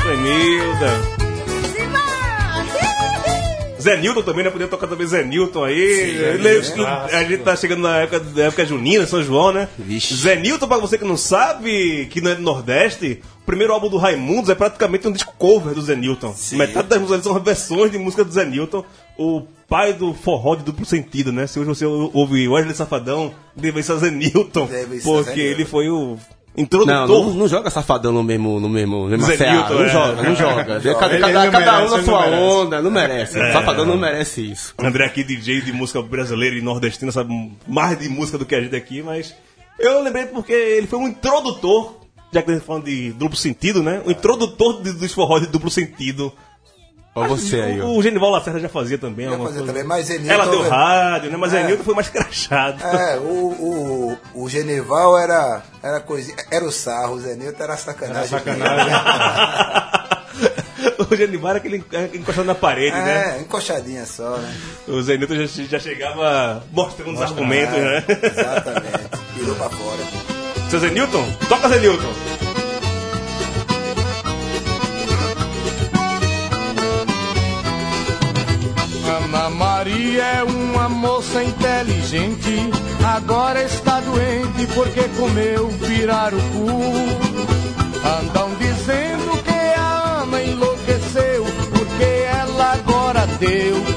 Clemilda. 0.00 1.29
Zé 3.80 3.96
Newton 3.96 4.22
também, 4.22 4.44
né? 4.44 4.50
Podia 4.50 4.68
tocar 4.68 4.86
também 4.86 5.06
Zé 5.06 5.24
Newton 5.24 5.64
aí. 5.64 5.80
Ele- 6.34 6.62
a 7.16 7.24
gente 7.24 7.42
tá 7.42 7.56
chegando 7.56 7.82
na 7.82 7.96
época, 7.98 8.22
na 8.34 8.42
época 8.44 8.66
junina, 8.66 9.06
São 9.06 9.22
João, 9.22 9.52
né? 9.52 9.68
Vixe. 9.78 10.14
Zé 10.14 10.36
Newton, 10.36 10.68
pra 10.68 10.78
você 10.78 10.96
que 10.98 11.04
não 11.04 11.16
sabe, 11.16 12.06
que 12.10 12.20
não 12.20 12.30
é 12.30 12.34
do 12.34 12.42
Nordeste, 12.42 13.22
o 13.42 13.46
primeiro 13.46 13.72
álbum 13.72 13.88
do 13.88 13.96
Raimundos 13.96 14.50
é 14.50 14.54
praticamente 14.54 15.08
um 15.08 15.12
disco 15.12 15.34
cover 15.38 15.74
do 15.74 15.82
Zé 15.82 15.96
Newton. 15.96 16.34
Metade 16.56 16.88
das 16.88 17.00
músicas 17.00 17.22
são 17.24 17.38
versões 17.40 17.90
de 17.90 17.98
música 17.98 18.24
do 18.24 18.32
Zé 18.32 18.44
Newton, 18.44 18.84
o 19.18 19.42
pai 19.68 19.92
do 19.92 20.12
forró 20.14 20.54
de 20.56 20.64
duplo 20.64 20.84
sentido, 20.84 21.32
né? 21.32 21.46
Se 21.46 21.58
hoje 21.58 21.68
você 21.68 21.84
ouve 21.86 22.48
Wesley 22.48 22.74
Safadão, 22.74 23.32
deve 23.56 23.82
ser 23.82 23.96
Zé 23.98 24.10
Newton, 24.10 24.66
Deve 24.66 24.96
ser 24.98 25.02
porque 25.02 25.40
Zé 25.42 25.46
ele 25.48 25.64
foi 25.64 25.88
o 25.88 26.16
introdutor. 26.56 27.08
não, 27.08 27.34
não 27.34 27.48
joga 27.48 27.70
safadão 27.70 28.12
no 28.12 28.22
mesmo, 28.22 28.58
no 28.60 28.68
mesmo, 28.68 29.06
mesmo 29.08 29.24
Zé 29.26 29.36
seara. 29.36 29.56
Newton, 29.56 29.74
Não 29.74 29.82
é. 29.84 29.88
joga, 29.88 30.22
não 30.22 30.36
joga. 30.36 30.64
Cada, 30.64 30.74
Ele- 30.88 30.94
cada, 30.94 31.14
ele 31.14 31.20
cada 31.20 31.72
não 31.72 31.86
um 31.86 31.90
merece, 31.90 31.96
na 31.96 32.02
sua 32.02 32.20
não 32.20 32.30
merece. 32.30 32.42
onda, 32.44 32.82
não 32.82 32.90
merece. 32.90 33.52
Safadão 33.52 33.86
não 33.86 33.96
merece 33.96 34.50
isso. 34.50 34.74
André 34.78 35.04
aqui, 35.06 35.22
DJ 35.24 35.60
de 35.62 35.72
música 35.72 36.02
brasileira 36.02 36.56
e 36.56 36.60
nordestina, 36.62 37.12
sabe 37.12 37.32
mais 37.66 37.98
de 37.98 38.08
música 38.08 38.36
do 38.36 38.44
que 38.44 38.54
a 38.54 38.60
gente 38.60 38.74
aqui, 38.76 39.02
mas 39.02 39.34
eu 39.78 40.02
lembrei 40.02 40.26
porque 40.26 40.52
ele 40.52 40.86
foi 40.86 40.98
um 40.98 41.08
introdutor, 41.08 41.94
já 42.32 42.42
que 42.42 42.50
a 42.50 42.54
gente 42.54 42.62
tá 42.62 42.66
falando 42.66 42.84
de 42.84 43.12
duplo 43.12 43.36
sentido, 43.36 43.82
né? 43.82 44.02
O 44.04 44.10
introdutor 44.10 44.82
de, 44.82 44.92
dos 44.92 45.12
forró 45.12 45.38
de 45.38 45.46
duplo 45.46 45.70
sentido. 45.70 46.32
Olha 47.14 47.28
você 47.28 47.60
aí. 47.60 47.80
O, 47.80 47.96
o 47.96 48.02
Genival 48.02 48.30
Lacerda 48.30 48.60
já 48.60 48.68
fazia 48.68 48.96
também. 48.96 49.26
Já 49.26 49.32
fazia 49.32 49.46
coisa. 49.48 49.66
também, 49.66 49.84
mas 49.84 50.06
Zenilton... 50.06 50.32
Ela 50.32 50.46
deu 50.46 50.68
rádio, 50.68 51.30
né? 51.30 51.36
Mas 51.36 51.52
É. 51.52 51.60
Zenilton 51.60 51.84
foi 51.84 51.94
mais 51.94 52.08
crachado. 52.08 52.82
É, 52.84 53.16
o, 53.16 53.20
o, 53.24 54.18
o 54.34 54.48
Genival 54.48 55.18
era, 55.18 55.62
era 55.82 56.00
coisinha, 56.00 56.36
era 56.50 56.64
o 56.64 56.70
sarro, 56.70 57.14
o 57.14 57.20
Zenilton 57.20 57.62
era 57.62 57.76
sacanagem. 57.76 58.38
o 61.10 61.16
Genival 61.16 61.50
era 61.50 61.58
aquele 61.58 61.84
encostado 62.14 62.46
na 62.46 62.54
parede, 62.54 62.96
né? 62.96 63.36
É, 63.38 63.40
encoxadinha 63.40 64.06
só, 64.06 64.36
né? 64.36 64.54
O 64.86 65.02
Zenilton 65.02 65.34
já, 65.34 65.46
já 65.64 65.78
chegava 65.80 66.62
mostrando 66.72 67.14
os 67.14 67.22
argumentos, 67.22 67.76
né? 67.76 68.04
É, 68.06 68.26
Exatamente. 68.26 69.10
Virou 69.36 69.56
pra 69.56 69.68
fora. 69.68 69.98
Seu 70.70 70.78
Zenilton? 70.78 71.26
Toca, 71.48 71.68
Zenilton! 71.68 72.49
Ana 79.32 79.48
Maria 79.48 80.22
é 80.24 80.42
uma 80.42 80.88
moça 80.88 81.40
inteligente, 81.44 82.68
agora 83.14 83.62
está 83.62 84.00
doente 84.00 84.66
porque 84.74 85.02
comeu 85.16 85.68
pirarucu. 85.86 86.66
Andam 88.04 88.50
dizendo 88.56 89.09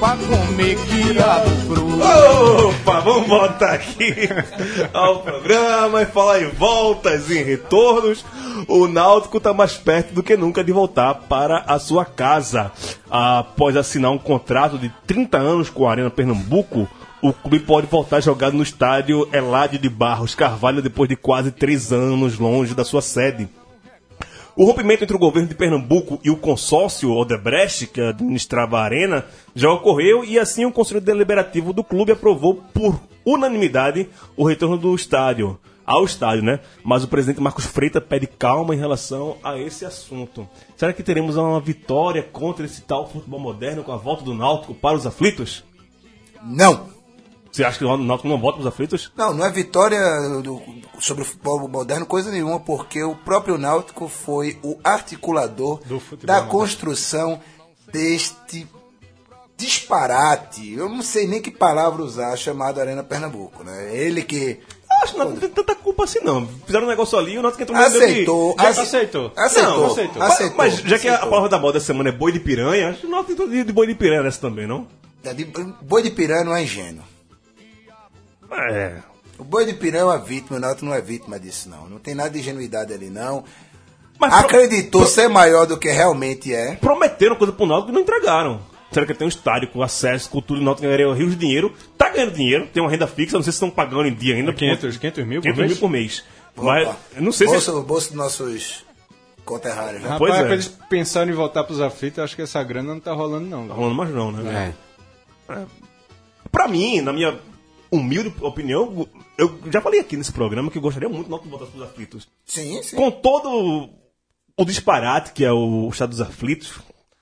pra 0.03 0.17
comer 0.17 0.75
quiabo 0.85 1.49
cru. 1.65 2.67
Opa, 2.67 2.99
vamos 2.99 3.25
voltar 3.25 3.75
aqui 3.75 4.13
ao 4.93 5.21
programa 5.21 6.01
e 6.01 6.05
falar 6.05 6.41
em 6.41 6.49
voltas 6.49 7.29
e 7.29 7.41
retornos. 7.41 8.25
O 8.67 8.85
Náutico 8.89 9.37
está 9.37 9.53
mais 9.53 9.77
perto 9.77 10.13
do 10.13 10.21
que 10.21 10.35
nunca 10.35 10.61
de 10.61 10.73
voltar 10.73 11.13
para 11.13 11.59
a 11.59 11.79
sua 11.79 12.03
casa. 12.03 12.69
Após 13.09 13.77
assinar 13.77 14.11
um 14.11 14.17
contrato 14.17 14.77
de 14.77 14.91
30 15.07 15.37
anos 15.37 15.69
com 15.69 15.87
a 15.87 15.91
Arena 15.91 16.09
Pernambuco, 16.09 16.85
o 17.21 17.31
clube 17.31 17.59
pode 17.59 17.87
voltar 17.87 18.17
a 18.17 18.21
jogar 18.21 18.51
no 18.51 18.61
estádio 18.61 19.29
Eládio 19.31 19.79
de 19.79 19.87
Barros 19.87 20.35
Carvalho 20.35 20.81
depois 20.81 21.07
de 21.07 21.15
quase 21.15 21.49
três 21.49 21.93
anos 21.93 22.37
longe 22.37 22.75
da 22.75 22.83
sua 22.83 23.01
sede. 23.01 23.47
O 24.55 24.65
rompimento 24.65 25.03
entre 25.03 25.15
o 25.15 25.19
governo 25.19 25.49
de 25.49 25.55
Pernambuco 25.55 26.19
e 26.23 26.29
o 26.29 26.37
consórcio 26.37 27.11
Odebrecht, 27.11 27.87
que 27.87 27.99
administrava 27.99 28.77
a 28.77 28.83
arena, 28.83 29.25
já 29.55 29.71
ocorreu 29.71 30.23
e 30.23 30.37
assim 30.37 30.63
o 30.63 30.71
Conselho 30.71 31.01
Deliberativo 31.01 31.73
do 31.73 31.83
clube 31.83 32.11
aprovou 32.11 32.61
por 32.71 33.01
unanimidade 33.25 34.07
o 34.37 34.45
retorno 34.45 34.77
do 34.77 34.93
estádio. 34.93 35.59
Ao 35.85 36.05
estádio, 36.05 36.43
né? 36.43 36.59
Mas 36.83 37.03
o 37.03 37.07
presidente 37.07 37.41
Marcos 37.41 37.65
Freitas 37.65 38.03
pede 38.07 38.27
calma 38.27 38.73
em 38.73 38.77
relação 38.77 39.37
a 39.43 39.57
esse 39.57 39.85
assunto. 39.85 40.47
Será 40.77 40.93
que 40.93 41.03
teremos 41.03 41.35
uma 41.35 41.59
vitória 41.59 42.23
contra 42.23 42.65
esse 42.65 42.83
tal 42.83 43.09
futebol 43.09 43.39
moderno 43.39 43.83
com 43.83 43.91
a 43.91 43.97
volta 43.97 44.23
do 44.23 44.33
Náutico 44.33 44.73
para 44.73 44.95
os 44.95 45.05
aflitos? 45.05 45.63
Não! 46.41 46.92
Você 47.53 47.63
acha 47.63 47.77
que 47.77 47.85
o 47.85 47.97
Náutico 47.97 48.27
não 48.27 48.39
volta 48.39 48.57
para 48.57 48.61
os 48.67 48.73
aflitos? 48.73 49.11
Não, 49.15 49.31
não 49.33 49.45
é 49.45 49.51
vitória 49.51 49.99
do- 50.41 50.59
sobre 50.99 51.21
o 51.21 51.25
futebol 51.25 51.67
moderno 51.69 52.03
coisa 52.05 52.31
nenhuma, 52.31 52.59
porque 52.59 53.03
o 53.03 53.15
próprio 53.15 53.59
Náutico 53.59 54.07
foi 54.07 54.57
o 54.63 54.75
articulador 54.83 55.79
Do 55.85 55.99
futebol 55.99 56.25
da 56.25 56.41
moderno. 56.41 56.51
construção 56.51 57.39
deste 57.91 58.67
disparate. 59.55 60.73
Eu 60.73 60.89
não 60.89 61.01
sei 61.01 61.27
nem 61.27 61.41
que 61.41 61.51
palavra 61.51 62.01
usar, 62.01 62.35
chamado 62.37 62.79
Arena 62.81 63.03
Pernambuco, 63.03 63.63
né? 63.63 63.95
Ele 63.95 64.23
que 64.23 64.59
Acho 65.01 65.13
que 65.13 65.19
não 65.19 65.35
tem 65.35 65.49
tanta 65.49 65.75
culpa 65.75 66.03
assim, 66.05 66.19
não. 66.23 66.47
Fizeram 66.65 66.85
um 66.85 66.89
negócio 66.89 67.17
ali 67.17 67.33
e 67.33 67.37
o 67.37 67.41
Náutico 67.41 67.63
entrou 67.63 67.77
no 67.77 67.83
meio 67.89 67.99
de- 67.99 68.05
aceitou, 68.05 68.55
aceitou. 68.57 69.31
aceitou, 69.35 69.73
Não, 69.77 69.85
aceitou, 69.91 70.19
mas- 70.19 70.31
aceitou, 70.33 70.57
Mas 70.57 70.75
já 70.77 70.99
que 70.99 71.07
a 71.07 71.11
aceitou. 71.13 71.29
palavra 71.29 71.49
da 71.49 71.59
moda 71.59 71.77
essa 71.77 71.87
semana 71.87 72.09
é 72.09 72.11
boi 72.11 72.31
de 72.31 72.39
piranha, 72.39 72.89
acho 72.89 73.01
que 73.01 73.07
não 73.07 73.23
tem 73.23 73.35
de 73.35 73.63
de 73.63 73.73
boi 73.73 73.87
de 73.87 73.95
piranha 73.95 74.23
nessa 74.23 74.39
também, 74.39 74.65
não? 74.67 74.87
É 75.23 75.33
de- 75.33 75.45
Boi 75.81 76.03
de 76.03 76.09
piranha 76.11 76.43
não 76.43 76.55
é 76.55 76.63
ingênuo. 76.63 77.03
É. 78.55 78.95
O 79.37 79.43
boi 79.43 79.65
de 79.65 79.73
piranha 79.73 80.01
é 80.03 80.05
uma 80.05 80.17
vítima, 80.19 80.57
o 80.57 80.59
Náutico 80.59 80.85
não 80.85 80.93
é 80.93 81.01
vítima 81.01 81.39
disso, 81.39 81.67
não. 81.69 81.87
Não 81.89 81.97
tem 81.99 82.13
nada 82.13 82.29
de 82.29 82.39
ingenuidade 82.39 82.93
ali, 82.93 83.09
não. 83.09 83.43
Mas 84.19 84.29
pro- 84.31 84.39
Acreditou 84.45 85.05
ser 85.07 85.27
maior 85.27 85.65
do 85.65 85.77
que 85.77 85.89
realmente 85.91 86.53
é. 86.53 86.75
prometeram 86.75 87.35
coisa 87.35 87.51
pro 87.51 87.65
Náutico 87.65 87.91
e 87.91 87.93
não 87.95 88.01
entregaram. 88.01 88.61
Será 88.91 89.07
que 89.07 89.13
tem 89.15 89.25
um 89.25 89.29
estádio 89.29 89.69
com 89.71 89.81
acesso, 89.81 90.29
cultura 90.29 90.59
do 90.59 90.65
Náutico 90.65 90.85
ganharia 90.85 91.11
rios 91.13 91.31
de 91.31 91.37
dinheiro? 91.37 91.73
Tá 91.97 92.09
ganhando 92.09 92.31
dinheiro, 92.33 92.67
tem 92.71 92.81
uma 92.81 92.91
renda 92.91 93.07
fixa, 93.07 93.35
não 93.35 93.43
sei 93.43 93.51
se 93.51 93.55
estão 93.55 93.71
pagando 93.71 94.05
em 94.07 94.13
dia 94.13 94.35
ainda. 94.35 94.53
500, 94.53 94.97
500 94.97 95.25
mil 95.25 95.41
por 95.41 95.53
500 95.53 95.59
mês? 95.59 95.71
mil 95.71 95.79
por 95.79 95.89
mês. 95.89 96.23
Mas, 96.55 96.87
Opa. 96.87 96.97
eu 97.15 97.21
não 97.23 97.31
sei 97.31 97.47
se... 97.47 97.53
bolso, 97.53 97.81
bolso 97.81 98.07
dos 98.09 98.17
nossos 98.17 98.85
conterrâneos, 99.43 100.03
né? 100.03 100.09
Rapaz, 100.09 100.19
Pois 100.19 100.35
é. 100.35 100.43
pra 100.43 100.53
eles 100.53 100.67
pensarem 100.87 101.33
em 101.33 101.35
voltar 101.35 101.63
pros 101.63 101.81
aflitos, 101.81 102.19
eu 102.19 102.23
acho 102.23 102.35
que 102.35 102.43
essa 102.43 102.63
grana 102.63 102.93
não 102.93 102.99
tá 102.99 103.11
rolando, 103.13 103.47
não. 103.47 103.67
Tá 103.67 103.73
rolando 103.73 103.95
mais 103.95 104.09
não, 104.11 104.31
né? 104.31 104.73
É. 105.49 105.65
Pra 106.51 106.67
mim, 106.67 107.01
na 107.01 107.11
minha 107.11 107.37
humilde 107.95 108.33
opinião, 108.41 109.07
eu 109.37 109.59
já 109.71 109.81
falei 109.81 109.99
aqui 109.99 110.15
nesse 110.17 110.31
programa 110.31 110.69
que 110.71 110.77
eu 110.77 110.81
gostaria 110.81 111.07
muito 111.09 111.25
do 111.25 111.31
Náutico 111.31 111.49
voltar 111.49 111.65
pros 111.71 111.83
aflitos. 111.83 112.27
Sim, 112.45 112.81
sim. 112.83 112.95
Com 112.95 113.11
todo 113.11 113.89
o 114.57 114.65
disparate 114.65 115.31
que 115.33 115.43
é 115.45 115.51
o 115.51 115.89
Estado 115.89 116.09
dos 116.11 116.21
Aflitos, 116.21 116.79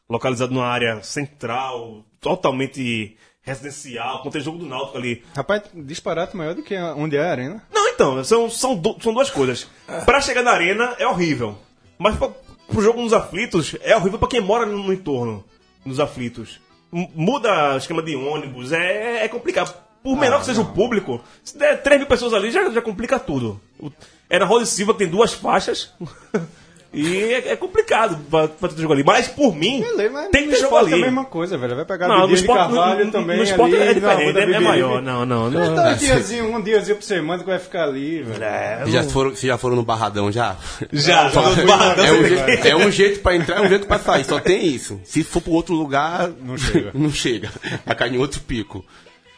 localizado 0.10 0.54
numa 0.54 0.66
área 0.68 1.02
central, 1.04 2.04
totalmente 2.20 3.16
residencial, 3.44 4.22
quando 4.22 4.34
tem 4.34 4.42
jogo 4.42 4.58
do 4.60 4.66
Náutico 4.66 4.98
ali. 4.98 5.24
Rapaz, 5.36 5.64
disparate 5.74 6.36
maior 6.36 6.54
do 6.56 6.64
que 6.64 6.76
onde 6.78 7.16
é 7.18 7.24
a 7.24 7.32
arena. 7.32 7.64
Não, 7.74 7.88
então, 7.90 8.24
são, 8.24 8.50
são, 8.50 8.76
du- 8.76 8.98
são 9.02 9.14
duas 9.14 9.30
coisas. 9.30 9.68
Pra 10.06 10.22
chegar 10.22 10.44
na 10.44 10.52
arena 10.52 10.96
é 11.00 11.08
horrível. 11.08 11.58
Mas 11.98 12.16
pra, 12.18 12.30
pro 12.68 12.82
jogo 12.82 13.02
nos 13.02 13.14
aflitos 13.14 13.76
é 13.82 13.96
horrível 13.96 14.20
pra 14.20 14.28
quem 14.28 14.42
mora 14.42 14.66
no, 14.66 14.84
no 14.84 14.94
entorno, 14.94 15.44
nos 15.86 16.00
aflitos. 16.00 16.60
M- 16.94 17.10
Muda 17.16 17.74
o 17.74 17.78
esquema 17.78 18.04
de 18.04 18.16
ônibus, 18.16 18.72
é, 18.72 19.24
é 19.24 19.28
complicado. 19.28 19.74
Por 20.04 20.18
menor 20.18 20.40
que 20.40 20.46
seja 20.48 20.62
o 20.62 20.66
público, 20.66 21.22
se 21.44 21.58
der 21.58 21.82
3 21.82 22.00
mil 22.00 22.08
pessoas 22.08 22.34
ali, 22.34 22.50
já, 22.52 22.68
já 22.70 22.82
complica 22.82 23.20
tudo. 23.20 23.60
O- 23.80 23.92
É 24.30 24.40
na 24.40 24.46
Rosa 24.46 24.64
e 24.64 24.68
Silva 24.68 24.94
que 24.94 25.00
tem 25.00 25.08
duas 25.08 25.32
faixas. 25.34 25.92
e 26.94 27.18
é, 27.34 27.52
é 27.52 27.56
complicado 27.56 28.18
pra, 28.30 28.48
pra 28.48 28.68
ter 28.70 28.82
jogo 28.82 28.94
ali. 28.94 29.04
Mas 29.04 29.28
por 29.28 29.56
mim, 29.56 29.82
Mas 30.12 30.30
tem 30.30 30.42
que 30.44 30.48
no 30.48 30.54
ter 30.56 30.60
jogo 30.62 30.76
ali. 30.78 30.92
É 30.94 30.96
a 30.96 31.00
mesma 31.00 31.24
coisa, 31.26 31.58
velho. 31.58 31.76
Vai 31.76 31.86
pegar 31.86 32.08
Não, 32.08 32.28
no 32.28 32.34
esporte, 32.34 32.60
Carvalho 32.60 33.06
no, 33.06 33.12
também 33.12 33.38
no 33.38 33.44
esporte 33.44 33.76
ali, 33.76 33.88
é 33.88 33.94
diferente, 33.94 34.38
é, 34.40 34.42
é 34.56 34.60
maior. 34.60 35.02
Não, 35.02 35.26
não, 35.26 35.50
não. 35.52 35.64
Então, 35.72 35.92
um 35.92 35.96
diazinho, 35.96 36.56
um 36.56 36.62
diazinho 36.62 36.98
por 36.98 37.04
semana 37.04 37.44
que 37.44 37.50
vai 37.50 37.60
ficar 37.60 37.84
ali, 37.84 38.24
velho. 38.24 38.44
É, 38.44 38.84
já 38.88 39.04
foram, 39.04 39.30
vocês 39.30 39.44
já 39.44 39.58
foram 39.58 39.76
no 39.76 39.84
Barradão 39.84 40.32
já? 40.32 40.56
Já, 40.92 41.30
já 41.30 41.42
fui, 41.44 41.66
Barradão, 41.66 42.06
É 42.06 42.12
um, 42.12 42.24
jeito, 42.26 42.68
é 42.68 42.76
um 42.76 42.92
jeito 42.92 43.20
pra 43.22 43.36
entrar, 43.36 43.58
é 43.58 43.62
um 43.62 43.70
jeito 43.70 43.86
pra 43.88 44.00
sair. 44.00 44.26
Só 44.26 44.40
tem 44.40 44.66
isso. 44.66 45.00
Se 45.04 45.24
for 45.24 45.42
pro 45.42 45.52
outro 45.54 45.74
lugar, 45.76 46.30
Não 46.42 46.58
chega. 46.58 46.92
não 46.96 47.12
chega. 47.12 47.50
Vai 47.86 47.96
cair 47.96 48.16
em 48.16 48.18
outro 48.18 48.42
pico. 48.42 48.84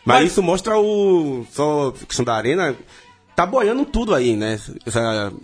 Mas, 0.05 0.31
isso 0.31 0.43
mostra 0.43 0.77
o. 0.77 1.45
Só 1.51 1.89
a 1.89 2.05
questão 2.05 2.25
da 2.25 2.35
arena. 2.35 2.75
Tá 3.35 3.47
boiando 3.47 3.83
tudo 3.85 4.13
aí, 4.13 4.35
né? 4.35 4.59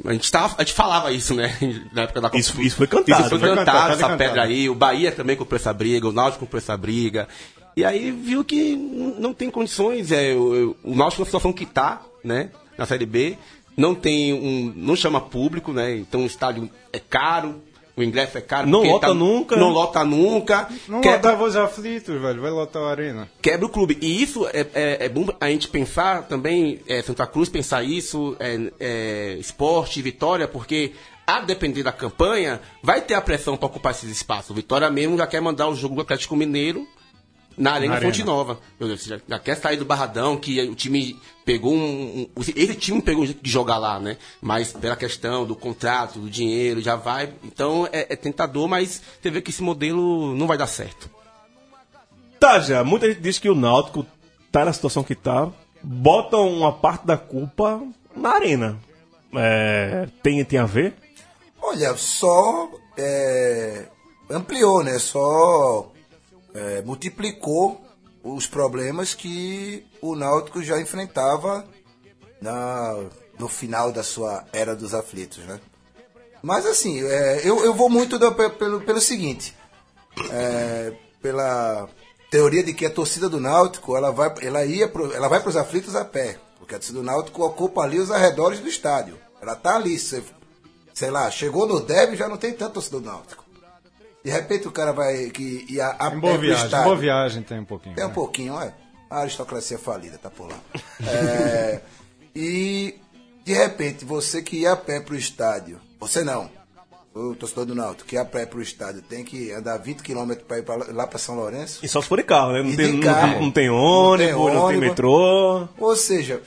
A, 0.05 0.14
gente 0.14 0.32
tava, 0.32 0.55
a 0.57 0.64
gente 0.64 0.74
falava 0.74 1.12
isso, 1.12 1.34
né? 1.34 1.57
Na 1.91 2.03
época 2.03 2.22
da. 2.22 2.30
Isso, 2.34 2.62
isso 2.62 2.76
foi 2.76 2.86
cantado. 2.88 3.22
Isso 3.22 3.30
foi 3.30 3.39
Foi 3.39 3.49
cantado, 3.49 3.66
cantado, 3.66 3.93
essa 3.93 4.01
cantado. 4.01 4.18
pedra 4.18 4.43
aí. 4.43 4.70
O 4.70 4.76
Bahia 4.76 5.12
também 5.12 5.36
comprou 5.36 5.57
essa 5.57 5.74
briga, 5.74 6.07
o 6.07 6.12
Náutico 6.12 6.45
comprou 6.45 6.60
essa 6.60 6.78
briga. 6.78 7.28
E 7.76 7.84
aí 7.84 8.12
viu 8.12 8.43
que 8.43 8.76
não 8.76 9.34
tem 9.34 9.49
condições. 9.49 10.12
É, 10.12 10.34
o, 10.36 10.76
o 10.84 10.95
Náutico 10.95 11.22
na 11.22 11.26
situação 11.26 11.51
que 11.51 11.66
tá, 11.66 12.01
né? 12.24 12.51
Na 12.78 12.86
Série 12.86 13.05
B. 13.05 13.38
Não 13.76 13.95
tem 13.95 14.34
um. 14.34 14.74
Não 14.76 14.95
chama 14.95 15.22
público, 15.22 15.72
né? 15.74 15.95
Então 15.95 16.24
o 16.24 16.28
estádio 16.28 16.70
é 16.93 16.99
caro. 16.99 17.62
O 18.00 18.04
ingresso 18.04 18.38
é 18.38 18.41
caro. 18.41 18.66
Não 18.66 18.82
lota 18.82 19.14
nunca. 19.14 19.58
Não 19.58 19.70
lota 19.72 20.06
nunca. 20.06 20.70
Não 20.88 21.02
quebra, 21.02 21.18
lotava 21.18 21.43
os 21.43 21.56
aflitos, 21.58 22.22
velho. 22.22 22.41
Vai 22.41 22.50
lotar 22.50 22.82
a 22.82 22.91
arena. 22.91 23.30
quebra 23.41 23.66
o 23.66 23.70
clube. 23.70 23.97
E 24.02 24.24
isso 24.24 24.47
é, 24.47 24.66
é, 24.74 25.06
é 25.06 25.10
bom 25.10 25.28
a 25.38 25.50
gente 25.50 25.68
pensar 25.68 26.24
também, 26.24 26.80
é, 26.88 27.02
Santa 27.02 27.28
Cruz 27.28 27.50
pensar 27.50 27.84
isso, 27.84 28.38
é, 28.39 28.72
é, 28.80 29.34
esporte, 29.38 30.02
Vitória, 30.02 30.47
porque 30.47 30.93
a 31.28 31.41
depender 31.41 31.84
da 31.84 31.91
campanha, 31.91 32.62
vai 32.82 33.02
ter 33.02 33.16
a 33.16 33.22
pressão 33.22 33.58
para 33.58 33.68
ocupar 33.68 33.91
esses 33.91 34.10
espaços. 34.10 34.50
O 34.52 34.54
Vitória 34.54 34.89
mesmo 34.89 35.18
já 35.18 35.28
quer 35.28 35.41
mandar 35.41 35.68
o 35.68 35.76
jogo 35.76 35.95
do 35.95 36.02
Atlético 36.02 36.38
Mineiro 36.38 36.88
na 37.58 37.74
Arena 37.74 37.95
Na 37.95 38.02
Fonte. 38.02 38.24
Nova. 38.24 38.58
Meu 38.80 38.88
Deus, 38.88 39.04
já, 39.04 39.20
já 39.28 39.39
quer 39.39 39.56
sair 39.56 39.76
do 39.76 39.84
Barradão, 39.84 40.38
que 40.38 40.62
o 40.62 40.74
time 40.74 41.20
pegou 41.50 41.74
um, 41.74 42.28
um- 42.38 42.41
Esse 42.56 42.76
time 42.76 43.02
pegou 43.02 43.24
um 43.24 43.26
jeito 43.26 43.41
de 43.43 43.50
jogar 43.50 43.80
lá, 43.80 44.00
né? 44.00 44.18
Mas 44.39 44.72
pela 44.72 44.95
questão 44.95 45.47
do 45.47 45.56
contrato, 45.56 46.20
do 46.20 46.30
dinheiro, 46.30 46.80
já 46.80 46.95
vai. 46.95 47.34
Então 47.43 47.88
é, 47.91 48.06
é 48.14 48.16
tentador, 48.16 48.68
mas 48.68 49.02
você 49.20 49.32
vê 49.32 49.41
que 49.41 49.50
esse 49.50 49.64
modelo 49.64 50.36
não 50.36 50.45
vai 50.45 50.60
dar 50.60 50.68
certo. 50.68 51.10
Tá, 52.39 52.60
já. 52.60 52.84
Muita 52.84 53.08
gente 53.08 53.20
diz 53.22 53.39
que 53.39 53.50
o 53.50 53.56
Náutico 53.56 54.06
tá 54.52 54.64
na 54.64 54.72
situação 54.72 55.04
que 55.04 55.16
tá. 55.16 55.50
Botam 55.82 56.47
uma 56.50 56.72
parte 56.72 57.08
da 57.08 57.18
culpa 57.18 57.82
na 58.16 58.30
arena. 58.36 58.78
É, 59.34 60.08
tem, 60.22 60.45
tem 60.45 60.60
a 60.60 60.66
ver? 60.68 60.93
Olha, 61.60 61.97
só 61.97 62.70
é, 62.95 63.86
ampliou, 64.30 64.84
né? 64.84 65.00
Só 65.00 65.91
é, 66.54 66.84
multiplicou 66.84 67.82
os 68.36 68.47
problemas 68.47 69.13
que 69.13 69.86
o 70.01 70.15
Náutico 70.15 70.61
já 70.61 70.80
enfrentava 70.80 71.65
na, 72.41 72.95
no 73.38 73.47
final 73.47 73.91
da 73.91 74.03
sua 74.03 74.45
era 74.53 74.75
dos 74.75 74.93
aflitos, 74.93 75.39
né? 75.45 75.59
Mas 76.41 76.65
assim, 76.65 77.03
é, 77.03 77.41
eu, 77.43 77.63
eu 77.65 77.73
vou 77.73 77.89
muito 77.89 78.17
pe- 78.34 78.49
pelo, 78.51 78.82
pelo 78.82 79.01
seguinte, 79.01 79.55
é, 80.32 80.93
pela 81.21 81.89
teoria 82.32 82.63
de 82.63 82.73
que 82.73 82.86
a 82.86 82.89
torcida 82.89 83.27
do 83.27 83.39
Náutico 83.39 83.97
ela 83.97 84.11
vai, 84.11 84.34
ela 84.41 84.63
ia 84.65 84.88
pro, 84.88 85.13
ela 85.13 85.27
vai 85.27 85.39
para 85.41 85.49
os 85.49 85.57
aflitos 85.57 85.95
a 85.95 86.05
pé, 86.05 86.39
porque 86.57 86.75
a 86.75 86.77
torcida 86.77 86.99
do 86.99 87.03
Náutico 87.05 87.43
ocupa 87.43 87.82
ali 87.82 87.99
os 87.99 88.11
arredores 88.11 88.59
do 88.59 88.69
estádio. 88.69 89.17
Ela 89.41 89.55
tá 89.55 89.75
ali, 89.75 89.97
você 89.99 90.23
sei 90.93 91.09
lá, 91.09 91.30
chegou 91.32 91.65
no 91.65 91.80
Derby 91.80 92.15
já 92.17 92.27
não 92.27 92.38
tem 92.38 92.53
tanto 92.53 92.73
torcedor 92.73 93.01
do 93.01 93.07
Náutico. 93.09 93.45
De 94.24 94.30
repente 94.32 94.67
o 94.67 94.72
cara 94.72 94.91
vai 94.91 95.30
que 95.30 95.65
ia 95.70 95.95
a 95.99 96.07
Em 96.07 96.11
pé 96.11 96.15
boa 96.17 96.34
pro 96.34 96.41
viagem. 96.41 96.65
estádio. 96.65 96.86
Boa 96.86 96.95
viagem 96.97 97.43
tem 97.43 97.59
um 97.59 97.65
pouquinho. 97.65 97.95
Tem 97.95 98.03
um 98.05 98.09
né? 98.09 98.13
pouquinho, 98.13 98.59
é. 98.61 98.74
A 99.09 99.22
aristocracia 99.22 99.80
falida, 99.80 100.17
tá 100.17 100.30
por 100.30 100.49
lá. 100.49 100.59
É, 101.07 101.82
e 102.36 102.95
de 103.45 103.53
repente, 103.53 104.05
você 104.05 104.41
que 104.41 104.57
ia 104.57 104.74
a 104.74 104.78
pé 104.78 104.99
pro 104.99 105.15
estádio, 105.15 105.80
você 105.99 106.24
não, 106.24 106.49
o 107.15 107.34
torcedor 107.34 107.65
do 107.65 107.74
Náutico, 107.74 108.07
que 108.07 108.15
ia 108.15 108.22
a 108.22 108.26
pé 108.26 108.45
pro 108.45 108.61
estádio, 108.61 109.01
tem 109.01 109.24
que 109.24 109.51
andar 109.51 109.78
20 109.78 110.03
km 110.03 110.34
para 110.47 110.59
ir 110.59 110.63
pra, 110.63 110.76
lá 110.76 111.07
para 111.07 111.17
São 111.17 111.36
Lourenço. 111.36 111.80
E 111.84 111.88
só 111.88 112.01
se 112.01 112.07
for 112.07 112.17
de 112.17 112.24
carro, 112.24 112.51
né? 112.51 112.61
Não 112.61 112.70
E 112.70 112.76
tem, 112.78 112.86
de 112.91 112.93
não- 112.97 113.01
carro. 113.03 113.41
não 113.41 113.51
tem 113.51 113.67
Não 113.67 113.76
ônibus, 113.76 114.26
tem 114.36 114.36
não 114.36 114.51
tem 114.51 114.59
ônibus. 114.59 114.89
metrô. 114.89 115.67
Ou 115.80 115.95
seja, 115.95 116.41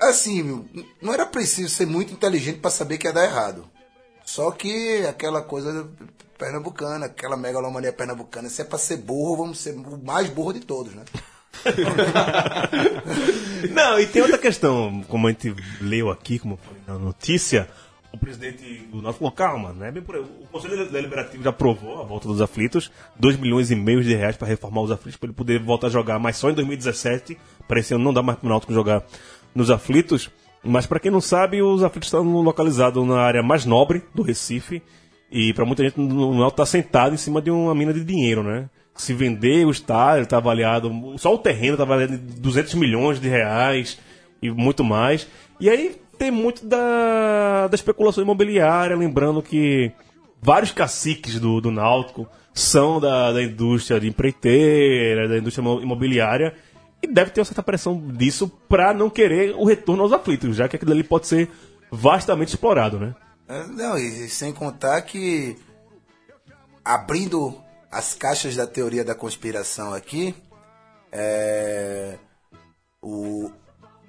assim, 0.00 0.64
não 1.00 1.14
era 1.14 1.24
preciso 1.24 1.68
ser 1.70 1.86
muito 1.86 2.12
inteligente 2.12 2.58
para 2.58 2.70
saber 2.70 2.98
que 2.98 3.06
ia 3.06 3.12
dar 3.12 3.24
errado. 3.24 3.64
Só 4.24 4.50
que 4.50 5.04
aquela 5.06 5.40
coisa 5.42 5.88
pernambucana, 6.42 7.06
aquela 7.06 7.36
megalomania 7.36 7.92
pernambucana, 7.92 8.48
se 8.48 8.62
é 8.62 8.64
para 8.64 8.76
ser 8.76 8.96
burro, 8.96 9.36
vamos 9.36 9.60
ser 9.60 9.76
o 9.76 10.04
mais 10.04 10.28
burro 10.28 10.52
de 10.52 10.58
todos, 10.58 10.92
né? 10.92 11.04
Não, 13.70 14.00
e 14.00 14.08
tem 14.08 14.22
outra 14.22 14.38
questão, 14.38 15.04
como 15.06 15.28
a 15.28 15.30
gente 15.30 15.54
leu 15.80 16.10
aqui, 16.10 16.40
como 16.40 16.56
foi 16.56 16.78
na 16.84 16.98
notícia, 16.98 17.70
o 18.12 18.18
presidente 18.18 18.88
do 18.90 19.00
Náutico 19.00 19.20
falou, 19.20 19.32
calma, 19.32 19.72
né? 19.72 19.92
Bem 19.92 20.02
por 20.02 20.16
aí. 20.16 20.22
O 20.22 20.48
Conselho 20.50 20.90
Deliberativo 20.90 21.44
já 21.44 21.50
aprovou 21.50 22.00
a 22.00 22.04
volta 22.04 22.26
dos 22.26 22.42
aflitos, 22.42 22.90
2 23.20 23.36
milhões 23.36 23.70
e 23.70 23.76
meio 23.76 24.02
de 24.02 24.12
reais 24.12 24.36
para 24.36 24.48
reformar 24.48 24.82
os 24.82 24.90
aflitos, 24.90 25.16
para 25.16 25.28
ele 25.28 25.36
poder 25.36 25.60
voltar 25.60 25.86
a 25.86 25.90
jogar, 25.90 26.18
mas 26.18 26.36
só 26.36 26.50
em 26.50 26.54
2017, 26.54 27.38
para 27.68 27.78
esse 27.78 27.94
ano 27.94 28.02
não 28.02 28.12
dá 28.12 28.20
mais 28.20 28.36
para 28.36 28.46
o 28.46 28.50
Náutico 28.50 28.74
jogar 28.74 29.04
nos 29.54 29.70
aflitos. 29.70 30.28
Mas 30.64 30.86
para 30.86 30.98
quem 30.98 31.10
não 31.10 31.20
sabe, 31.20 31.62
os 31.62 31.84
aflitos 31.84 32.08
estão 32.08 32.24
localizados 32.42 33.06
na 33.06 33.20
área 33.20 33.42
mais 33.42 33.64
nobre 33.64 34.02
do 34.12 34.22
Recife, 34.22 34.82
e 35.32 35.52
para 35.54 35.64
muita 35.64 35.82
gente 35.82 35.98
o 35.98 36.04
Náutico 36.34 36.48
está 36.50 36.66
sentado 36.66 37.14
em 37.14 37.18
cima 37.18 37.40
de 37.40 37.50
uma 37.50 37.74
mina 37.74 37.92
de 37.92 38.04
dinheiro, 38.04 38.42
né? 38.42 38.68
Se 38.94 39.14
vender 39.14 39.66
o 39.66 39.70
estádio, 39.70 40.24
está 40.24 40.36
avaliado, 40.36 40.90
só 41.16 41.34
o 41.34 41.38
terreno 41.38 41.72
está 41.72 41.82
avaliado 41.84 42.14
em 42.14 42.18
200 42.18 42.74
milhões 42.74 43.18
de 43.18 43.28
reais 43.28 43.98
e 44.42 44.50
muito 44.50 44.84
mais. 44.84 45.26
E 45.58 45.70
aí 45.70 45.96
tem 46.18 46.30
muito 46.30 46.66
da, 46.66 47.66
da 47.68 47.74
especulação 47.74 48.22
imobiliária, 48.22 48.94
lembrando 48.94 49.42
que 49.42 49.90
vários 50.42 50.70
caciques 50.72 51.40
do, 51.40 51.60
do 51.60 51.70
Náutico 51.70 52.28
são 52.52 53.00
da, 53.00 53.32
da 53.32 53.42
indústria 53.42 53.98
de 53.98 54.06
empreiteira, 54.08 55.26
da 55.26 55.38
indústria 55.38 55.62
imo- 55.62 55.80
imobiliária, 55.80 56.54
e 57.02 57.06
deve 57.06 57.30
ter 57.30 57.40
uma 57.40 57.44
certa 57.46 57.62
pressão 57.62 57.98
disso 58.12 58.46
para 58.68 58.92
não 58.92 59.08
querer 59.08 59.54
o 59.56 59.64
retorno 59.64 60.02
aos 60.02 60.12
aflitos, 60.12 60.54
já 60.54 60.68
que 60.68 60.76
aquilo 60.76 60.92
ali 60.92 61.02
pode 61.02 61.26
ser 61.26 61.48
vastamente 61.90 62.48
explorado, 62.48 62.98
né? 62.98 63.14
Não, 63.70 63.98
e 63.98 64.28
sem 64.28 64.52
contar 64.52 65.02
que 65.02 65.56
abrindo 66.84 67.60
as 67.90 68.14
caixas 68.14 68.56
da 68.56 68.66
teoria 68.66 69.04
da 69.04 69.14
conspiração 69.14 69.92
aqui, 69.92 70.34
é, 71.10 72.16
o, 73.00 73.50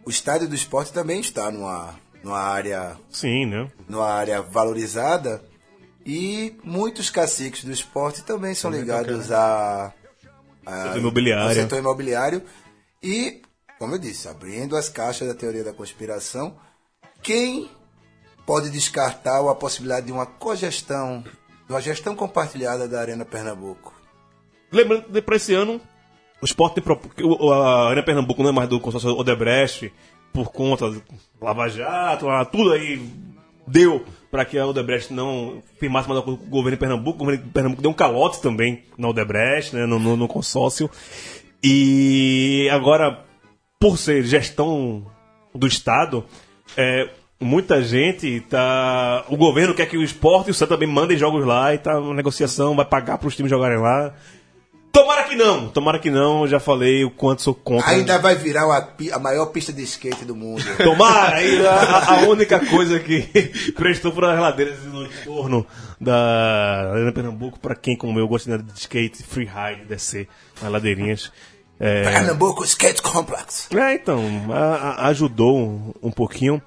o 0.06 0.10
estádio 0.10 0.48
do 0.48 0.56
esporte 0.56 0.94
também 0.94 1.20
está 1.20 1.52
numa, 1.52 1.96
numa 2.24 2.40
área 2.40 2.98
Sim, 3.10 3.46
né? 3.46 3.70
numa 3.88 4.10
área 4.10 4.42
valorizada 4.42 5.44
e 6.06 6.56
muitos 6.64 7.10
caciques 7.10 7.64
do 7.64 7.72
esporte 7.72 8.24
também 8.24 8.56
são 8.56 8.72
ligados 8.72 9.32
a, 9.32 9.94
a 10.66 10.84
Setor 10.84 10.98
imobiliário. 10.98 11.50
ao 11.50 11.54
setor 11.54 11.80
imobiliário 11.80 12.44
e, 13.02 13.42
como 13.78 13.96
eu 13.96 14.00
disse, 14.00 14.30
abrindo 14.30 14.78
as 14.78 14.88
caixas 14.88 15.28
da 15.28 15.34
teoria 15.34 15.64
da 15.64 15.74
conspiração, 15.74 16.58
quem 17.22 17.70
pode 18.46 18.70
descartar 18.70 19.40
a 19.50 19.56
possibilidade 19.56 20.06
de 20.08 20.12
uma 20.12 20.26
cogestão, 20.26 21.24
de 21.68 21.74
uma 21.74 21.82
gestão 21.82 22.16
compartilhada 22.16 22.88
da 22.88 23.00
Arena 23.00 23.26
Pernambuco? 23.26 23.94
Lembrando 24.72 25.04
que 25.12 25.22
para 25.22 25.36
esse 25.36 25.54
ano, 25.54 25.80
o 26.42 26.46
esporte 26.46 26.82
a 26.82 27.88
Arena 27.90 28.04
Pernambuco 28.04 28.42
não 28.44 28.50
é 28.50 28.54
mais 28.54 28.70
do 28.70 28.80
consórcio 28.80 29.12
Odebrecht, 29.18 29.94
por 30.34 30.52
conta 30.52 30.90
do 30.90 31.02
Lava 31.40 31.70
Jato, 31.70 32.26
lá, 32.26 32.44
tudo 32.44 32.72
aí 32.74 33.08
deu 33.68 34.04
para 34.32 34.44
que 34.44 34.58
a 34.58 34.66
Odebrecht 34.66 35.14
não 35.14 35.62
firmasse 35.80 36.10
mais 36.10 36.20
o 36.22 36.36
governo 36.36 36.72
de 36.72 36.78
Pernambuco. 36.78 37.18
O 37.18 37.20
governo 37.20 37.44
de 37.44 37.50
Pernambuco 37.52 37.82
deu 37.84 37.92
um 37.92 37.94
calote 37.94 38.42
também 38.42 38.84
na 38.98 39.08
Odebrecht, 39.10 39.76
né, 39.76 39.86
no, 39.86 40.00
no- 40.00 40.18
no 40.18 40.28
consórcio. 40.28 40.90
E 41.64 42.68
agora, 42.72 43.24
por 43.80 43.98
ser 43.98 44.24
gestão 44.26 45.06
do 45.54 45.68
Estado, 45.68 46.26
é, 46.76 47.10
muita 47.40 47.84
gente 47.84 48.40
tá. 48.50 49.26
O 49.30 49.38
governo 49.38 49.74
quer 49.74 49.86
que 49.88 49.98
o 49.98 50.04
esporte 50.04 50.48
e 50.48 50.52
o 50.52 50.54
Santos 50.54 50.76
também 50.76 50.88
mandem 50.88 51.18
jogos 51.18 51.46
lá 51.46 51.74
e 51.74 51.78
tá 51.78 52.00
uma 52.00 52.14
negociação, 52.14 52.76
vai 52.76 52.86
pagar 52.86 53.18
para 53.18 53.28
os 53.28 53.36
times 53.36 53.50
jogarem 53.50 53.78
lá. 53.80 54.14
Tomara 54.92 55.24
que 55.24 55.36
não, 55.36 55.70
tomara 55.70 55.98
que 55.98 56.12
não, 56.12 56.48
já 56.48 56.60
falei 56.60 57.04
o 57.04 57.10
quanto 57.10 57.42
sou 57.42 57.56
contra. 57.56 57.90
Ainda 57.90 58.20
vai 58.20 58.36
virar 58.36 58.68
uma 58.68 58.88
a 59.12 59.18
maior 59.18 59.48
pista 59.48 59.74
de 59.74 59.82
skate 59.82 60.24
do 60.24 60.36
mundo. 60.36 60.64
Tomara, 60.84 61.38
aí 61.38 61.66
a, 61.66 62.14
a 62.14 62.18
única 62.30 62.64
coisa 62.64 63.00
que 63.00 63.22
prestou 63.76 64.12
para 64.12 64.34
as 64.34 64.40
ladeiras 64.40 64.84
no 64.84 65.04
entorno 65.04 65.66
da 66.00 66.92
Arena 66.94 67.12
Pernambuco, 67.12 67.60
para 67.60 67.74
quem 67.74 67.98
como 67.98 68.20
eu 68.20 68.28
gosta 68.28 68.56
de 68.56 68.80
skate, 68.80 69.24
freeride, 69.24 69.86
descer 69.90 70.28
as 70.62 70.72
ladeirinhas. 70.72 71.32
É, 71.80 72.04
Pernambuco 72.04 72.64
Skate 72.64 73.02
Complex. 73.02 73.68
é, 73.76 73.96
então, 73.96 74.22
a- 74.52 74.76
a- 75.02 75.08
ajudou 75.08 75.58
um, 75.58 75.92
um 76.04 76.12
pouquinho. 76.12 76.62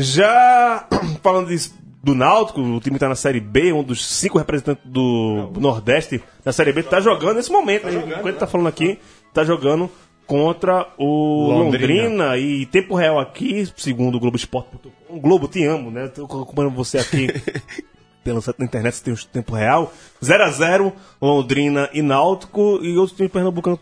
Já 0.00 0.86
falando 1.22 1.48
disso, 1.48 1.74
do 2.02 2.14
Náutico, 2.14 2.60
o 2.60 2.80
time 2.80 2.96
está 2.96 3.08
na 3.08 3.14
Série 3.14 3.40
B, 3.40 3.72
um 3.72 3.82
dos 3.82 4.04
cinco 4.06 4.38
representantes 4.38 4.84
do 4.86 5.50
Nordeste 5.58 6.22
da 6.44 6.52
Série 6.52 6.72
B, 6.72 6.80
está 6.80 7.00
jogando 7.00 7.36
nesse 7.36 7.50
momento. 7.50 7.88
hein? 7.88 8.02
Enquanto 8.06 8.34
está 8.34 8.46
falando 8.46 8.68
aqui, 8.68 8.98
está 9.28 9.44
jogando 9.44 9.90
contra 10.26 10.86
o 10.98 11.48
Londrina. 11.50 12.04
Londrina. 12.04 12.36
E 12.38 12.66
tempo 12.66 12.94
real 12.94 13.18
aqui, 13.18 13.66
segundo 13.76 14.16
o 14.16 14.20
Globo 14.20 14.36
Esporte.com. 14.36 15.18
Globo, 15.18 15.48
te 15.48 15.64
amo, 15.64 15.90
né? 15.90 16.08
Tô 16.08 16.24
acompanhando 16.24 16.74
você 16.74 16.98
aqui 16.98 17.28
da 18.24 18.64
internet, 18.64 18.94
você 18.94 19.02
tem 19.04 19.14
o 19.14 19.16
tempo 19.16 19.54
real. 19.54 19.92
0x0, 20.22 20.92
Londrina 21.20 21.88
e 21.92 22.02
Náutico. 22.02 22.78
E 22.82 22.96
outros 22.96 23.16
times 23.16 23.32
pernambucanos, 23.32 23.80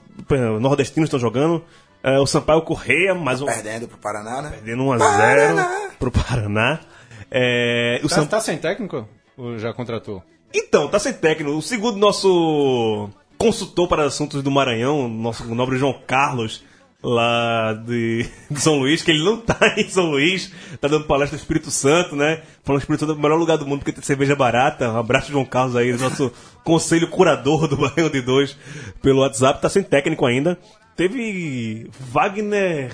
nordestinos 0.60 1.08
estão 1.08 1.18
jogando. 1.18 1.62
É, 2.08 2.20
o 2.20 2.26
Sampaio 2.26 2.62
Correia, 2.62 3.14
mais 3.16 3.42
um. 3.42 3.46
Perdendo 3.46 3.88
pro 3.88 3.98
Paraná, 3.98 4.40
né? 4.42 4.50
Perdendo 4.50 4.84
1x0 4.84 4.98
Paraná. 4.98 5.90
pro 5.98 6.10
Paraná. 6.12 6.80
É, 7.28 8.00
o 8.04 8.08
Tá, 8.08 8.14
Sam- 8.14 8.26
tá 8.26 8.40
sem 8.40 8.56
técnico? 8.58 9.08
Ou 9.36 9.58
já 9.58 9.72
contratou? 9.72 10.22
Então, 10.54 10.86
tá 10.88 11.00
sem 11.00 11.12
técnico. 11.12 11.50
O 11.56 11.60
segundo 11.62 11.98
nosso 11.98 13.10
consultor 13.36 13.88
para 13.88 14.04
assuntos 14.04 14.40
do 14.40 14.50
Maranhão, 14.52 15.08
nosso 15.08 15.44
nobre 15.52 15.76
João 15.78 16.00
Carlos, 16.06 16.64
lá 17.02 17.72
de, 17.74 18.24
de 18.48 18.60
São 18.60 18.76
Luís, 18.78 19.02
que 19.02 19.10
ele 19.10 19.24
não 19.24 19.38
tá 19.38 19.58
em 19.76 19.88
São 19.88 20.06
Luís, 20.06 20.52
tá 20.80 20.86
dando 20.86 21.06
palestra 21.06 21.36
do 21.36 21.40
Espírito 21.40 21.72
Santo, 21.72 22.14
né? 22.14 22.40
Falando 22.62 22.80
que 22.80 22.84
o 22.84 22.94
Espírito 22.94 23.00
Santo 23.00 23.12
é 23.16 23.18
o 23.18 23.22
melhor 23.22 23.36
lugar 23.36 23.58
do 23.58 23.66
mundo 23.66 23.80
porque 23.80 23.92
tem 23.92 24.02
cerveja 24.04 24.36
barata. 24.36 24.88
Um 24.92 24.96
abraço, 24.98 25.32
João 25.32 25.44
Carlos 25.44 25.74
aí, 25.74 25.92
nosso 25.94 26.32
conselho 26.62 27.08
curador 27.08 27.66
do 27.66 27.76
Baião 27.76 28.08
de 28.08 28.22
Dois 28.22 28.56
pelo 29.02 29.22
WhatsApp, 29.22 29.60
tá 29.60 29.68
sem 29.68 29.82
técnico 29.82 30.24
ainda. 30.24 30.56
Teve 30.96 31.90
Wagner. 32.00 32.90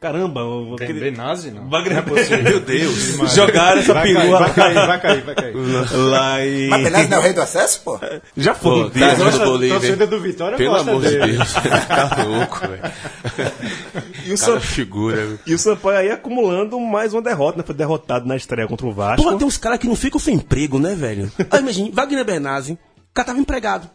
Caramba, 0.00 0.42
o- 0.42 0.76
Tem 0.76 0.94
Benazzi, 0.94 1.50
não? 1.50 1.68
Wagner 1.68 2.02
Meu 2.42 2.60
Deus. 2.60 3.34
Jogaram 3.34 3.80
essa 3.80 3.92
Vai 3.92 4.04
cair, 4.04 4.16
perua 4.16 4.38
vai 4.38 4.54
cair, 4.54 4.74
vai 4.86 5.00
cair, 5.00 5.22
vai 5.24 5.34
cair. 5.34 5.54
lá 5.94 6.46
e. 6.46 6.68
Mas 6.70 6.84
Benazzi 6.84 7.08
não 7.10 7.16
é 7.16 7.20
o 7.20 7.22
rei 7.22 7.32
do 7.34 7.42
acesso, 7.42 7.82
pô? 7.84 8.00
Já 8.34 8.54
foi 8.54 8.84
Pô, 8.84 8.90
tá 8.90 8.98
né? 8.98 9.14
do 9.14 9.38
Bolívia. 9.44 10.06
do 10.06 10.20
Vitória 10.20 10.56
Pelo 10.56 10.76
amor 10.76 11.02
de 11.02 11.10
dele. 11.10 11.36
Deus. 11.36 11.52
Tá 11.86 12.22
louco, 12.24 12.60
velho. 12.60 12.82
E 14.26 14.32
o, 14.32 14.60
figura. 14.60 15.38
e 15.46 15.54
o 15.54 15.58
Sampaio 15.58 15.98
aí 15.98 16.10
acumulando 16.10 16.78
mais 16.78 17.12
uma 17.12 17.20
derrota, 17.20 17.58
né? 17.58 17.64
Foi 17.66 17.74
derrotado 17.74 18.26
na 18.26 18.36
estreia 18.36 18.68
contra 18.68 18.86
o 18.86 18.92
Vasco. 18.92 19.22
Porra, 19.22 19.36
tem 19.36 19.46
uns 19.46 19.56
caras 19.58 19.78
que 19.78 19.88
não 19.88 19.96
ficam 19.96 20.20
sem 20.20 20.36
emprego, 20.36 20.78
né, 20.78 20.94
velho? 20.94 21.30
Aí 21.50 21.60
imagina, 21.60 21.90
Wagner 21.92 22.24
Bernazzi, 22.24 22.72
o 22.72 22.78
cara 23.12 23.26
tava 23.26 23.38
empregado. 23.40 23.90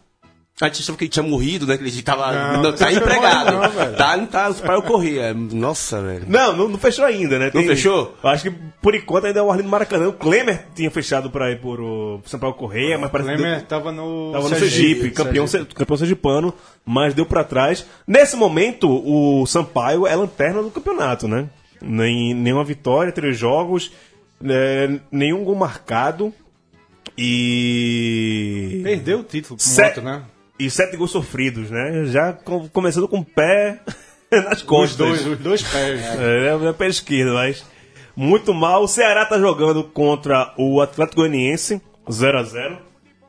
A 0.58 0.68
gente 0.68 0.80
achava 0.80 0.96
que 0.96 1.04
ele 1.04 1.10
tinha 1.10 1.22
morrido, 1.22 1.66
né? 1.66 1.76
Que 1.76 1.84
ele 1.84 2.02
tava. 2.02 2.32
Não, 2.32 2.62
Não, 2.62 2.72
tá 2.72 2.90
empregado. 2.90 3.52
não, 3.60 3.68
velho. 3.70 3.94
tá, 3.94 4.16
não 4.16 4.26
tá, 4.26 4.48
os 4.48 4.58
pais 4.58 4.82
corria. 4.86 5.34
Nossa, 5.34 6.00
velho. 6.00 6.24
Não, 6.26 6.56
não, 6.56 6.66
não 6.68 6.78
fechou 6.78 7.04
ainda, 7.04 7.38
né? 7.38 7.50
Não 7.52 7.62
fechou? 7.62 8.16
Eu 8.22 8.30
acho 8.30 8.44
que 8.44 8.50
por 8.80 8.94
enquanto 8.94 9.26
ainda 9.26 9.38
é 9.38 9.42
o 9.42 9.50
Arlindo 9.50 9.68
Maracanã. 9.68 10.08
O 10.08 10.14
Klemer 10.14 10.64
tinha 10.74 10.90
fechado 10.90 11.28
pra 11.28 11.50
ir 11.50 11.60
por 11.60 11.78
o 11.78 12.22
Sampaio 12.24 12.54
Correia, 12.54 12.96
mas 12.96 13.10
O 13.10 13.12
parece 13.12 13.30
que 13.32 13.36
Lemer 13.36 13.58
deu, 13.58 13.66
tava 13.66 13.92
no. 13.92 14.32
tava 14.32 14.48
no 14.48 14.56
Sergipe, 14.56 15.10
campeão, 15.10 15.46
se- 15.46 15.62
campeão 15.66 15.96
sergipano, 15.98 16.54
mas 16.86 17.12
deu 17.12 17.26
pra 17.26 17.44
trás. 17.44 17.84
Nesse 18.06 18.34
momento, 18.34 18.88
o 18.90 19.44
Sampaio 19.46 20.06
é 20.06 20.16
lanterna 20.16 20.62
do 20.62 20.70
campeonato, 20.70 21.28
né? 21.28 21.50
Nem, 21.82 22.32
nenhuma 22.32 22.64
vitória, 22.64 23.12
três 23.12 23.36
jogos, 23.36 23.92
né, 24.40 25.00
nenhum 25.12 25.44
gol 25.44 25.54
marcado. 25.54 26.32
E. 27.18 28.80
Perdeu 28.82 29.20
o 29.20 29.22
título 29.22 29.56
pro 29.56 29.64
Se- 29.66 29.82
Moto, 29.82 30.00
né? 30.02 30.22
E 30.58 30.70
sete 30.70 30.96
gols 30.96 31.10
sofridos, 31.10 31.70
né? 31.70 32.04
Já 32.06 32.32
com- 32.32 32.68
começando 32.68 33.06
com 33.08 33.18
o 33.18 33.24
pé 33.24 33.80
nas 34.32 34.58
Os 34.58 34.62
costas. 34.62 34.96
dois, 34.96 35.26
os 35.26 35.38
dois 35.38 35.62
pés. 35.62 36.00
É, 36.18 36.68
é 36.68 36.72
pé 36.72 36.88
esquerdo, 36.88 37.34
mas 37.34 37.64
muito 38.14 38.54
mal. 38.54 38.82
O 38.82 38.88
Ceará 38.88 39.26
tá 39.26 39.38
jogando 39.38 39.84
contra 39.84 40.54
o 40.56 40.80
Atlético 40.80 41.20
Goianiense, 41.20 41.80
0 42.10 42.38
a 42.38 42.42
0 42.42 42.78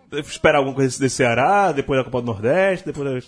Devo 0.09 0.29
esperar 0.29 0.59
alguma 0.59 0.73
coisa 0.75 0.97
desse 0.97 1.17
Ceará, 1.17 1.71
depois 1.73 1.99
da 1.99 2.03
Copa 2.05 2.21
do 2.21 2.27
Nordeste, 2.27 2.85
depois 2.85 3.05
da... 3.05 3.27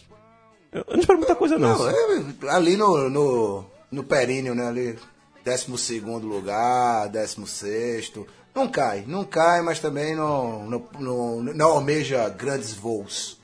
Eu 0.72 0.86
não 0.92 1.00
espero 1.00 1.18
muita 1.18 1.36
coisa, 1.36 1.58
não. 1.58 1.78
Não, 1.78 1.90
é 1.90 2.52
ali 2.52 2.78
no, 2.78 3.10
no, 3.10 3.66
no 3.92 4.04
períneo, 4.04 4.56
né? 4.56 4.68
Ali, 4.68 4.98
12 5.44 6.00
lugar, 6.22 7.10
16. 7.10 8.14
Não 8.56 8.68
cai, 8.68 9.04
não 9.08 9.24
cai, 9.26 9.62
mas 9.62 9.80
também 9.80 10.16
não, 10.16 10.70
não, 10.70 10.88
não, 11.00 11.42
não 11.42 11.68
almeja 11.72 12.30
grandes 12.30 12.74
voos. 12.74 13.39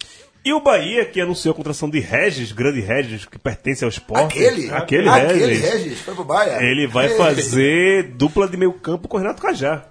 E 0.46 0.54
o 0.54 0.60
Bahia, 0.62 1.04
que 1.06 1.20
anunciou 1.20 1.54
a 1.54 1.56
contratação 1.56 1.90
de 1.90 2.00
Regis, 2.00 2.52
grande 2.52 2.80
Regis, 2.80 3.26
que 3.26 3.40
pertence 3.40 3.84
ao 3.84 3.90
esporte. 3.90 4.26
Aquele? 4.38 4.70
Aquele 4.70 5.10
Aquele 5.10 5.40
Regis. 5.56 5.70
Regis, 5.72 6.02
foi 6.02 6.14
pro 6.14 6.24
Bahia. 6.24 6.60
Ele 6.62 6.86
vai 6.86 7.08
Ei. 7.08 7.18
fazer 7.18 8.04
dupla 8.16 8.48
de 8.48 8.56
meio 8.56 8.74
campo 8.74 9.08
com 9.08 9.18
o 9.18 9.20
Renato 9.20 9.42
Cajá. 9.42 9.86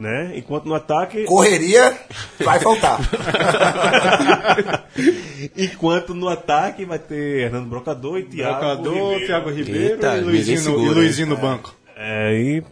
Né? 0.00 0.32
Enquanto 0.36 0.64
no 0.64 0.74
ataque. 0.74 1.24
Correria 1.24 1.94
vai 2.40 2.58
faltar. 2.58 2.98
Enquanto 5.56 6.14
no 6.14 6.28
ataque 6.28 6.84
vai 6.84 6.98
ter 6.98 7.44
Hernando 7.44 7.68
Brocador 7.68 8.18
e 8.18 8.24
Thiago. 8.24 8.58
Brocador, 8.58 8.94
Ribeiro. 9.10 9.26
Thiago 9.26 9.50
Ribeiro 9.50 9.94
Eita, 9.94 10.16
e 10.16 10.20
Luizinho, 10.22 10.58
no- 10.58 10.64
segura, 10.64 10.90
e 10.90 10.94
Luizinho 10.94 11.28
no 11.28 11.36
banco. 11.36 11.74
É, 11.96 12.34
e. 12.34 12.62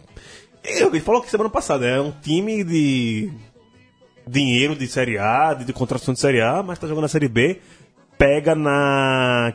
e 0.65 0.83
Ele 0.83 0.99
falou 0.99 1.21
que 1.21 1.29
semana 1.29 1.49
passada 1.49 1.85
é 1.87 1.99
um 2.01 2.11
time 2.11 2.63
de 2.63 3.31
dinheiro 4.31 4.75
de 4.75 4.87
Série 4.87 5.17
A, 5.17 5.53
de, 5.53 5.65
de 5.65 5.73
contratação 5.73 6.13
de 6.13 6.19
Série 6.19 6.41
A, 6.41 6.63
mas 6.63 6.79
tá 6.79 6.87
jogando 6.87 7.03
na 7.03 7.07
Série 7.09 7.27
B. 7.27 7.59
Pega 8.17 8.53
na 8.55 9.53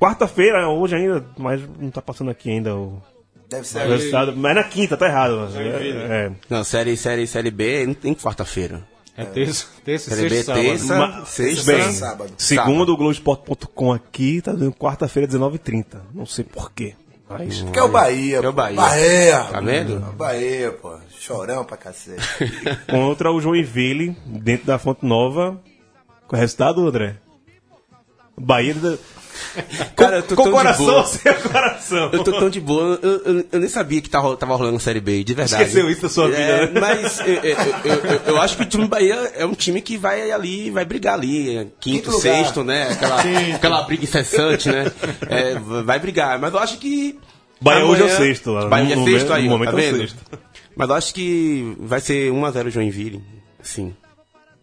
quarta-feira, 0.00 0.68
hoje 0.68 0.96
ainda, 0.96 1.24
mas 1.38 1.60
não 1.78 1.90
tá 1.90 2.02
passando 2.02 2.30
aqui 2.30 2.50
ainda 2.50 2.74
o 2.74 3.00
Deve 3.48 3.64
ser. 3.66 3.86
o 3.86 3.90
resultado. 3.90 4.36
Mas 4.36 4.54
na 4.56 4.64
quinta, 4.64 4.96
tá 4.96 5.06
errado. 5.06 5.36
mas 5.38 5.56
É, 5.56 6.26
é. 6.26 6.32
Não, 6.50 6.62
série, 6.64 6.96
série, 6.96 7.26
série 7.26 7.50
B 7.50 7.86
não 7.86 7.94
tem 7.94 8.14
quarta-feira. 8.14 8.82
É 9.16 9.24
terça, 9.24 9.66
terça, 9.84 10.10
Série 10.14 10.28
B, 10.28 10.36
sexta, 10.36 10.52
sábado. 10.54 10.64
terça, 10.68 10.98
Ma- 10.98 11.24
sexta. 11.24 11.72
Bem, 11.72 11.92
sábado. 11.92 12.32
segundo 12.38 12.92
o 12.92 12.96
Globoesporte.com 12.96 13.92
aqui, 13.92 14.40
tá 14.40 14.52
dando 14.52 14.72
quarta-feira, 14.72 15.26
19h30. 15.28 15.84
Não 16.14 16.24
sei 16.24 16.44
porquê. 16.44 16.94
Mas. 17.28 17.62
Que 17.62 17.78
é 17.78 17.82
o 17.82 17.88
Bahia. 17.88 18.38
É 18.38 18.48
o. 18.48 18.52
Bahia. 18.52 18.76
Bahia. 18.76 19.44
Tá 19.44 19.60
vendo? 19.60 20.00
Bahia, 20.12 20.72
pô. 20.72 20.96
Chorão 21.10 21.64
pra 21.64 21.76
cacete. 21.76 22.22
Contra 22.90 23.30
o 23.30 23.40
Joinville, 23.40 24.16
dentro 24.26 24.66
da 24.66 24.78
Fonte 24.78 25.04
Nova. 25.04 25.60
Qual 26.26 26.36
é 26.36 26.36
o 26.36 26.40
resultado, 26.40 26.86
André? 26.86 27.16
Bahia. 28.36 28.74
Cara, 29.96 30.16
eu 30.16 30.22
tô 30.22 30.36
com 30.36 30.42
tão 30.44 30.52
de 30.52 30.58
coração 30.58 30.86
boa. 30.86 31.04
sem 31.06 31.34
coração. 31.42 32.10
Eu 32.12 32.24
tô 32.24 32.32
tão 32.32 32.50
de 32.50 32.60
boa, 32.60 32.98
eu, 33.02 33.10
eu- 33.24 33.44
eu 33.52 33.60
nem 33.60 33.68
sabia 33.68 34.00
que 34.00 34.08
tava, 34.10 34.36
tava 34.36 34.54
rolando 34.56 34.78
Série 34.80 35.00
B, 35.00 35.22
de 35.24 35.34
verdade. 35.34 35.62
Esqueceu 35.62 35.90
isso 35.90 36.02
da 36.02 36.08
sua 36.08 36.28
vida, 36.28 36.40
É, 36.40 36.66
né? 36.70 36.72
Mas 36.80 37.20
eu, 37.20 37.26
eu- 37.26 37.42
eu- 37.84 37.94
eu- 37.94 38.20
eu 38.26 38.40
acho 38.40 38.56
que 38.56 38.62
o 38.62 38.66
time 38.66 38.84
do 38.84 38.88
Bahia 38.88 39.14
é 39.34 39.44
um 39.46 39.54
time 39.54 39.80
que 39.80 39.96
vai 39.96 40.30
ali, 40.30 40.70
vai 40.70 40.84
brigar 40.84 41.14
ali, 41.14 41.56
é, 41.56 41.66
quinto, 41.80 42.12
sexto, 42.20 42.62
né? 42.64 42.88
Aquela, 42.92 43.20
aquela 43.56 43.82
briga 43.82 44.04
incessante, 44.04 44.68
né? 44.68 44.90
É, 45.28 45.54
vai 45.84 45.98
brigar, 45.98 46.38
mas 46.38 46.52
eu 46.52 46.58
acho 46.60 46.78
que. 46.78 47.18
Bahia 47.60 47.84
hoje 47.86 48.02
é 48.02 48.04
o 48.04 48.16
sexto 48.16 48.52
lá. 48.52 48.66
Bahia 48.68 48.94
No 48.94 49.02
é 49.02 49.10
sexto 49.10 49.28
momento- 49.28 49.32
aí, 49.32 49.44
no 49.48 49.54
ó, 49.54 49.58
momento 49.58 49.70
tá 49.72 49.76
é 49.76 49.80
o 49.80 49.92
vendo? 49.92 49.98
sexto. 50.00 50.16
Mas 50.76 50.88
eu 50.88 50.94
acho 50.94 51.12
que 51.14 51.76
vai 51.80 52.00
ser 52.00 52.30
1x0 52.32 52.70
Joinville, 52.70 53.20
sim. 53.60 53.92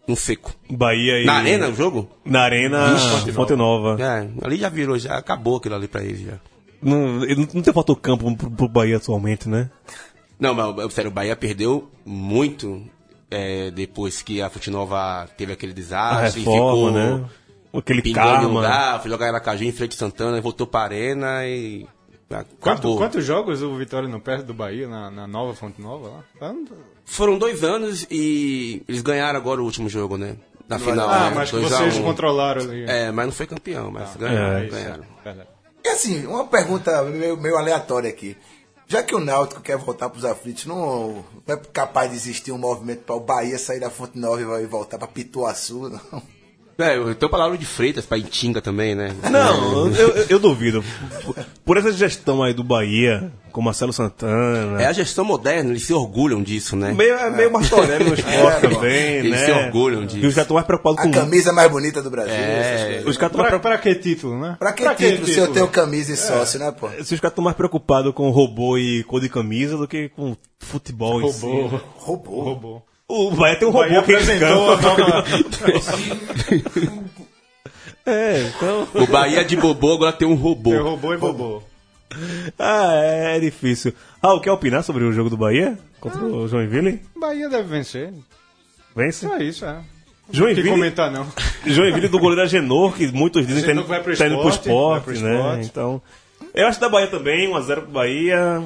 Um 0.08 0.16
seco. 0.16 0.53
Bahia 0.70 1.22
e. 1.22 1.26
Na 1.26 1.34
arena 1.34 1.70
o 1.70 1.74
jogo? 1.74 2.10
Na 2.24 2.41
Arena 2.41 2.93
Vixe, 2.93 3.32
Fonte 3.32 3.56
Nova. 3.56 3.97
É, 4.01 4.30
ali 4.45 4.58
já 4.58 4.70
virou, 4.70 4.97
já 4.99 5.18
acabou 5.18 5.58
aquilo 5.58 5.76
ali 5.76 5.88
pra 5.88 6.03
eles 6.03 6.22
já. 6.22 6.34
Não, 6.82 7.24
ele 7.24 7.36
não, 7.36 7.47
não 7.56 7.62
tem 7.64 7.74
falta 7.74 7.91
o 7.91 7.95
campo 7.95 8.36
pro, 8.36 8.51
pro 8.51 8.68
Bahia 8.68 8.97
atualmente, 8.97 9.49
né? 9.49 9.70
Não, 10.39 10.53
mas 10.53 10.93
sério, 10.93 11.10
o 11.10 11.14
Bahia 11.14 11.36
perdeu 11.36 11.89
muito 12.06 12.84
é, 13.32 13.72
depois 13.72 14.22
que 14.22 14.41
a 14.41 14.49
Fute 14.49 14.70
Nova 14.70 15.28
teve 15.38 15.53
aquele 15.53 15.72
A 15.72 15.76
desastre. 15.76 16.41
reforma, 16.41 16.91
né? 16.91 17.26
Aquele 17.74 18.14
karma. 18.14 18.47
lugar, 18.47 19.01
foi 19.01 19.10
jogar 19.12 19.26
em 19.26 19.30
Aracaju 19.30 19.64
em 19.64 19.72
frente 19.72 19.95
a 19.95 19.97
Santana, 19.99 20.39
voltou 20.39 20.68
pra 20.68 20.82
Arena 20.82 21.45
e. 21.45 21.86
Quanto, 22.60 22.95
quantos 22.97 23.24
jogos 23.24 23.62
o 23.62 23.76
Vitória 23.76 24.10
não 24.10 24.20
perde 24.20 24.43
do 24.45 24.53
Bahia 24.53 24.88
na, 24.88 25.12
na 25.12 25.28
nova 25.28 25.53
Fonte 25.53 25.82
Nova 25.82 26.24
lá? 26.39 26.53
Foram 27.06 27.38
dois 27.38 27.64
anos 27.64 28.06
e 28.10 28.84
eles 28.88 29.01
ganharam 29.01 29.38
agora 29.38 29.62
o 29.62 29.66
último 29.66 29.88
jogo, 29.88 30.18
né? 30.18 30.36
Na 30.68 30.80
final. 30.80 31.08
Ah, 31.08 31.30
né? 31.30 31.36
mas 31.36 31.51
que 31.51 31.58
2 31.58 31.72
a 31.72 31.78
vocês 31.78 31.97
1. 31.97 32.03
controlaram 32.03 32.62
ali. 32.64 32.86
É, 32.89 33.12
mas 33.12 33.26
não 33.26 33.32
foi 33.34 33.45
campeão, 33.45 33.91
mas 33.91 34.16
ganharam. 34.16 34.58
É, 34.58 34.68
ganharam. 34.68 35.03
verdade. 35.24 35.49
E 35.84 35.88
assim, 35.88 36.26
uma 36.26 36.47
pergunta 36.47 37.03
meio, 37.03 37.38
meio 37.38 37.58
aleatória 37.58 38.10
aqui. 38.10 38.36
Já 38.88 39.01
que 39.01 39.16
o 39.16 39.20
Náutico 39.20 39.62
quer 39.62 39.78
voltar 39.78 40.10
para 40.10 40.18
os 40.18 40.26
aflitos, 40.26 40.66
não, 40.66 41.26
não 41.47 41.56
é 41.56 41.58
capaz 41.58 42.10
de 42.12 42.18
existir 42.18 42.51
um 42.51 42.58
movimento 42.58 43.03
para 43.03 43.16
o 43.16 43.20
Bahia 43.20 43.58
sair 43.58 43.80
da 43.80 43.89
Fonte 43.89 44.18
Nova 44.18 44.62
e 44.62 44.66
voltar 44.66 44.97
para 44.97 45.08
Pituaçu, 45.08 45.89
não? 45.89 46.22
É, 46.78 46.98
eu 46.98 47.16
tenho 47.16 47.30
palavra 47.32 47.58
de 47.58 47.66
Freitas 47.66 48.06
pra 48.06 48.18
Itinga 48.18 48.62
também, 48.62 48.94
né? 48.96 49.16
Não, 49.32 49.88
eu, 49.88 50.08
eu- 50.10 50.26
eu 50.32 50.40
duvido. 50.40 50.84
Por 51.64 51.78
essa 51.78 51.92
gestão 51.94 52.44
aí 52.44 52.54
do 52.54 52.66
Bahia, 52.66 53.32
com 53.52 53.62
Marcelo 53.62 53.94
Santana. 53.94 54.82
É 54.82 54.86
a 54.86 54.92
gestão 54.92 55.24
moderna, 55.24 55.70
eles 55.70 55.84
se 55.84 55.94
orgulham 55.94 56.44
disso, 56.44 56.76
né? 56.76 56.92
Meio, 56.94 57.14
é 57.16 57.30
meio 57.30 57.50
Martorelli 57.52 58.04
no 58.10 58.14
esporte 58.14 58.66
É, 58.66 58.70
também, 58.70 58.92
Eles 59.20 59.32
né? 59.32 59.46
se 59.46 59.52
orgulham 59.52 60.06
disso. 60.06 60.18
E 60.26 60.28
os 60.28 60.34
caras 60.34 60.44
estão 60.46 60.56
mais 60.56 60.68
preocupados 60.68 61.00
A 61.00 61.04
com. 61.04 61.12
camisa 61.12 61.54
mais 61.54 61.72
bonita 61.72 62.02
do 62.02 62.10
Brasil. 62.10 62.34
É. 62.34 63.04
Os 63.06 63.16
caras 63.16 63.32
estão 63.32 63.42
mais 63.42 63.50
Pra, 63.52 63.60
pra 63.60 63.78
que 63.78 63.96
título, 63.96 64.38
né? 64.40 64.58
Pra 64.60 64.74
que 64.74 64.96
título 64.96 65.28
se 65.28 65.38
eu 65.40 65.48
tenho 65.54 65.68
camisa 65.70 66.12
e 66.12 66.18
sócio, 66.18 66.60
né, 66.60 66.72
pô? 66.78 66.90
Se 67.04 67.14
os 67.14 67.20
caras 67.22 67.32
estão 67.32 67.44
mais 67.44 67.56
preocupados 67.56 68.14
com 68.14 68.30
robô 68.32 68.78
e 68.78 69.02
cor 69.06 69.22
de 69.22 69.30
camisa 69.30 69.78
do 69.78 69.88
que 69.88 70.10
com 70.10 70.36
futebol 70.60 71.22
em 71.22 71.32
si. 71.32 71.46
Roubou. 71.46 71.82
Roubou. 72.44 72.86
O 73.08 73.32
Bahia 73.32 73.56
tem 73.58 73.68
um 73.68 73.72
robô 73.72 73.88
que 73.88 73.95
apresentou 73.95 74.72
a 74.72 74.76
escampa. 74.76 74.99
nova... 74.99 75.26
É, 78.06 78.51
então. 78.56 78.88
O 78.93 79.08
Bahia 79.08 79.43
de 79.43 79.56
Bobô 79.56 79.93
agora 79.93 80.14
tem 80.14 80.28
um 80.28 80.36
robô. 80.36 80.72
Tem 80.72 80.80
robô 80.80 81.14
e 81.14 81.18
bobô. 81.18 81.64
Ah, 82.58 82.93
é, 82.93 83.38
é 83.38 83.39
difícil. 83.39 83.93
Raul, 84.22 84.39
quer 84.39 84.51
opinar 84.51 84.84
sobre 84.84 85.03
o 85.03 85.12
jogo 85.12 85.30
do 85.30 85.38
Bahia? 85.38 85.78
Contra 85.99 86.24
o 86.24 86.47
Joinville? 86.47 87.01
Bahia 87.16 87.49
deve 87.49 87.68
vencer. 87.68 88.14
Vence? 88.95 89.28
Só 89.28 89.38
isso, 89.38 89.66
é. 89.66 89.74
Não 89.74 89.82
tem 89.82 90.32
que 90.32 90.38
Joinville, 90.38 90.70
comentar, 90.70 91.12
não. 91.12 91.28
Joinville 91.66 92.08
do 92.08 92.20
goleiro 92.20 92.43
Agenor, 92.43 92.93
que 92.93 93.08
muitos 93.08 93.45
dizem 93.47 93.64
que 93.64 93.68
tá 93.68 93.74
indo, 93.74 93.86
vai 93.86 94.01
pro 94.01 94.16
tá 94.16 94.28
indo 94.28 94.39
pro 94.39 94.49
esporte, 94.49 94.70
esporte, 94.70 95.03
pro 95.03 95.20
né? 95.20 95.36
esporte. 95.36 95.66
Então. 95.66 96.01
Eu 96.53 96.68
acho 96.68 96.80
da 96.80 96.89
Bahia 96.89 97.08
também, 97.08 97.49
1x0 97.49 97.82
pro 97.82 97.91
Bahia. 97.91 98.64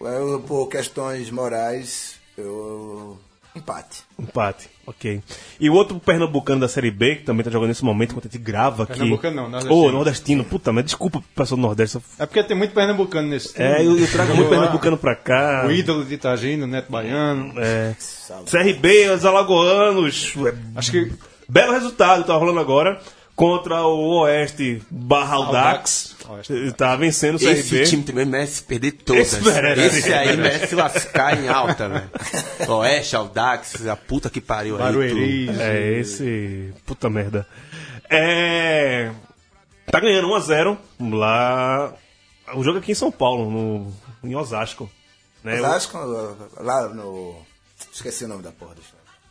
Eu, 0.00 0.42
por 0.46 0.68
questões 0.68 1.30
morais, 1.30 2.16
eu. 2.36 3.18
Empate. 3.58 4.02
Empate, 4.18 4.68
ok. 4.86 5.22
E 5.60 5.68
o 5.68 5.74
outro 5.74 5.98
pernambucano 5.98 6.60
da 6.60 6.68
Série 6.68 6.90
B, 6.90 7.16
que 7.16 7.24
também 7.24 7.44
tá 7.44 7.50
jogando 7.50 7.68
nesse 7.68 7.84
momento, 7.84 8.12
enquanto 8.12 8.26
a 8.26 8.30
gente 8.30 8.42
grava 8.42 8.84
aqui. 8.84 8.94
Pernambucano 8.94 9.36
não, 9.36 9.48
nordestino. 9.50 9.74
Ô, 9.74 9.92
nordestino, 9.92 10.44
puta, 10.44 10.72
mas 10.72 10.84
desculpa, 10.84 11.22
pessoal 11.34 11.56
do 11.56 11.62
Nordeste. 11.62 11.98
É 12.18 12.26
porque 12.26 12.42
tem 12.42 12.56
muito 12.56 12.72
pernambucano 12.72 13.28
nesse 13.28 13.52
time. 13.52 13.64
É, 13.64 13.84
eu, 13.84 13.98
eu 13.98 14.10
trago 14.10 14.34
muito 14.34 14.48
pernambucano 14.48 14.96
pra 14.96 15.14
cá. 15.14 15.64
O 15.66 15.70
ídolo 15.70 16.04
de 16.04 16.14
Itagino, 16.14 16.66
Neto 16.66 16.90
Baiano. 16.90 17.52
É. 17.56 17.94
CRB, 18.50 19.10
os 19.10 19.24
alagoanos. 19.24 20.34
é, 20.46 20.54
Acho 20.76 20.90
que 20.90 21.12
Belo 21.48 21.72
resultado, 21.72 22.24
tá 22.24 22.34
rolando 22.34 22.60
agora. 22.60 23.00
Contra 23.34 23.86
o 23.86 24.22
Oeste 24.22 24.82
barra 24.90 25.36
Aldax. 25.36 26.16
Tá 26.76 26.94
vencendo 26.96 27.34
o 27.34 27.48
Esse 27.48 27.70
CRB. 27.70 27.84
time 27.86 28.02
também 28.02 28.26
merece 28.26 28.62
perder 28.62 28.92
todas. 28.92 29.32
Esse 29.32 29.40
merece. 29.42 29.98
Esse 29.98 30.12
aí 30.12 30.36
merece 30.36 30.66
se 30.68 30.74
lascar 30.74 31.42
em 31.42 31.48
alta, 31.48 31.88
velho. 31.88 32.10
Oeste, 32.68 33.16
Aldax, 33.16 33.86
a 33.86 33.96
puta 33.96 34.28
que 34.28 34.40
pariu 34.40 34.76
aí. 34.76 34.82
Barueri. 34.82 35.50
É, 35.58 35.98
esse. 35.98 36.72
Puta 36.84 37.08
merda. 37.08 37.46
É. 38.10 39.10
Tá 39.90 40.00
ganhando 40.00 40.28
1x0 40.28 40.76
lá. 41.12 41.94
O 42.54 42.62
jogo 42.62 42.78
aqui 42.78 42.92
em 42.92 42.94
São 42.94 43.10
Paulo, 43.10 43.50
no, 43.50 43.92
em 44.22 44.34
Osasco. 44.34 44.90
Né? 45.42 45.58
Osasco, 45.58 45.98
lá 46.58 46.88
no. 46.88 47.36
Esqueci 47.92 48.24
o 48.24 48.28
nome 48.28 48.42
da 48.42 48.52
porra 48.52 48.74
do. 48.74 48.82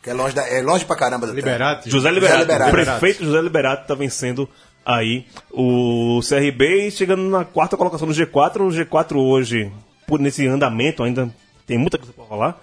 Que 0.02 0.10
é 0.10 0.14
longe, 0.14 0.34
da, 0.34 0.48
é 0.48 0.62
longe 0.62 0.84
pra 0.84 0.96
caramba 0.96 1.26
do 1.26 1.32
Liberati. 1.32 1.90
José 1.90 2.10
Liberato, 2.10 2.40
Liberato. 2.40 2.70
o 2.70 2.72
prefeito 2.72 3.24
José 3.24 3.40
Liberato 3.40 3.86
tá 3.86 3.94
vencendo 3.94 4.48
aí 4.88 5.26
o 5.52 6.20
CRB 6.26 6.90
chegando 6.90 7.22
na 7.24 7.44
quarta 7.44 7.76
colocação 7.76 8.08
no 8.08 8.14
G4. 8.14 8.60
O 8.62 8.68
G4 8.70 9.16
hoje, 9.16 9.70
por 10.06 10.18
nesse 10.18 10.46
andamento, 10.46 11.02
ainda 11.02 11.28
tem 11.66 11.76
muita 11.76 11.98
coisa 11.98 12.12
pra 12.14 12.24
rolar. 12.24 12.58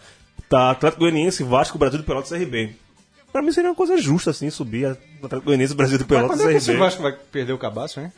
Tá 0.49 0.71
Atlético 0.71 1.01
Goianiense, 1.01 1.43
Vasco, 1.43 1.77
Brasil 1.77 1.99
do 1.99 2.03
Pelotas 2.03 2.29
CRB. 2.29 2.75
Pra 3.31 3.41
mim 3.41 3.51
seria 3.51 3.69
uma 3.69 3.75
coisa 3.75 3.97
justa, 3.97 4.31
assim, 4.31 4.49
subir 4.49 4.87
Atlético 4.87 5.45
Goianiense, 5.45 5.75
Brasil 5.75 5.97
do 5.97 6.01
Mas 6.01 6.09
Pelotas 6.09 6.37
quando 6.37 6.49
é 6.49 6.51
que 6.51 6.57
esse 6.57 6.67
CRB. 6.67 6.79
Vasco 6.79 7.03
vai 7.03 7.11
perder 7.13 7.53
o 7.53 7.57
cabaço, 7.57 7.99
hein? 7.99 8.11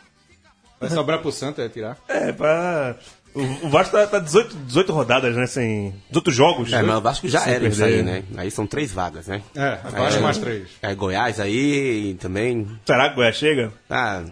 Vai 0.79 0.89
sobrar 0.89 1.19
pro 1.19 1.31
Santa, 1.31 1.63
é 1.63 1.69
tirar. 1.69 1.97
É, 2.07 2.31
pra... 2.31 2.95
O, 3.37 3.67
o 3.67 3.69
Vasco 3.69 3.95
tá, 3.95 4.07
tá 4.07 4.19
18, 4.19 4.55
18 4.55 4.91
rodadas, 4.91 5.35
né, 5.35 5.45
sem... 5.45 5.93
18 6.09 6.31
jogos. 6.31 6.73
É, 6.73 6.77
né? 6.77 6.83
mas 6.83 6.97
o 6.97 7.01
Vasco 7.01 7.27
já 7.27 7.41
Sem 7.41 7.53
era 7.53 7.67
isso 7.67 7.83
aí, 7.83 8.01
né? 8.01 8.23
Aí 8.35 8.49
são 8.49 8.65
três 8.65 8.91
vagas, 8.91 9.27
né? 9.27 9.41
É, 9.55 9.77
Vasco 9.91 10.21
mais 10.21 10.37
três. 10.37 10.69
É 10.81 10.95
Goiás 10.95 11.39
aí 11.39 12.17
também. 12.19 12.67
Será 12.85 13.09
que 13.09 13.13
o 13.13 13.15
Goiás 13.17 13.35
chega? 13.35 13.71
Ah, 13.89 14.23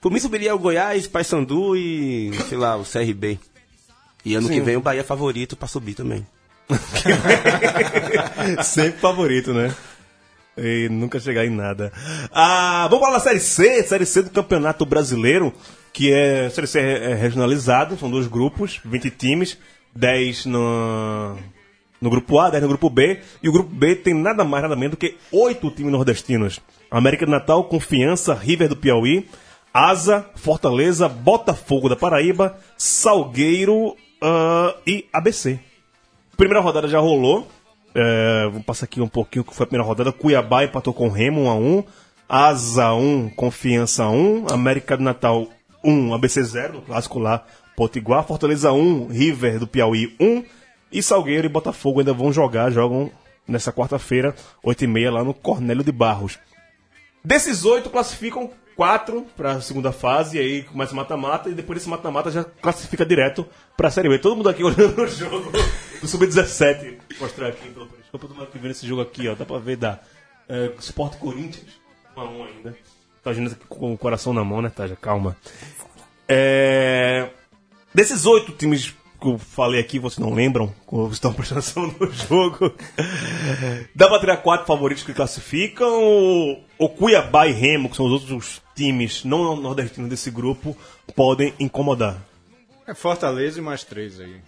por 0.00 0.10
mim 0.10 0.18
subiria 0.18 0.54
o 0.54 0.58
Goiás, 0.58 1.06
Paysandu 1.06 1.76
e, 1.76 2.32
sei 2.48 2.58
lá, 2.58 2.76
o 2.76 2.84
CRB. 2.84 3.38
E 4.24 4.34
ano 4.34 4.48
que 4.48 4.60
vem 4.60 4.76
o 4.76 4.80
Bahia 4.80 5.00
é 5.00 5.04
favorito 5.04 5.56
pra 5.56 5.68
subir 5.68 5.94
também. 5.94 6.26
Sempre 8.62 9.00
favorito, 9.00 9.52
né? 9.52 9.74
E 10.56 10.88
nunca 10.90 11.18
chegar 11.18 11.46
em 11.46 11.50
nada. 11.50 11.92
Ah, 12.32 12.86
vamos 12.90 13.04
falar 13.04 13.18
da 13.18 13.24
Série 13.24 13.40
C, 13.40 13.82
Série 13.84 14.04
C 14.04 14.22
do 14.22 14.30
Campeonato 14.30 14.84
Brasileiro, 14.84 15.52
que 15.92 16.12
é 16.12 16.50
Série 16.50 16.66
C 16.66 16.78
é 16.78 17.14
regionalizado, 17.14 17.96
são 17.96 18.10
dois 18.10 18.26
grupos, 18.26 18.80
20 18.84 19.10
times, 19.10 19.58
10 19.94 20.46
no, 20.46 21.36
no 22.00 22.10
grupo 22.10 22.38
A, 22.38 22.50
10 22.50 22.62
no 22.62 22.68
grupo 22.68 22.90
B, 22.90 23.20
e 23.42 23.48
o 23.48 23.52
grupo 23.52 23.70
B 23.70 23.96
tem 23.96 24.12
nada 24.12 24.44
mais, 24.44 24.62
nada 24.62 24.76
menos 24.76 24.92
do 24.92 24.96
que 24.98 25.16
oito 25.30 25.70
times 25.70 25.92
nordestinos. 25.92 26.60
América 26.90 27.24
do 27.24 27.32
Natal, 27.32 27.64
Confiança, 27.64 28.34
River 28.34 28.68
do 28.68 28.76
Piauí, 28.76 29.26
Asa, 29.72 30.26
Fortaleza, 30.34 31.08
Botafogo 31.08 31.88
da 31.88 31.96
Paraíba, 31.96 32.58
Salgueiro 32.76 33.96
ah, 34.20 34.76
e 34.86 35.06
ABC. 35.12 35.58
Primeira 36.36 36.60
rodada 36.60 36.88
já 36.88 36.98
rolou. 36.98 37.48
É, 37.94 38.48
vou 38.50 38.62
passar 38.62 38.84
aqui 38.84 39.00
um 39.00 39.08
pouquinho 39.08 39.44
que 39.44 39.54
foi 39.54 39.64
a 39.64 39.66
primeira 39.66 39.86
rodada. 39.86 40.12
Cuiabá 40.12 40.64
empatou 40.64 40.94
com 40.94 41.08
Remo 41.08 41.42
1 41.42 41.50
a 41.50 41.54
1 41.54 41.84
Asa 42.34 42.94
1, 42.94 43.28
Confiança 43.36 44.08
1, 44.08 44.46
América 44.50 44.96
do 44.96 45.02
Natal 45.02 45.48
1, 45.84 46.14
ABC 46.14 46.42
0, 46.42 46.74
no 46.74 46.80
clássico 46.80 47.18
lá, 47.18 47.44
Potiguar, 47.76 48.24
Fortaleza 48.24 48.72
1, 48.72 49.08
River 49.08 49.58
do 49.58 49.66
Piauí 49.66 50.16
1 50.18 50.42
e 50.90 51.02
Salgueiro 51.02 51.46
e 51.46 51.50
Botafogo 51.50 52.00
ainda 52.00 52.14
vão 52.14 52.32
jogar, 52.32 52.70
jogam 52.70 53.10
nessa 53.46 53.70
quarta-feira, 53.70 54.34
8h30 54.64 55.10
lá 55.10 55.22
no 55.22 55.34
Cornélio 55.34 55.84
de 55.84 55.92
Barros. 55.92 56.38
Desses 57.22 57.66
oito 57.66 57.90
classificam 57.90 58.50
quatro 58.74 59.26
para 59.36 59.52
a 59.52 59.60
segunda 59.60 59.92
fase, 59.92 60.38
e 60.38 60.40
aí 60.40 60.62
começa 60.62 60.94
o 60.94 60.96
mata-mata, 60.96 61.50
e 61.50 61.54
depois 61.54 61.78
desse 61.78 61.88
mata-mata 61.90 62.30
já 62.30 62.44
classifica 62.44 63.04
direto 63.04 63.46
para 63.76 63.88
a 63.88 63.90
Série 63.90 64.08
B. 64.08 64.18
Todo 64.18 64.36
mundo 64.36 64.48
aqui 64.48 64.64
olhando 64.64 65.02
o 65.02 65.06
jogo 65.06 65.52
do 66.02 66.08
Sub-17. 66.08 66.98
Vou 67.18 67.28
mostrar 67.28 67.48
aqui 67.48 67.68
pelo 67.70 67.86
periscope, 67.86 68.26
todo 68.26 68.34
mundo 68.34 68.44
aqui 68.44 68.58
vendo 68.58 68.72
esse 68.72 68.86
jogo 68.86 69.00
aqui, 69.00 69.28
ó. 69.28 69.34
Dá 69.34 69.46
para 69.46 69.58
ver 69.58 69.76
da 69.76 70.00
é, 70.48 70.72
Sport 70.80 71.16
Corinthians, 71.18 71.80
1 72.16 72.20
a 72.20 72.24
1 72.24 72.44
ainda. 72.44 72.76
Tá 73.22 73.30
agindo 73.30 73.52
aqui 73.52 73.64
com 73.68 73.94
o 73.94 73.98
coração 73.98 74.32
na 74.32 74.44
mão, 74.44 74.60
né, 74.60 74.68
Taja? 74.68 74.96
Calma. 74.96 75.36
É... 76.28 77.30
Desses 77.94 78.26
oito 78.26 78.50
times 78.52 78.92
que 79.20 79.28
eu 79.28 79.38
falei 79.38 79.80
aqui, 79.80 80.00
vocês 80.00 80.18
não 80.18 80.34
lembram, 80.34 80.74
como 80.84 81.12
estão 81.12 81.32
prestando 81.32 81.60
atenção 81.60 81.86
no 81.86 82.10
jogo. 82.10 82.74
Dá 83.94 84.08
pra 84.08 84.18
tirar 84.18 84.38
quatro 84.38 84.66
favoritos 84.66 85.04
que 85.04 85.14
classificam, 85.14 86.02
ou, 86.02 86.64
ou 86.76 86.88
Cuiabá 86.88 87.46
e 87.46 87.52
Remo, 87.52 87.88
que 87.88 87.96
são 87.96 88.06
os 88.06 88.12
outros 88.12 88.60
times 88.74 89.22
não 89.22 89.54
nordestinos 89.54 90.10
desse 90.10 90.32
grupo, 90.32 90.76
podem 91.14 91.54
incomodar. 91.60 92.20
É 92.84 92.94
Fortaleza 92.94 93.60
e 93.60 93.62
mais 93.62 93.84
três 93.84 94.18
aí. 94.18 94.40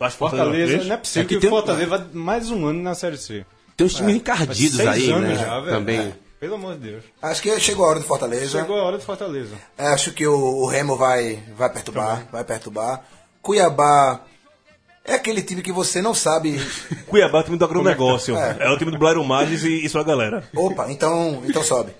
Acho 0.00 0.14
que 0.14 0.18
Fortaleza, 0.18 0.72
três? 0.72 0.86
não 0.86 0.94
é 0.94 0.98
possível 0.98 1.22
É 1.22 1.26
que 1.28 1.38
que, 1.38 1.46
o 1.46 1.48
um- 1.48 1.52
Fortaleza 1.52 1.86
vá 1.98 2.04
mais 2.12 2.50
um 2.50 2.66
ano 2.66 2.82
na 2.82 2.94
Série 2.94 3.18
C. 3.18 3.44
Tem 3.76 3.86
uns 3.86 3.94
times 3.94 4.16
encardidos 4.16 4.76
Seis 4.76 4.88
aí, 4.88 5.10
anos 5.10 5.28
né? 5.28 5.36
já, 5.36 5.60
velho. 5.60 5.76
também. 5.76 5.98
É, 6.00 6.12
Pelo 6.40 6.54
amor 6.54 6.74
de 6.74 6.90
Deus. 6.90 7.04
Acho 7.22 7.42
que 7.42 7.60
chegou 7.60 7.84
a 7.84 7.88
hora 7.90 7.98
do 8.00 8.04
Fortaleza. 8.06 8.58
Chegou 8.60 8.78
a 8.78 8.82
hora 8.84 8.96
do 8.98 9.04
Fortaleza. 9.04 9.54
Acho 9.76 10.12
que 10.12 10.26
o, 10.26 10.34
o 10.34 10.66
Remo 10.66 10.96
vai, 10.96 11.38
vai 11.56 11.70
perturbar, 11.70 12.26
vai 12.32 12.42
perturbar. 12.44 13.04
Cuiabá 13.42 14.20
é 15.04 15.14
aquele 15.14 15.42
time 15.42 15.60
que 15.62 15.72
você 15.72 16.00
não 16.02 16.14
sabe. 16.14 16.58
Cuiabá 17.06 17.38
é 17.38 17.40
o 17.40 17.44
time 17.44 17.56
do 17.58 17.64
agronegócio. 17.64 18.36
É. 18.36 18.56
É. 18.60 18.70
o 18.70 18.78
time 18.78 18.90
do 18.90 18.98
Blairo 18.98 19.22
Magis 19.24 19.64
e, 19.64 19.84
e 19.84 19.88
sua 19.88 20.02
galera. 20.04 20.44
Opa, 20.54 20.90
então, 20.90 21.42
então 21.46 21.62
sobe. 21.62 21.92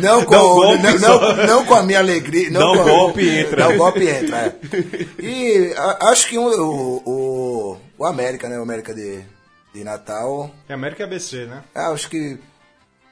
Não, 0.00 0.24
com, 0.24 0.34
um 0.36 0.38
golpe 0.38 0.82
não, 0.82 0.98
não, 1.20 1.46
não 1.46 1.64
com 1.64 1.74
a 1.74 1.82
minha 1.82 1.98
alegria. 1.98 2.50
Não 2.50 2.60
Dá 2.60 2.72
um 2.72 2.76
com- 2.84 2.90
golpe 2.90 3.20
e 3.22 3.38
entra. 3.40 3.56
Dá 3.56 3.68
um 3.68 3.76
golpe 3.76 4.00
e 4.00 4.08
entra. 4.10 4.36
é. 4.38 4.54
E 5.22 5.74
a- 5.76 5.98
acho 6.10 6.26
que 6.28 6.38
o, 6.38 6.46
o, 6.46 7.02
o, 7.04 7.76
o 7.98 8.04
América, 8.06 8.48
né? 8.48 8.58
O 8.58 8.62
América 8.62 8.94
de, 8.94 9.20
de 9.74 9.84
Natal. 9.84 10.50
E 10.68 10.72
América 10.72 11.02
e 11.02 11.06
ABC, 11.06 11.46
né? 11.46 11.62
Acho 11.74 12.08
que 12.08 12.38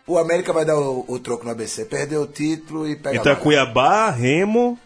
o 0.06 0.18
América 0.18 0.52
vai 0.52 0.64
dar 0.64 0.76
o, 0.78 1.04
o 1.08 1.18
troco 1.18 1.44
no 1.44 1.50
ABC. 1.50 1.84
Perdeu 1.84 2.22
o 2.22 2.26
título 2.26 2.88
e 2.88 2.96
pega 2.96 3.16
Então 3.16 3.32
a 3.32 3.36
é. 3.36 3.38
Cuiabá, 3.38 4.10
Remo, 4.10 4.78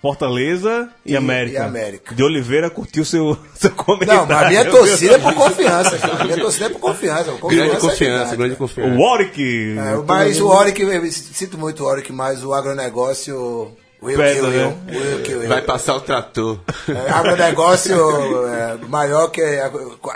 Fortaleza 0.00 0.88
e, 1.04 1.12
E- 1.12 1.16
América. 1.16 1.58
e 1.58 1.62
América. 1.62 2.14
De 2.14 2.22
Oliveira 2.22 2.70
curtiu 2.70 3.04
seu, 3.04 3.36
seu 3.54 3.70
comentário. 3.72 4.20
Não, 4.22 4.26
mas 4.26 4.46
a 4.46 4.48
minha 4.48 4.64
torcida 4.64 5.14
é 5.16 5.18
por 5.18 5.34
confiança. 5.36 5.96
A 6.20 6.24
minha 6.24 6.38
torcida 6.38 6.66
é 6.66 6.68
por 6.70 6.80
confiança. 6.80 7.24
Grande 7.24 7.40
Confiança 7.40 7.76
é 7.76 7.80
confiança, 7.80 8.18
verdade. 8.18 8.36
grande 8.36 8.54
O 8.54 8.56
confiança. 8.56 8.98
Warwick. 9.02 9.76
É, 9.78 9.96
mas 10.06 10.40
o 10.40 10.50
eu 10.52 11.12
sinto 11.12 11.58
muito 11.58 11.84
o 11.84 11.86
Oric, 11.86 12.12
mas 12.12 12.42
o 12.44 12.52
agronegócio. 12.54 13.76
Will 14.02 14.16
Pesa, 14.16 14.40
kill 14.40 14.50
né? 14.50 14.62
you. 14.88 14.98
Will 14.98 15.22
kill. 15.22 15.48
Vai 15.48 15.60
passar 15.60 15.94
o 15.96 16.00
trator. 16.00 16.58
É, 16.88 17.10
agronegócio 17.10 18.46
é, 18.46 18.78
maior 18.88 19.28
que 19.28 19.42
a, 19.42 19.66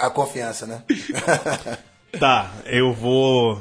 a 0.06 0.10
confiança, 0.10 0.64
né? 0.66 0.82
Tá, 2.18 2.50
eu 2.66 2.92
vou. 2.94 3.60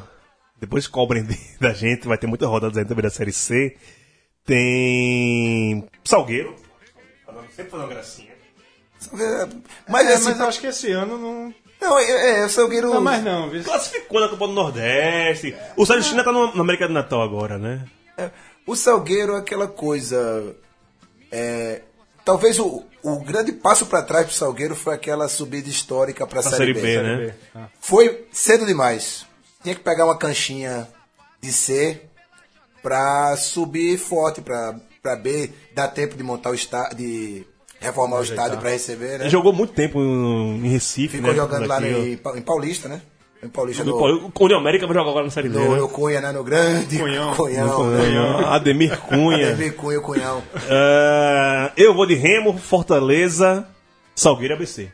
Depois 0.62 0.88
cobrem 0.88 1.28
da 1.60 1.74
gente, 1.74 2.08
vai 2.08 2.18
ter 2.18 2.28
muitas 2.28 2.48
rodadas 2.48 2.78
aí 2.78 2.86
também 2.86 3.04
da 3.04 3.10
Série 3.10 3.34
C. 3.34 3.76
Tem. 4.46 5.88
Salgueiro. 6.04 6.56
Sempre 7.56 7.72
fazendo 7.72 7.86
uma 7.86 7.94
gracinha. 7.94 8.34
Mas 9.88 10.08
É, 10.08 10.14
assim, 10.14 10.26
mas 10.26 10.39
eu 10.39 10.48
acho 10.48 10.60
que 10.60 10.68
esse 10.68 10.91
ano 10.91 11.18
não. 11.18 11.54
não, 11.82 12.00
é, 12.00 12.39
é, 12.39 12.46
o 12.46 12.50
Salgueiro. 12.50 12.89
Não, 12.94 13.02
mas 13.02 13.24
não. 13.24 13.50
viu? 13.50 13.64
Classificou 13.64 14.20
na 14.20 14.30
Copa 14.30 14.48
do 14.48 14.54
Nordeste. 14.54 15.56
O 15.78 15.86
Celestina 15.86 16.24
tá 16.24 16.32
no, 16.32 16.54
na 16.56 16.62
América 16.62 16.88
do 16.88 16.94
Natal 16.94 17.22
agora, 17.22 17.58
né? 17.58 17.86
É, 18.18 18.32
o 18.66 18.76
Salgueiro 18.76 19.36
é 19.36 19.39
aquela 19.39 19.68
coisa. 19.68 20.56
é, 21.32 21.82
talvez 22.26 22.58
o, 22.60 22.84
o 23.04 23.20
grande 23.20 23.52
passo 23.52 23.86
para 23.86 24.02
trás 24.02 24.26
pro 24.26 24.36
Salgueiro 24.36 24.76
foi 24.76 24.94
aquela 24.96 25.28
subida 25.28 25.70
histórica 25.70 26.26
para 26.26 26.39
a 26.39 26.44
Na 26.44 26.50
Série, 26.52 26.74
Série 26.74 26.74
B. 26.74 26.82
B, 26.82 27.04
né? 27.04 27.36
Ah. 27.56 27.68
Foi 27.80 28.26
cedo 28.32 28.66
demais. 28.66 29.26
Tinha 29.62 29.76
que 29.76 29.82
pegar 29.82 30.06
uma 30.06 30.18
canchinha 30.18 30.88
de 31.41 31.52
C 31.52 32.02
pra 32.84 33.36
subir 33.38 33.98
forte 33.98 34.42
pra, 34.42 34.76
pra 35.02 35.16
B, 35.16 35.50
dar 35.74 35.88
tempo 35.88 36.16
de 36.16 36.22
montar 36.24 36.52
o 36.52 36.54
estádio, 36.54 36.98
de 36.98 37.44
reformar 37.80 38.20
o 38.20 38.24
estádio 38.24 38.60
pra 38.60 38.70
receber, 38.70 39.18
né? 39.18 39.24
Ele 39.26 39.30
jogou 39.30 39.52
muito 39.54 39.74
tempo 39.74 40.00
em 40.00 40.68
Recife, 40.70 41.18
Ficou 41.18 41.32
né? 41.32 41.36
jogando 41.38 41.66
lá 41.68 41.82
em, 41.82 42.14
em 42.36 42.42
Paulista, 42.42 42.88
né? 42.88 43.02
Em 43.42 43.50
Paulista, 43.50 43.84
No 43.84 43.92
no, 43.92 44.00
Paul- 44.00 44.32
O 44.40 44.44
União 44.46 44.60
América 44.60 44.86
vai 44.88 44.96
jogar 44.96 45.10
agora 45.10 45.26
na 45.26 45.32
Série 45.32 45.50
B, 45.50 45.60
no, 45.60 45.76
né? 45.82 45.90
Cunha, 45.92 46.22
né? 46.22 46.32
No 46.32 46.44
grande 46.46 46.98
Cunhão. 46.98 47.36
Cunhão. 47.36 47.76
Cunhão. 47.76 48.40
Ademir 48.54 48.98
Cunha. 49.02 49.50
Ademir 49.52 49.76
Cunha, 49.76 50.00
Cunhão. 50.00 50.42
Ah, 50.70 51.72
eu 51.76 51.94
vou 51.94 52.06
de 52.06 52.16
Remo, 52.16 52.58
Fortaleza, 52.58 53.68
Salgueiro 54.16 54.54
ABC. 54.54 54.90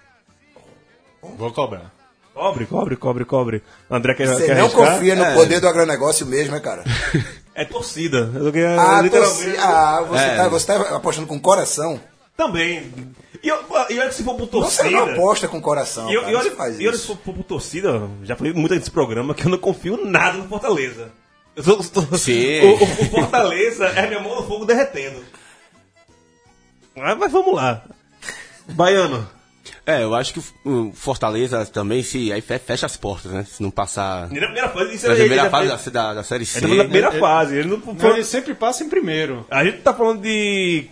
Vou 1.37 1.51
cobrar. 1.51 1.93
Cobre, 2.33 2.65
cobre, 2.65 2.95
cobre, 2.95 3.25
cobre. 3.25 3.63
André 3.91 4.13
quer, 4.15 4.27
Você 4.29 4.45
quer 4.45 4.55
não 4.55 4.63
arriscar? 4.65 4.93
confia 4.95 5.15
no 5.15 5.25
É. 5.25 5.33
poder 5.35 5.59
do 5.59 5.67
agronegócio 5.67 6.25
mesmo, 6.25 6.53
né, 6.53 6.59
cara? 6.61 6.83
É 7.61 7.65
torcida. 7.65 8.31
Eu 8.35 8.51
quero- 8.53 8.79
Ah, 8.79 9.01
literalmente- 9.01 9.43
torci- 9.43 9.57
ah 9.59 10.01
você, 10.07 10.23
É. 10.23 10.35
tá, 10.37 10.47
você 10.47 10.65
tá 10.65 10.95
apostando 10.95 11.27
com 11.27 11.39
coração? 11.39 11.99
Também. 12.37 12.91
E, 13.43 13.47
eu- 13.49 13.57
e 13.89 13.99
olha 13.99 14.07
que 14.07 14.15
se 14.15 14.23
for 14.23 14.35
por 14.35 14.45
Você 14.45 14.51
torcida... 14.83 14.89
não 14.91 15.09
aposta 15.11 15.47
com 15.47 15.61
coração. 15.61 16.09
E, 16.09 16.13
eu- 16.13 16.21
cara, 16.21 16.31
e 16.31 16.35
olha, 16.35 16.49
você 16.49 16.55
faz 16.55 16.79
e 16.79 16.87
olha 16.87 16.97
se 16.97 17.05
for 17.07 17.17
por 17.17 17.43
torcida, 17.43 18.09
já 18.23 18.35
falei 18.35 18.53
muito 18.53 18.73
nesse 18.73 18.89
programa 18.89 19.33
que 19.35 19.45
eu 19.45 19.49
não 19.49 19.57
confio 19.57 20.03
nada 20.05 20.37
no 20.37 20.47
Fortaleza. 20.47 21.11
Eu 21.55 21.63
sou- 21.63 21.83
sou- 21.83 22.17
Sim. 22.17 22.61
O, 22.63 22.73
o- 22.75 23.09
Fortaleza 23.09 23.87
é 23.87 24.07
minha 24.07 24.21
mão 24.21 24.35
no 24.37 24.47
fogo 24.47 24.63
derretendo. 24.65 25.21
Mas, 26.95 27.17
mas 27.17 27.31
vamos 27.31 27.53
lá. 27.55 27.83
Baiano. 28.69 29.27
É, 29.89 30.03
eu 30.03 30.13
acho 30.15 30.33
que 30.33 30.41
o 30.65 30.91
Fortaleza 30.93 31.65
também, 31.65 32.03
se 32.03 32.31
aí 32.31 32.41
fe- 32.41 32.59
fecha 32.59 32.85
as 32.85 32.95
portas, 32.97 33.31
né? 33.31 33.45
Se 33.49 33.61
não 33.63 33.71
passar. 33.71 34.29
Na 34.29 34.39
primeira 34.45 34.69
fase, 34.69 34.95
isso 34.95 35.07
Na 35.07 35.13
aí, 35.13 35.19
primeira 35.19 35.43
ele- 35.43 35.49
fase 35.49 35.67
ele- 35.69 35.91
da, 35.91 36.03
da, 36.07 36.13
da 36.15 36.23
Série 36.23 36.45
C. 36.45 36.59
ele 36.59 36.67
tá 36.69 36.75
da 36.75 36.83
primeira 36.83 37.07
Ele- 37.09 37.19
fase. 37.19 37.55
Ele 37.55 37.67
não, 37.69 37.93
Não, 37.93 38.09
ele 38.11 38.23
sempre 38.23 38.53
passa 38.53 38.83
em 38.83 38.89
primeiro. 38.89 39.45
A 39.49 39.63
gente 39.63 39.79
tá 39.79 39.93
falando 39.93 40.21
de 40.21 40.87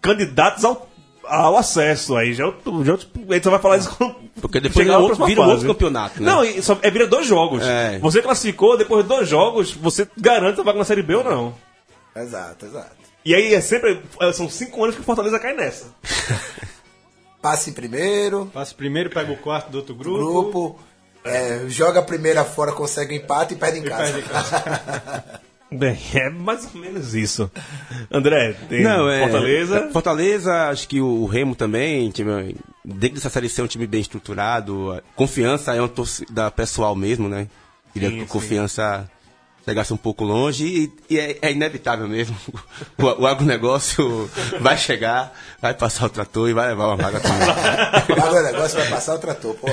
candidatos 0.00 0.64
ao, 0.64 0.88
ao 1.24 1.56
acesso 1.56 2.16
aí. 2.16 2.34
Já, 2.34 2.44
é 2.44 2.48
já, 2.84 2.88
é 2.88 2.92
outro- 2.92 3.08
a 3.28 3.34
gente 3.34 3.44
só 3.44 3.50
vai 3.50 3.60
falar 3.60 3.76
isso 3.76 3.94
quando 3.96 4.16
Porque 4.40 4.60
depois 4.60 4.84
chegar 4.84 4.94
na 4.94 4.98
outro- 4.98 5.24
vira 5.26 5.40
um 5.40 5.44
fase. 5.44 5.54
outro 5.58 5.68
campeonato, 5.74 6.22
né? 6.22 6.26
Não, 6.32 6.62
só, 6.62 6.78
é 6.82 6.90
vira 6.90 7.06
dois 7.06 7.26
jogos. 7.26 7.62
É. 7.64 7.98
Você 8.00 8.20
classificou, 8.20 8.76
depois 8.76 9.02
de 9.04 9.08
dois 9.08 9.28
jogos, 9.28 9.72
você 9.72 10.06
garante 10.16 10.60
a 10.60 10.64
vaga 10.64 10.78
na 10.78 10.84
Série 10.84 11.02
B 11.02 11.14
ou 11.14 11.24
não. 11.24 11.54
Exato, 12.16 12.66
exato. 12.66 13.02
E 13.24 13.34
aí 13.34 13.54
é 13.54 13.60
sempre. 13.60 14.00
São 14.34 14.50
cinco 14.50 14.82
anos 14.82 14.96
que 14.96 15.00
o 15.00 15.04
Fortaleza 15.04 15.38
cai 15.38 15.54
nessa. 15.54 15.86
Passe 17.42 17.70
em 17.70 17.72
primeiro, 17.72 18.46
Passa 18.54 18.72
primeiro, 18.74 19.10
pega 19.10 19.32
o 19.32 19.36
quarto 19.36 19.68
do 19.70 19.78
outro 19.78 19.94
grupo. 19.96 20.18
grupo, 20.18 20.78
é, 21.24 21.64
joga 21.68 21.98
a 22.00 22.02
primeira 22.02 22.44
fora, 22.44 22.70
consegue 22.72 23.16
empate 23.16 23.54
e 23.54 23.56
perde 23.56 23.80
em 23.80 23.82
E 23.84 23.88
casa. 23.88 24.12
perde 24.12 24.18
em 24.20 24.22
casa. 24.22 25.24
Bem, 25.72 25.98
é 26.14 26.28
mais 26.28 26.68
ou 26.74 26.80
menos 26.80 27.14
isso. 27.14 27.50
André, 28.10 28.52
tem 28.68 28.82
Não, 28.82 29.08
é. 29.08 29.20
Fortaleza. 29.20 29.88
Fortaleza, 29.90 30.68
acho 30.68 30.86
que 30.86 31.00
o 31.00 31.24
Remo 31.24 31.54
também, 31.56 32.10
time, 32.10 32.54
dentro 32.84 33.14
dessa 33.16 33.30
série 33.30 33.48
C 33.48 33.62
é 33.62 33.64
um 33.64 33.66
time 33.66 33.86
bem 33.86 34.02
estruturado. 34.02 35.02
Confiança 35.16 35.74
é 35.74 35.80
uma 35.80 35.88
torcida 35.88 36.50
pessoal 36.50 36.94
mesmo, 36.94 37.26
né? 37.26 37.48
Queria 37.94 38.10
Sim, 38.10 38.16
que 38.16 38.22
a 38.22 38.24
sim. 38.26 38.30
Chegasse 39.64 39.92
um 39.92 39.96
pouco 39.96 40.24
longe 40.24 40.64
e, 40.64 40.92
e 41.14 41.18
é, 41.18 41.38
é 41.42 41.52
inevitável 41.52 42.08
mesmo. 42.08 42.36
O, 42.98 43.22
o 43.22 43.26
agronegócio 43.26 44.30
vai 44.60 44.76
chegar, 44.76 45.32
vai 45.60 45.74
passar 45.74 46.06
o 46.06 46.10
trator 46.10 46.48
e 46.48 46.52
vai 46.52 46.68
levar 46.68 46.88
uma 46.88 46.96
vaga 46.96 47.20
também. 47.20 47.48
O 48.32 48.42
negócio 48.42 48.78
vai 48.78 48.88
passar 48.88 49.14
o 49.14 49.18
trator, 49.18 49.54
pô. 49.54 49.68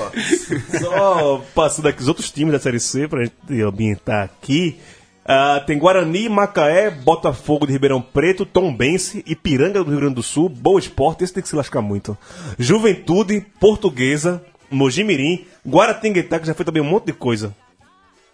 Só 0.80 1.44
passando 1.54 1.88
aqui 1.88 2.02
os 2.02 2.08
outros 2.08 2.32
times 2.32 2.54
da 2.54 2.60
Série 2.60 2.80
C 2.80 3.08
pra 3.08 3.24
gente 3.24 3.62
ambientar 3.62 4.24
aqui. 4.24 4.80
Ah, 5.26 5.62
tem 5.64 5.78
Guarani, 5.78 6.28
Macaé, 6.28 6.90
Botafogo 6.90 7.68
de 7.68 7.74
Ribeirão 7.74 8.02
Preto, 8.02 8.48
Tombense, 8.48 9.24
Ipiranga 9.28 9.84
do 9.84 9.92
Rio 9.92 10.00
Grande 10.00 10.16
do 10.16 10.24
Sul, 10.24 10.50
Boa 10.50 10.80
Esporte, 10.80 11.24
esse 11.24 11.34
tem 11.34 11.44
que 11.44 11.50
se 11.50 11.56
lascar 11.56 11.84
muito. 11.84 12.18
Juventude, 12.58 13.46
Portuguesa, 13.60 14.44
Mojimirim, 14.72 15.46
Guaratinguetá, 15.68 16.40
que 16.40 16.48
já 16.48 16.56
foi 16.56 16.66
também 16.66 16.82
um 16.82 16.90
monte 16.90 17.06
de 17.06 17.14
coisa. 17.14 17.56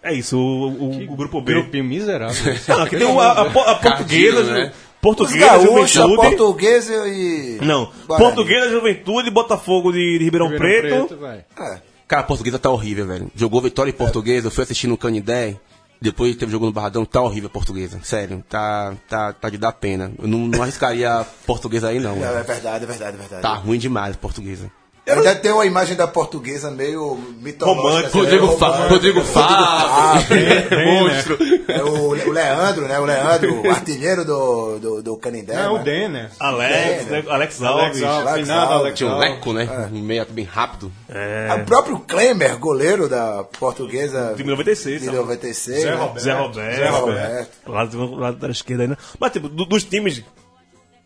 É 0.08 0.12
isso, 0.14 0.38
o, 0.38 0.68
o- 0.68 1.12
o 1.12 1.16
grupo 1.16 1.40
B. 1.40 1.52
Grupinho 1.54 1.84
miserável. 1.84 2.36
Não, 2.68 2.82
aqui 2.82 2.96
tem 2.96 3.06
o- 3.06 3.20
a, 3.20 3.32
a, 3.32 3.50
po- 3.50 3.60
a 3.60 3.74
portuguesa, 3.76 4.42
né? 4.52 4.72
Portuguesa, 5.00 5.38
gaúchos, 5.46 5.90
Juventude. 5.90 6.16
portuguesa 6.36 7.08
e. 7.08 7.58
Não, 7.62 7.90
Guarani. 8.06 8.26
portuguesa, 8.34 8.70
Juventude, 8.70 9.30
Botafogo 9.30 9.92
de, 9.92 10.18
de 10.18 10.24
Ribeirão, 10.24 10.48
Ribeirão 10.48 11.06
Preto. 11.06 11.20
vai. 11.20 11.44
É. 11.58 11.78
Cara, 12.08 12.22
a 12.22 12.24
portuguesa 12.24 12.58
tá 12.58 12.70
horrível, 12.70 13.06
velho. 13.06 13.30
Jogou 13.34 13.60
Vitória 13.60 13.90
e 13.90 13.92
Portuguesa, 13.92 14.46
eu 14.46 14.50
fui 14.50 14.62
assistir 14.64 14.86
no 14.86 14.96
Canidé, 14.96 15.56
depois 16.00 16.34
teve 16.36 16.50
jogo 16.52 16.66
no 16.66 16.72
Barradão, 16.72 17.04
tá 17.04 17.20
horrível 17.20 17.48
a 17.48 17.50
portuguesa. 17.52 17.98
Sério, 18.02 18.44
tá, 18.48 18.94
tá, 19.08 19.32
tá 19.32 19.50
de 19.50 19.58
dar 19.58 19.72
pena. 19.72 20.12
Eu 20.20 20.26
não, 20.28 20.38
não 20.38 20.62
arriscaria 20.62 21.12
a 21.12 21.24
portuguesa 21.24 21.88
aí, 21.88 21.98
não. 22.00 22.16
É, 22.24 22.40
é 22.40 22.42
verdade, 22.42 22.84
é 22.84 22.86
verdade, 22.86 23.16
é 23.16 23.20
verdade. 23.20 23.42
Tá 23.42 23.54
ruim 23.54 23.78
demais 23.78 24.14
a 24.14 24.18
portuguesa. 24.18 24.70
Ainda 25.08 25.36
tem 25.36 25.52
uma 25.52 25.64
imagem 25.64 25.96
da 25.96 26.06
portuguesa 26.08 26.68
meio 26.70 27.14
mitológica. 27.40 28.08
Romântico. 28.08 28.18
assim, 28.18 28.18
Rodrigo, 28.18 28.46
né? 28.46 28.56
Fa 28.56 28.66
Romântico. 28.66 28.94
Rodrigo 28.94 29.20
Fábio, 29.22 30.26
Bem, 30.68 31.02
monstro. 31.02 31.38
É 31.68 31.82
o, 31.84 32.08
o 32.08 32.32
Leandro, 32.32 32.88
né? 32.88 32.98
O 32.98 33.04
Leandro, 33.04 33.62
o 33.62 33.70
artilheiro 33.70 34.24
do, 34.24 34.78
do, 34.80 35.02
do 35.02 35.16
Canindé. 35.16 35.54
Não, 35.54 35.74
né? 35.74 35.80
o 35.80 35.84
Denner. 35.84 36.30
Alex, 36.40 37.06
né? 37.06 37.24
Alex 37.28 37.62
Alves. 37.62 38.02
Alex 38.02 38.02
Alves. 38.02 38.26
Alex 38.32 38.50
Alves. 38.50 38.80
Alex 38.80 38.98
Tinha 38.98 39.10
um 39.10 39.18
leco, 39.18 39.52
né? 39.52 39.88
Um 39.92 40.00
meio 40.02 40.26
bem 40.26 40.44
rápido. 40.44 40.90
O 41.08 41.64
próprio 41.64 41.98
Klemer, 42.00 42.58
goleiro 42.58 43.08
da 43.08 43.44
portuguesa 43.44 44.34
Time 44.36 44.50
96, 44.50 45.00
de 45.00 45.06
sabe? 45.06 45.16
96. 45.18 45.82
Zé 45.82 45.90
né? 45.90 45.96
Roberto. 45.96 46.20
Zé 46.20 46.32
Roberto. 46.34 46.76
Zé 46.76 46.88
Roberto. 46.88 48.16
Lado 48.16 48.36
da 48.38 48.48
esquerda 48.48 48.82
ainda. 48.82 48.98
Mas, 49.20 49.30
tipo, 49.32 49.48
do- 49.48 49.66
dos 49.66 49.84
times 49.84 50.22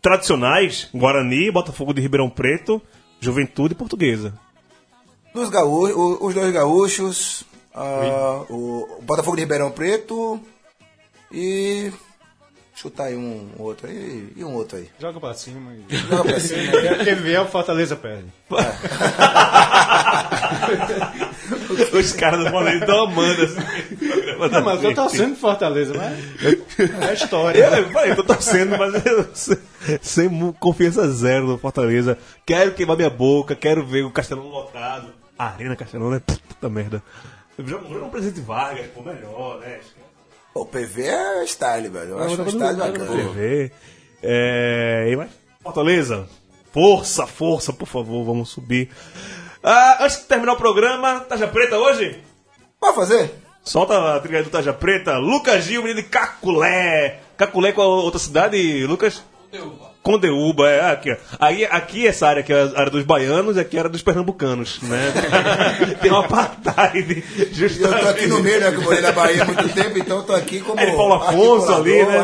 tradicionais, 0.01 0.89
Guarani, 0.93 1.51
Botafogo 1.51 1.93
de 1.93 2.01
Ribeirão 2.01 2.29
Preto, 2.29 2.81
Juventude 3.21 3.75
Portuguesa. 3.75 4.33
Dos 5.33 5.49
gaúchos, 5.49 6.17
os 6.19 6.33
dois 6.33 6.51
gaúchos, 6.51 7.45
ah, 7.73 8.43
o 8.49 8.99
Botafogo 9.03 9.37
de 9.37 9.43
Ribeirão 9.43 9.71
Preto 9.71 10.41
e. 11.31 11.89
Chutar 12.73 13.07
aí 13.07 13.15
um 13.15 13.49
outro 13.59 13.87
aí 13.87 14.33
e 14.35 14.43
um 14.43 14.55
outro 14.55 14.77
aí. 14.77 14.89
Joga 14.99 15.19
pra 15.19 15.35
cima. 15.35 15.71
E... 15.73 15.85
Joga 15.95 16.23
pra 16.23 16.39
cima. 16.39 16.71
Quem 17.03 17.15
vier, 17.15 17.41
o 17.41 17.45
Fortaleza 17.45 17.95
perde. 17.95 18.25
Os 21.93 22.11
caras 22.13 22.43
do 22.43 22.49
Fortaleza 22.49 22.79
estão 22.79 23.03
amando 23.03 23.43
esse 23.43 23.55
Não, 24.49 24.61
mas 24.63 24.83
eu 24.83 24.93
tô 24.93 25.07
pro 25.07 25.35
Fortaleza, 25.35 25.93
mas 25.93 27.01
é 27.01 27.09
a 27.09 27.13
história. 27.13 27.59
Eu, 27.59 27.83
eu, 27.83 27.91
falei, 27.91 28.11
eu 28.11 28.15
tô 28.15 28.23
torcendo, 28.23 28.77
mas 28.77 29.05
eu, 29.05 29.29
sem, 29.33 29.57
sem 30.01 30.51
confiança 30.53 31.07
zero 31.09 31.47
no 31.47 31.57
Fortaleza. 31.57 32.17
Quero 32.45 32.73
queimar 32.73 32.97
minha 32.97 33.09
boca, 33.09 33.55
quero 33.55 33.85
ver 33.85 34.03
o 34.03 34.11
Castelão 34.11 34.47
lotado. 34.47 35.13
A 35.37 35.47
Arena 35.47 35.75
Castelão, 35.75 36.09
né? 36.09 36.19
Puta 36.19 36.69
merda. 36.69 37.03
Joga 37.59 38.05
um 38.05 38.09
presidente 38.09 38.41
Vargas, 38.41 38.87
pô, 38.87 39.01
melhor, 39.01 39.59
né? 39.59 39.79
O 40.53 40.65
PV 40.65 41.03
é 41.03 41.43
style, 41.45 41.87
velho. 41.89 42.09
Eu 42.09 42.23
acho 42.23 42.41
um 42.41 42.47
style 42.47 42.77
bacana. 42.77 43.05
TV. 43.05 43.71
É, 44.21 45.07
e 45.09 45.15
mais? 45.15 45.31
Fortaleza, 45.63 46.27
força, 46.71 47.25
força, 47.27 47.71
por 47.71 47.87
favor, 47.87 48.23
vamos 48.23 48.49
subir. 48.49 48.89
Ah, 49.63 50.03
antes 50.03 50.19
de 50.19 50.25
terminar 50.25 50.53
o 50.53 50.57
programa, 50.57 51.21
Taja 51.21 51.47
Preta 51.47 51.77
hoje? 51.77 52.21
Pode 52.79 52.95
fazer? 52.95 53.31
Solta 53.63 54.15
a 54.15 54.19
trilha 54.19 54.43
do 54.43 54.49
Taja 54.49 54.73
Preta. 54.73 55.17
Lucas 55.17 55.65
Gil, 55.65 55.81
menino 55.83 56.01
de 56.01 56.07
Caculé. 56.07 57.19
Caculé 57.37 57.71
com 57.71 57.81
a 57.81 57.85
outra 57.85 58.19
cidade, 58.19 58.85
Lucas? 58.87 59.23
Condeúba, 60.01 60.67
é 60.67 60.91
aqui, 60.91 61.11
ó. 61.11 61.15
Aí, 61.39 61.63
aqui 61.65 62.07
essa 62.07 62.27
área 62.27 62.41
que 62.41 62.51
é 62.51 62.59
a 62.59 62.79
área 62.79 62.89
dos 62.89 63.03
baianos 63.03 63.55
e 63.55 63.59
aqui 63.59 63.75
é 63.75 63.79
a 63.79 63.81
área 63.83 63.91
dos 63.91 64.01
pernambucanos, 64.01 64.79
né? 64.81 65.13
Tem 66.01 66.09
uma 66.09 66.21
apartheid, 66.25 67.23
E 67.37 67.41
eu 67.41 67.49
tô 67.49 67.53
justamente. 67.55 68.07
aqui 68.07 68.25
no 68.27 68.39
meio, 68.39 68.59
né? 68.61 68.71
Que 68.71 68.77
eu 68.77 68.81
morei 68.81 69.01
na 69.01 69.11
Bahia 69.11 69.43
há 69.43 69.45
muito 69.45 69.69
tempo, 69.69 69.99
então 69.99 70.17
eu 70.17 70.23
tô 70.23 70.33
aqui 70.33 70.59
como. 70.61 70.79
É 70.79 70.85
de 70.87 70.95
Paulo 70.95 71.13
Afonso 71.13 71.71
ali, 71.73 72.03
né? 72.03 72.15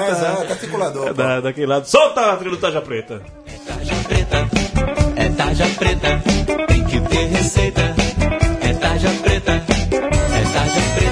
É, 0.48 0.52
articulador. 0.52 1.04
É 1.04 1.08
pô. 1.10 1.14
da, 1.14 1.40
daquele 1.42 1.68
lado. 1.68 1.86
Solta 1.88 2.32
a 2.32 2.36
trilha 2.38 2.56
do 2.56 2.58
Taja 2.62 2.82
Preta. 2.82 3.22
Tarja 3.68 3.96
preta, 4.08 4.50
é 5.16 5.30
tarja 5.30 5.66
preta, 5.78 6.24
tem 6.68 6.84
que 6.86 7.00
ter 7.02 7.26
receita. 7.28 7.82
É 8.62 8.74
tarja 8.74 9.10
preta, 9.22 9.52
é 9.92 10.07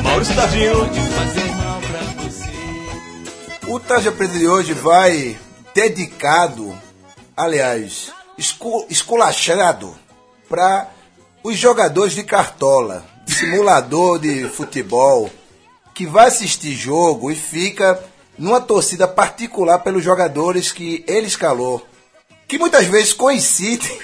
Maurício 0.03 0.35
Tardino. 0.35 0.89
O 3.67 3.79
Tarja 3.79 4.11
Preta 4.11 4.33
de 4.37 4.47
hoje 4.47 4.73
vai 4.73 5.37
dedicado, 5.73 6.77
aliás, 7.35 8.11
escu- 8.37 8.85
esculachado 8.89 9.95
para 10.47 10.89
os 11.43 11.57
jogadores 11.57 12.13
de 12.13 12.23
cartola, 12.23 13.03
simulador 13.27 14.19
de 14.19 14.47
futebol, 14.49 15.29
que 15.93 16.05
vai 16.05 16.27
assistir 16.27 16.73
jogo 16.73 17.31
e 17.31 17.35
fica 17.35 17.99
numa 18.37 18.61
torcida 18.61 19.07
particular 19.07 19.79
pelos 19.79 20.03
jogadores 20.03 20.71
que 20.71 21.03
ele 21.07 21.27
escalou, 21.27 21.85
que 22.47 22.57
muitas 22.59 22.85
vezes 22.85 23.13
coincidem 23.13 23.97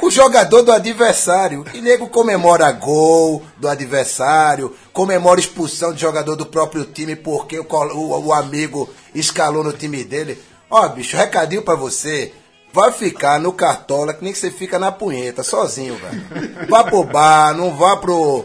com 0.00 0.06
o 0.06 0.10
jogador 0.10 0.62
do 0.62 0.72
adversário. 0.72 1.64
E 1.74 1.80
nego 1.80 2.08
comemora 2.08 2.70
gol 2.72 3.42
do 3.58 3.68
adversário, 3.68 4.74
comemora 4.92 5.38
expulsão 5.40 5.92
de 5.92 6.00
jogador 6.00 6.36
do 6.36 6.46
próprio 6.46 6.84
time 6.84 7.14
porque 7.14 7.58
o, 7.58 7.66
o- 7.70 8.26
o 8.26 8.32
amigo 8.32 8.88
escalou 9.14 9.62
no 9.62 9.72
time 9.72 10.02
dele. 10.04 10.42
Ó, 10.70 10.88
bicho, 10.88 11.16
recadinho 11.16 11.62
pra 11.62 11.74
você. 11.74 12.32
Vai 12.72 12.92
ficar 12.92 13.40
no 13.40 13.52
cartola 13.52 14.14
que 14.14 14.22
nem 14.22 14.32
que 14.32 14.38
você 14.38 14.48
fica 14.48 14.78
na 14.78 14.92
punheta, 14.92 15.42
sozinho, 15.42 15.96
velho. 15.96 16.68
Vá 16.68 16.84
pro 16.84 17.02
bar, 17.02 17.52
não 17.52 17.76
vá 17.76 17.96
pro, 17.96 18.44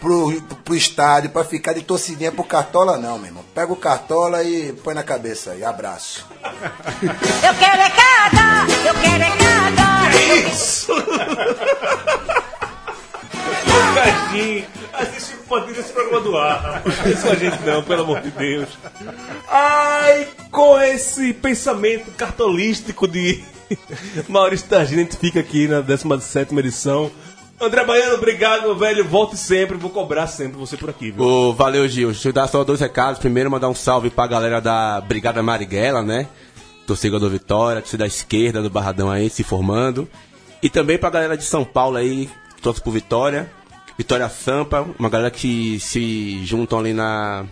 pro, 0.00 0.40
pro 0.64 0.74
estádio 0.74 1.30
pra 1.30 1.44
ficar 1.44 1.72
de 1.72 1.82
torcidinha 1.82 2.32
pro 2.32 2.44
cartola, 2.44 2.96
não, 2.96 3.18
meu 3.18 3.26
irmão. 3.26 3.44
Pega 3.54 3.72
o 3.72 3.76
cartola 3.76 4.42
e 4.42 4.72
põe 4.72 4.94
na 4.94 5.02
cabeça 5.02 5.52
aí. 5.52 5.64
Abraço. 5.64 6.26
Eu 7.02 7.54
quero 7.54 7.82
é 7.82 7.90
cada, 7.90 8.66
eu 8.86 8.94
quero 8.94 9.24
é 9.24 9.36
cada. 9.36 10.48
Isso! 10.48 10.92
Cadinho, 13.94 14.64
assiste 14.92 15.34
o 15.34 15.38
poder 15.38 15.74
desse 15.74 15.92
programa 15.92 16.20
do 16.20 16.36
ar. 16.36 16.82
Isso 17.06 17.28
a 17.28 17.34
gente 17.34 17.60
não, 17.62 17.82
pelo 17.82 18.02
amor 18.02 18.20
de 18.20 18.30
Deus. 18.30 18.68
Ai, 19.48 20.28
com 20.50 20.80
esse 20.80 21.32
pensamento 21.34 22.10
cartolístico 22.12 23.08
de 23.08 23.42
Maurício 24.28 24.68
Tagino, 24.68 25.00
a 25.00 25.04
gente 25.04 25.16
fica 25.16 25.40
aqui 25.40 25.66
na 25.66 25.80
17 25.80 26.54
edição. 26.58 27.10
André 27.60 27.84
Baiano, 27.84 28.14
obrigado, 28.14 28.62
meu 28.62 28.76
velho. 28.76 29.04
Volte 29.04 29.36
sempre, 29.36 29.76
vou 29.76 29.90
cobrar 29.90 30.28
sempre 30.28 30.56
você 30.56 30.76
por 30.76 30.90
aqui, 30.90 31.10
viu? 31.10 31.24
Ô, 31.24 31.52
valeu, 31.52 31.88
Gil. 31.88 32.12
Deixa 32.12 32.28
eu 32.28 32.32
dar 32.32 32.46
só 32.46 32.62
dois 32.62 32.80
recados. 32.80 33.18
Primeiro, 33.18 33.50
mandar 33.50 33.68
um 33.68 33.74
salve 33.74 34.10
pra 34.10 34.28
galera 34.28 34.60
da 34.60 35.00
Brigada 35.00 35.42
Marighella, 35.42 36.02
né? 36.02 36.28
Torcida 36.86 37.18
do 37.18 37.28
Vitória, 37.28 37.82
torcida 37.82 38.04
da 38.04 38.06
esquerda 38.06 38.62
do 38.62 38.70
Barradão 38.70 39.10
aí, 39.10 39.28
se 39.28 39.42
formando. 39.42 40.08
E 40.62 40.68
também 40.68 40.98
pra 40.98 41.10
galera 41.10 41.36
de 41.36 41.42
São 41.44 41.64
Paulo 41.64 41.96
aí, 41.96 42.30
torce 42.62 42.80
por 42.80 42.92
Vitória. 42.92 43.50
Vitória 43.96 44.28
Sampa, 44.28 44.86
uma 44.96 45.08
galera 45.08 45.30
que 45.30 45.80
se 45.80 46.44
juntam 46.44 46.78
ali 46.78 46.92
na. 46.92 47.44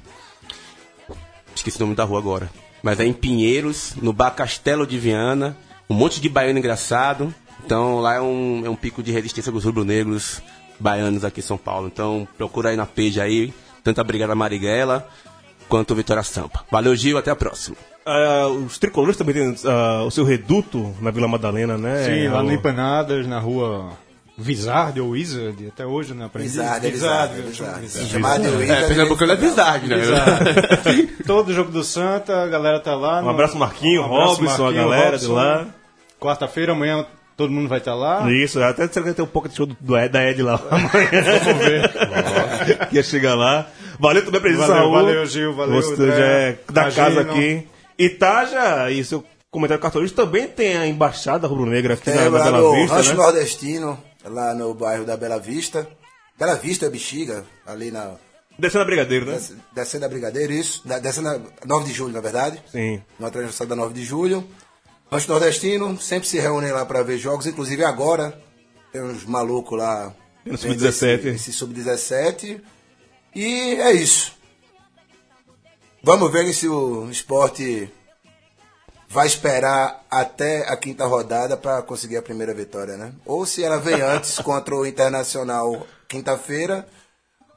Esqueci 1.55 1.79
o 1.79 1.81
nome 1.81 1.97
da 1.97 2.05
rua 2.05 2.21
agora. 2.21 2.49
Mas 2.81 3.01
é 3.01 3.05
em 3.05 3.13
Pinheiros, 3.13 3.95
no 4.01 4.13
Bar 4.13 4.31
Castelo 4.31 4.87
de 4.87 4.97
Viana. 4.99 5.57
Um 5.91 5.95
monte 5.95 6.21
de 6.21 6.29
baiano 6.29 6.61
engraçado. 6.61 7.35
Então 7.67 7.99
lá 7.99 8.15
é 8.15 8.21
um, 8.21 8.63
é 8.65 8.71
um 8.71 8.77
pico 8.77 9.03
de 9.03 9.11
resistência 9.11 9.51
dos 9.51 9.65
rubro-negros 9.65 10.41
baianos 10.79 11.25
aqui 11.25 11.41
em 11.41 11.43
São 11.43 11.59
Paulo. 11.59 11.89
Então 11.89 12.27
procura 12.39 12.71
aí 12.71 12.77
na 12.77 12.87
page 12.87 13.21
aí, 13.21 13.53
tanto 13.83 14.01
a 14.01 14.05
Brigada 14.05 14.37
Marighella 14.37 15.07
quanto 15.69 15.91
o 15.91 15.97
Vitória 15.97 16.23
Sampa. 16.23 16.65
Valeu, 16.71 16.95
Gil, 16.95 17.19
até 17.19 17.33
a 17.33 17.37
próxima. 17.37 17.77
Ah, 18.07 18.47
os 18.47 18.79
tricolores 18.79 19.17
também 19.17 19.35
têm 19.35 19.57
ah, 19.65 20.05
o 20.07 20.13
seu 20.13 20.25
reduto 20.25 20.95
na 21.01 21.11
Vila 21.11 21.27
Madalena, 21.27 21.77
né? 21.77 22.05
Sim, 22.05 22.29
lá 22.29 22.41
no 22.41 22.53
Empanadas, 22.53 23.27
na 23.27 23.41
rua 23.41 23.91
Vizard 24.39 25.01
ou 25.01 25.09
Wizard, 25.11 25.67
até 25.67 25.85
hoje 25.85 26.15
não 26.15 26.27
aprendi. 26.27 26.51
Vizard, 26.51 26.87
é 26.87 26.91
Vizard, 26.91 27.35
é 27.37 27.43
Vizard. 27.43 27.81
Vizard. 27.81 28.09
Chamado 28.11 28.43
Wizard, 28.45 28.71
É, 28.85 28.87
Pernambucano 28.87 29.33
é 29.33 29.37
Vizard, 29.37 29.89
né? 29.89 29.97
Todo 31.27 31.53
jogo 31.53 31.73
do 31.73 31.83
Santa, 31.83 32.45
a 32.45 32.47
galera 32.47 32.79
tá 32.79 32.95
lá. 32.95 33.21
Um 33.25 33.29
abraço, 33.29 33.59
Marquinho, 33.59 34.05
abraço, 34.05 34.41
Robson, 34.41 34.69
a 34.69 34.73
galera 34.73 35.19
de 35.19 35.27
lá. 35.27 35.67
Quarta-feira, 36.21 36.73
amanhã, 36.73 37.05
todo 37.37 37.51
mundo 37.53 37.69
vai 37.69 37.79
estar 37.79 37.95
lá. 37.95 38.31
Isso, 38.33 38.63
até 38.63 38.87
será 38.89 39.07
que 39.07 39.13
tem 39.15 39.25
um 39.25 39.29
pouco 39.29 39.49
de 39.49 39.55
show 39.57 39.67
do, 39.67 39.77
do 39.81 39.97
Ed, 39.97 40.09
da 40.09 40.25
Ed 40.29 40.43
lá 40.43 40.55
amanhã. 40.71 40.89
Vamos 41.45 41.65
ver. 41.67 42.89
Ia 42.93 43.03
chegar 43.03 43.35
lá. 43.35 43.69
Valeu 43.99 44.25
também 44.25 44.39
a 44.39 44.43
presença, 44.43 44.67
Valeu, 44.69 44.83
Raul. 44.83 44.93
valeu, 44.95 45.27
Gil, 45.27 45.55
valeu, 45.55 45.83
Você 45.83 46.07
já 46.07 46.25
é 46.27 46.59
da 46.73 46.83
Tagino. 46.85 47.05
casa 47.07 47.21
aqui. 47.23 47.67
Itaja, 47.99 48.91
e 48.91 49.03
seu 49.05 49.25
comentário 49.51 49.81
cartolista 49.83 50.23
também 50.25 50.47
tem 50.49 50.77
a 50.77 50.87
embaixada 50.87 51.47
rubro-negra 51.49 51.95
aqui 51.95 52.05
Tem 52.05 52.15
na, 52.15 52.29
Bela 52.31 52.51
no 52.59 52.73
Vista, 52.75 52.95
Rancho 52.97 53.11
né? 53.11 53.17
Nordestino, 53.17 53.99
lá 54.25 54.55
no 54.55 54.75
bairro 54.75 55.05
da 55.05 55.17
Bela 55.17 55.39
Vista. 55.39 55.89
Bela 56.39 56.55
Vista 56.57 56.87
é 56.87 56.91
Bexiga, 56.91 57.45
ali 57.67 57.91
na. 57.91 58.13
Descendo 58.59 58.83
a 58.83 58.87
Brigadeiro, 58.87 59.27
né? 59.27 59.33
Des- 59.33 59.55
Descendo 59.75 60.05
a 60.05 60.09
Brigadeiro, 60.09 60.53
isso. 60.53 60.83
Descendo 61.03 61.29
a 61.29 61.41
9 61.67 61.85
de 61.87 61.93
julho, 61.93 62.13
na 62.13 62.21
verdade. 62.21 62.63
Sim. 62.71 63.03
Na 63.19 63.31
transversal 63.31 63.67
da 63.67 63.77
9 63.77 63.95
de 63.95 64.05
julho. 64.05 64.45
Rancho 65.11 65.29
Nordestino, 65.29 66.01
sempre 66.01 66.29
se 66.29 66.39
reúnem 66.39 66.73
lá 66.73 66.85
para 66.85 67.03
ver 67.03 67.19
jogos, 67.19 67.47
inclusive 67.47 67.85
agora. 67.85 68.39
Tem 68.93 69.03
uns 69.03 69.25
malucos 69.25 69.79
lá. 69.79 70.15
Tem 70.43 70.53
no 70.53 70.59
vendo 70.59 70.81
Sub-17. 70.81 71.19
Esse, 71.19 71.29
esse 71.29 71.53
Sub-17. 71.53 72.61
E 73.35 73.77
é 73.81 73.93
isso. 73.93 74.33
Vamos 76.03 76.31
ver 76.33 76.53
se 76.53 76.69
o 76.69 77.11
esporte 77.11 77.91
vai 79.09 79.27
esperar 79.27 80.05
até 80.11 80.69
a 80.69 80.77
quinta 80.77 81.07
rodada 81.07 81.57
para 81.57 81.83
conseguir 81.83 82.17
a 82.17 82.23
primeira 82.23 82.55
vitória, 82.55 82.97
né? 82.97 83.13
Ou 83.25 83.47
se 83.47 83.63
ela 83.63 83.79
vem 83.79 84.01
antes 84.01 84.39
contra 84.41 84.75
o 84.75 84.87
Internacional 84.87 85.87
quinta-feira, 86.09 86.87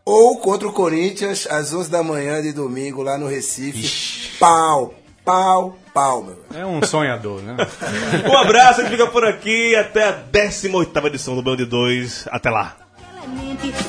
ou 0.05 0.39
contra 0.39 0.67
o 0.67 0.73
Corinthians 0.73 1.47
às 1.47 1.73
11 1.73 1.89
da 1.89 2.01
manhã 2.01 2.41
de 2.41 2.51
domingo 2.51 3.03
lá 3.03 3.17
no 3.17 3.27
Recife. 3.27 4.37
Pau, 4.39 4.93
pau, 5.29 5.77
pau, 5.93 6.23
meu. 6.23 6.59
É 6.59 6.65
um 6.65 6.81
sonhador, 6.81 7.39
né? 7.43 7.55
Um 8.27 8.35
abraço, 8.35 8.81
a 8.81 8.83
gente 8.83 8.93
fica 8.93 9.05
por 9.05 9.23
aqui 9.23 9.75
até 9.75 10.05
a 10.05 10.11
18 10.11 10.97
edição 11.05 11.35
do 11.35 11.43
Band 11.43 11.57
2. 11.57 12.27
Até 12.31 12.49
lá. 12.49 12.75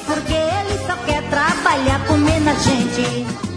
Porque 0.07 0.35
ele 0.35 0.79
só 0.87 0.97
quer 1.07 1.23
trabalhar 1.31 2.07
comendo 2.07 2.51
a 2.51 2.55
gente. 2.55 3.50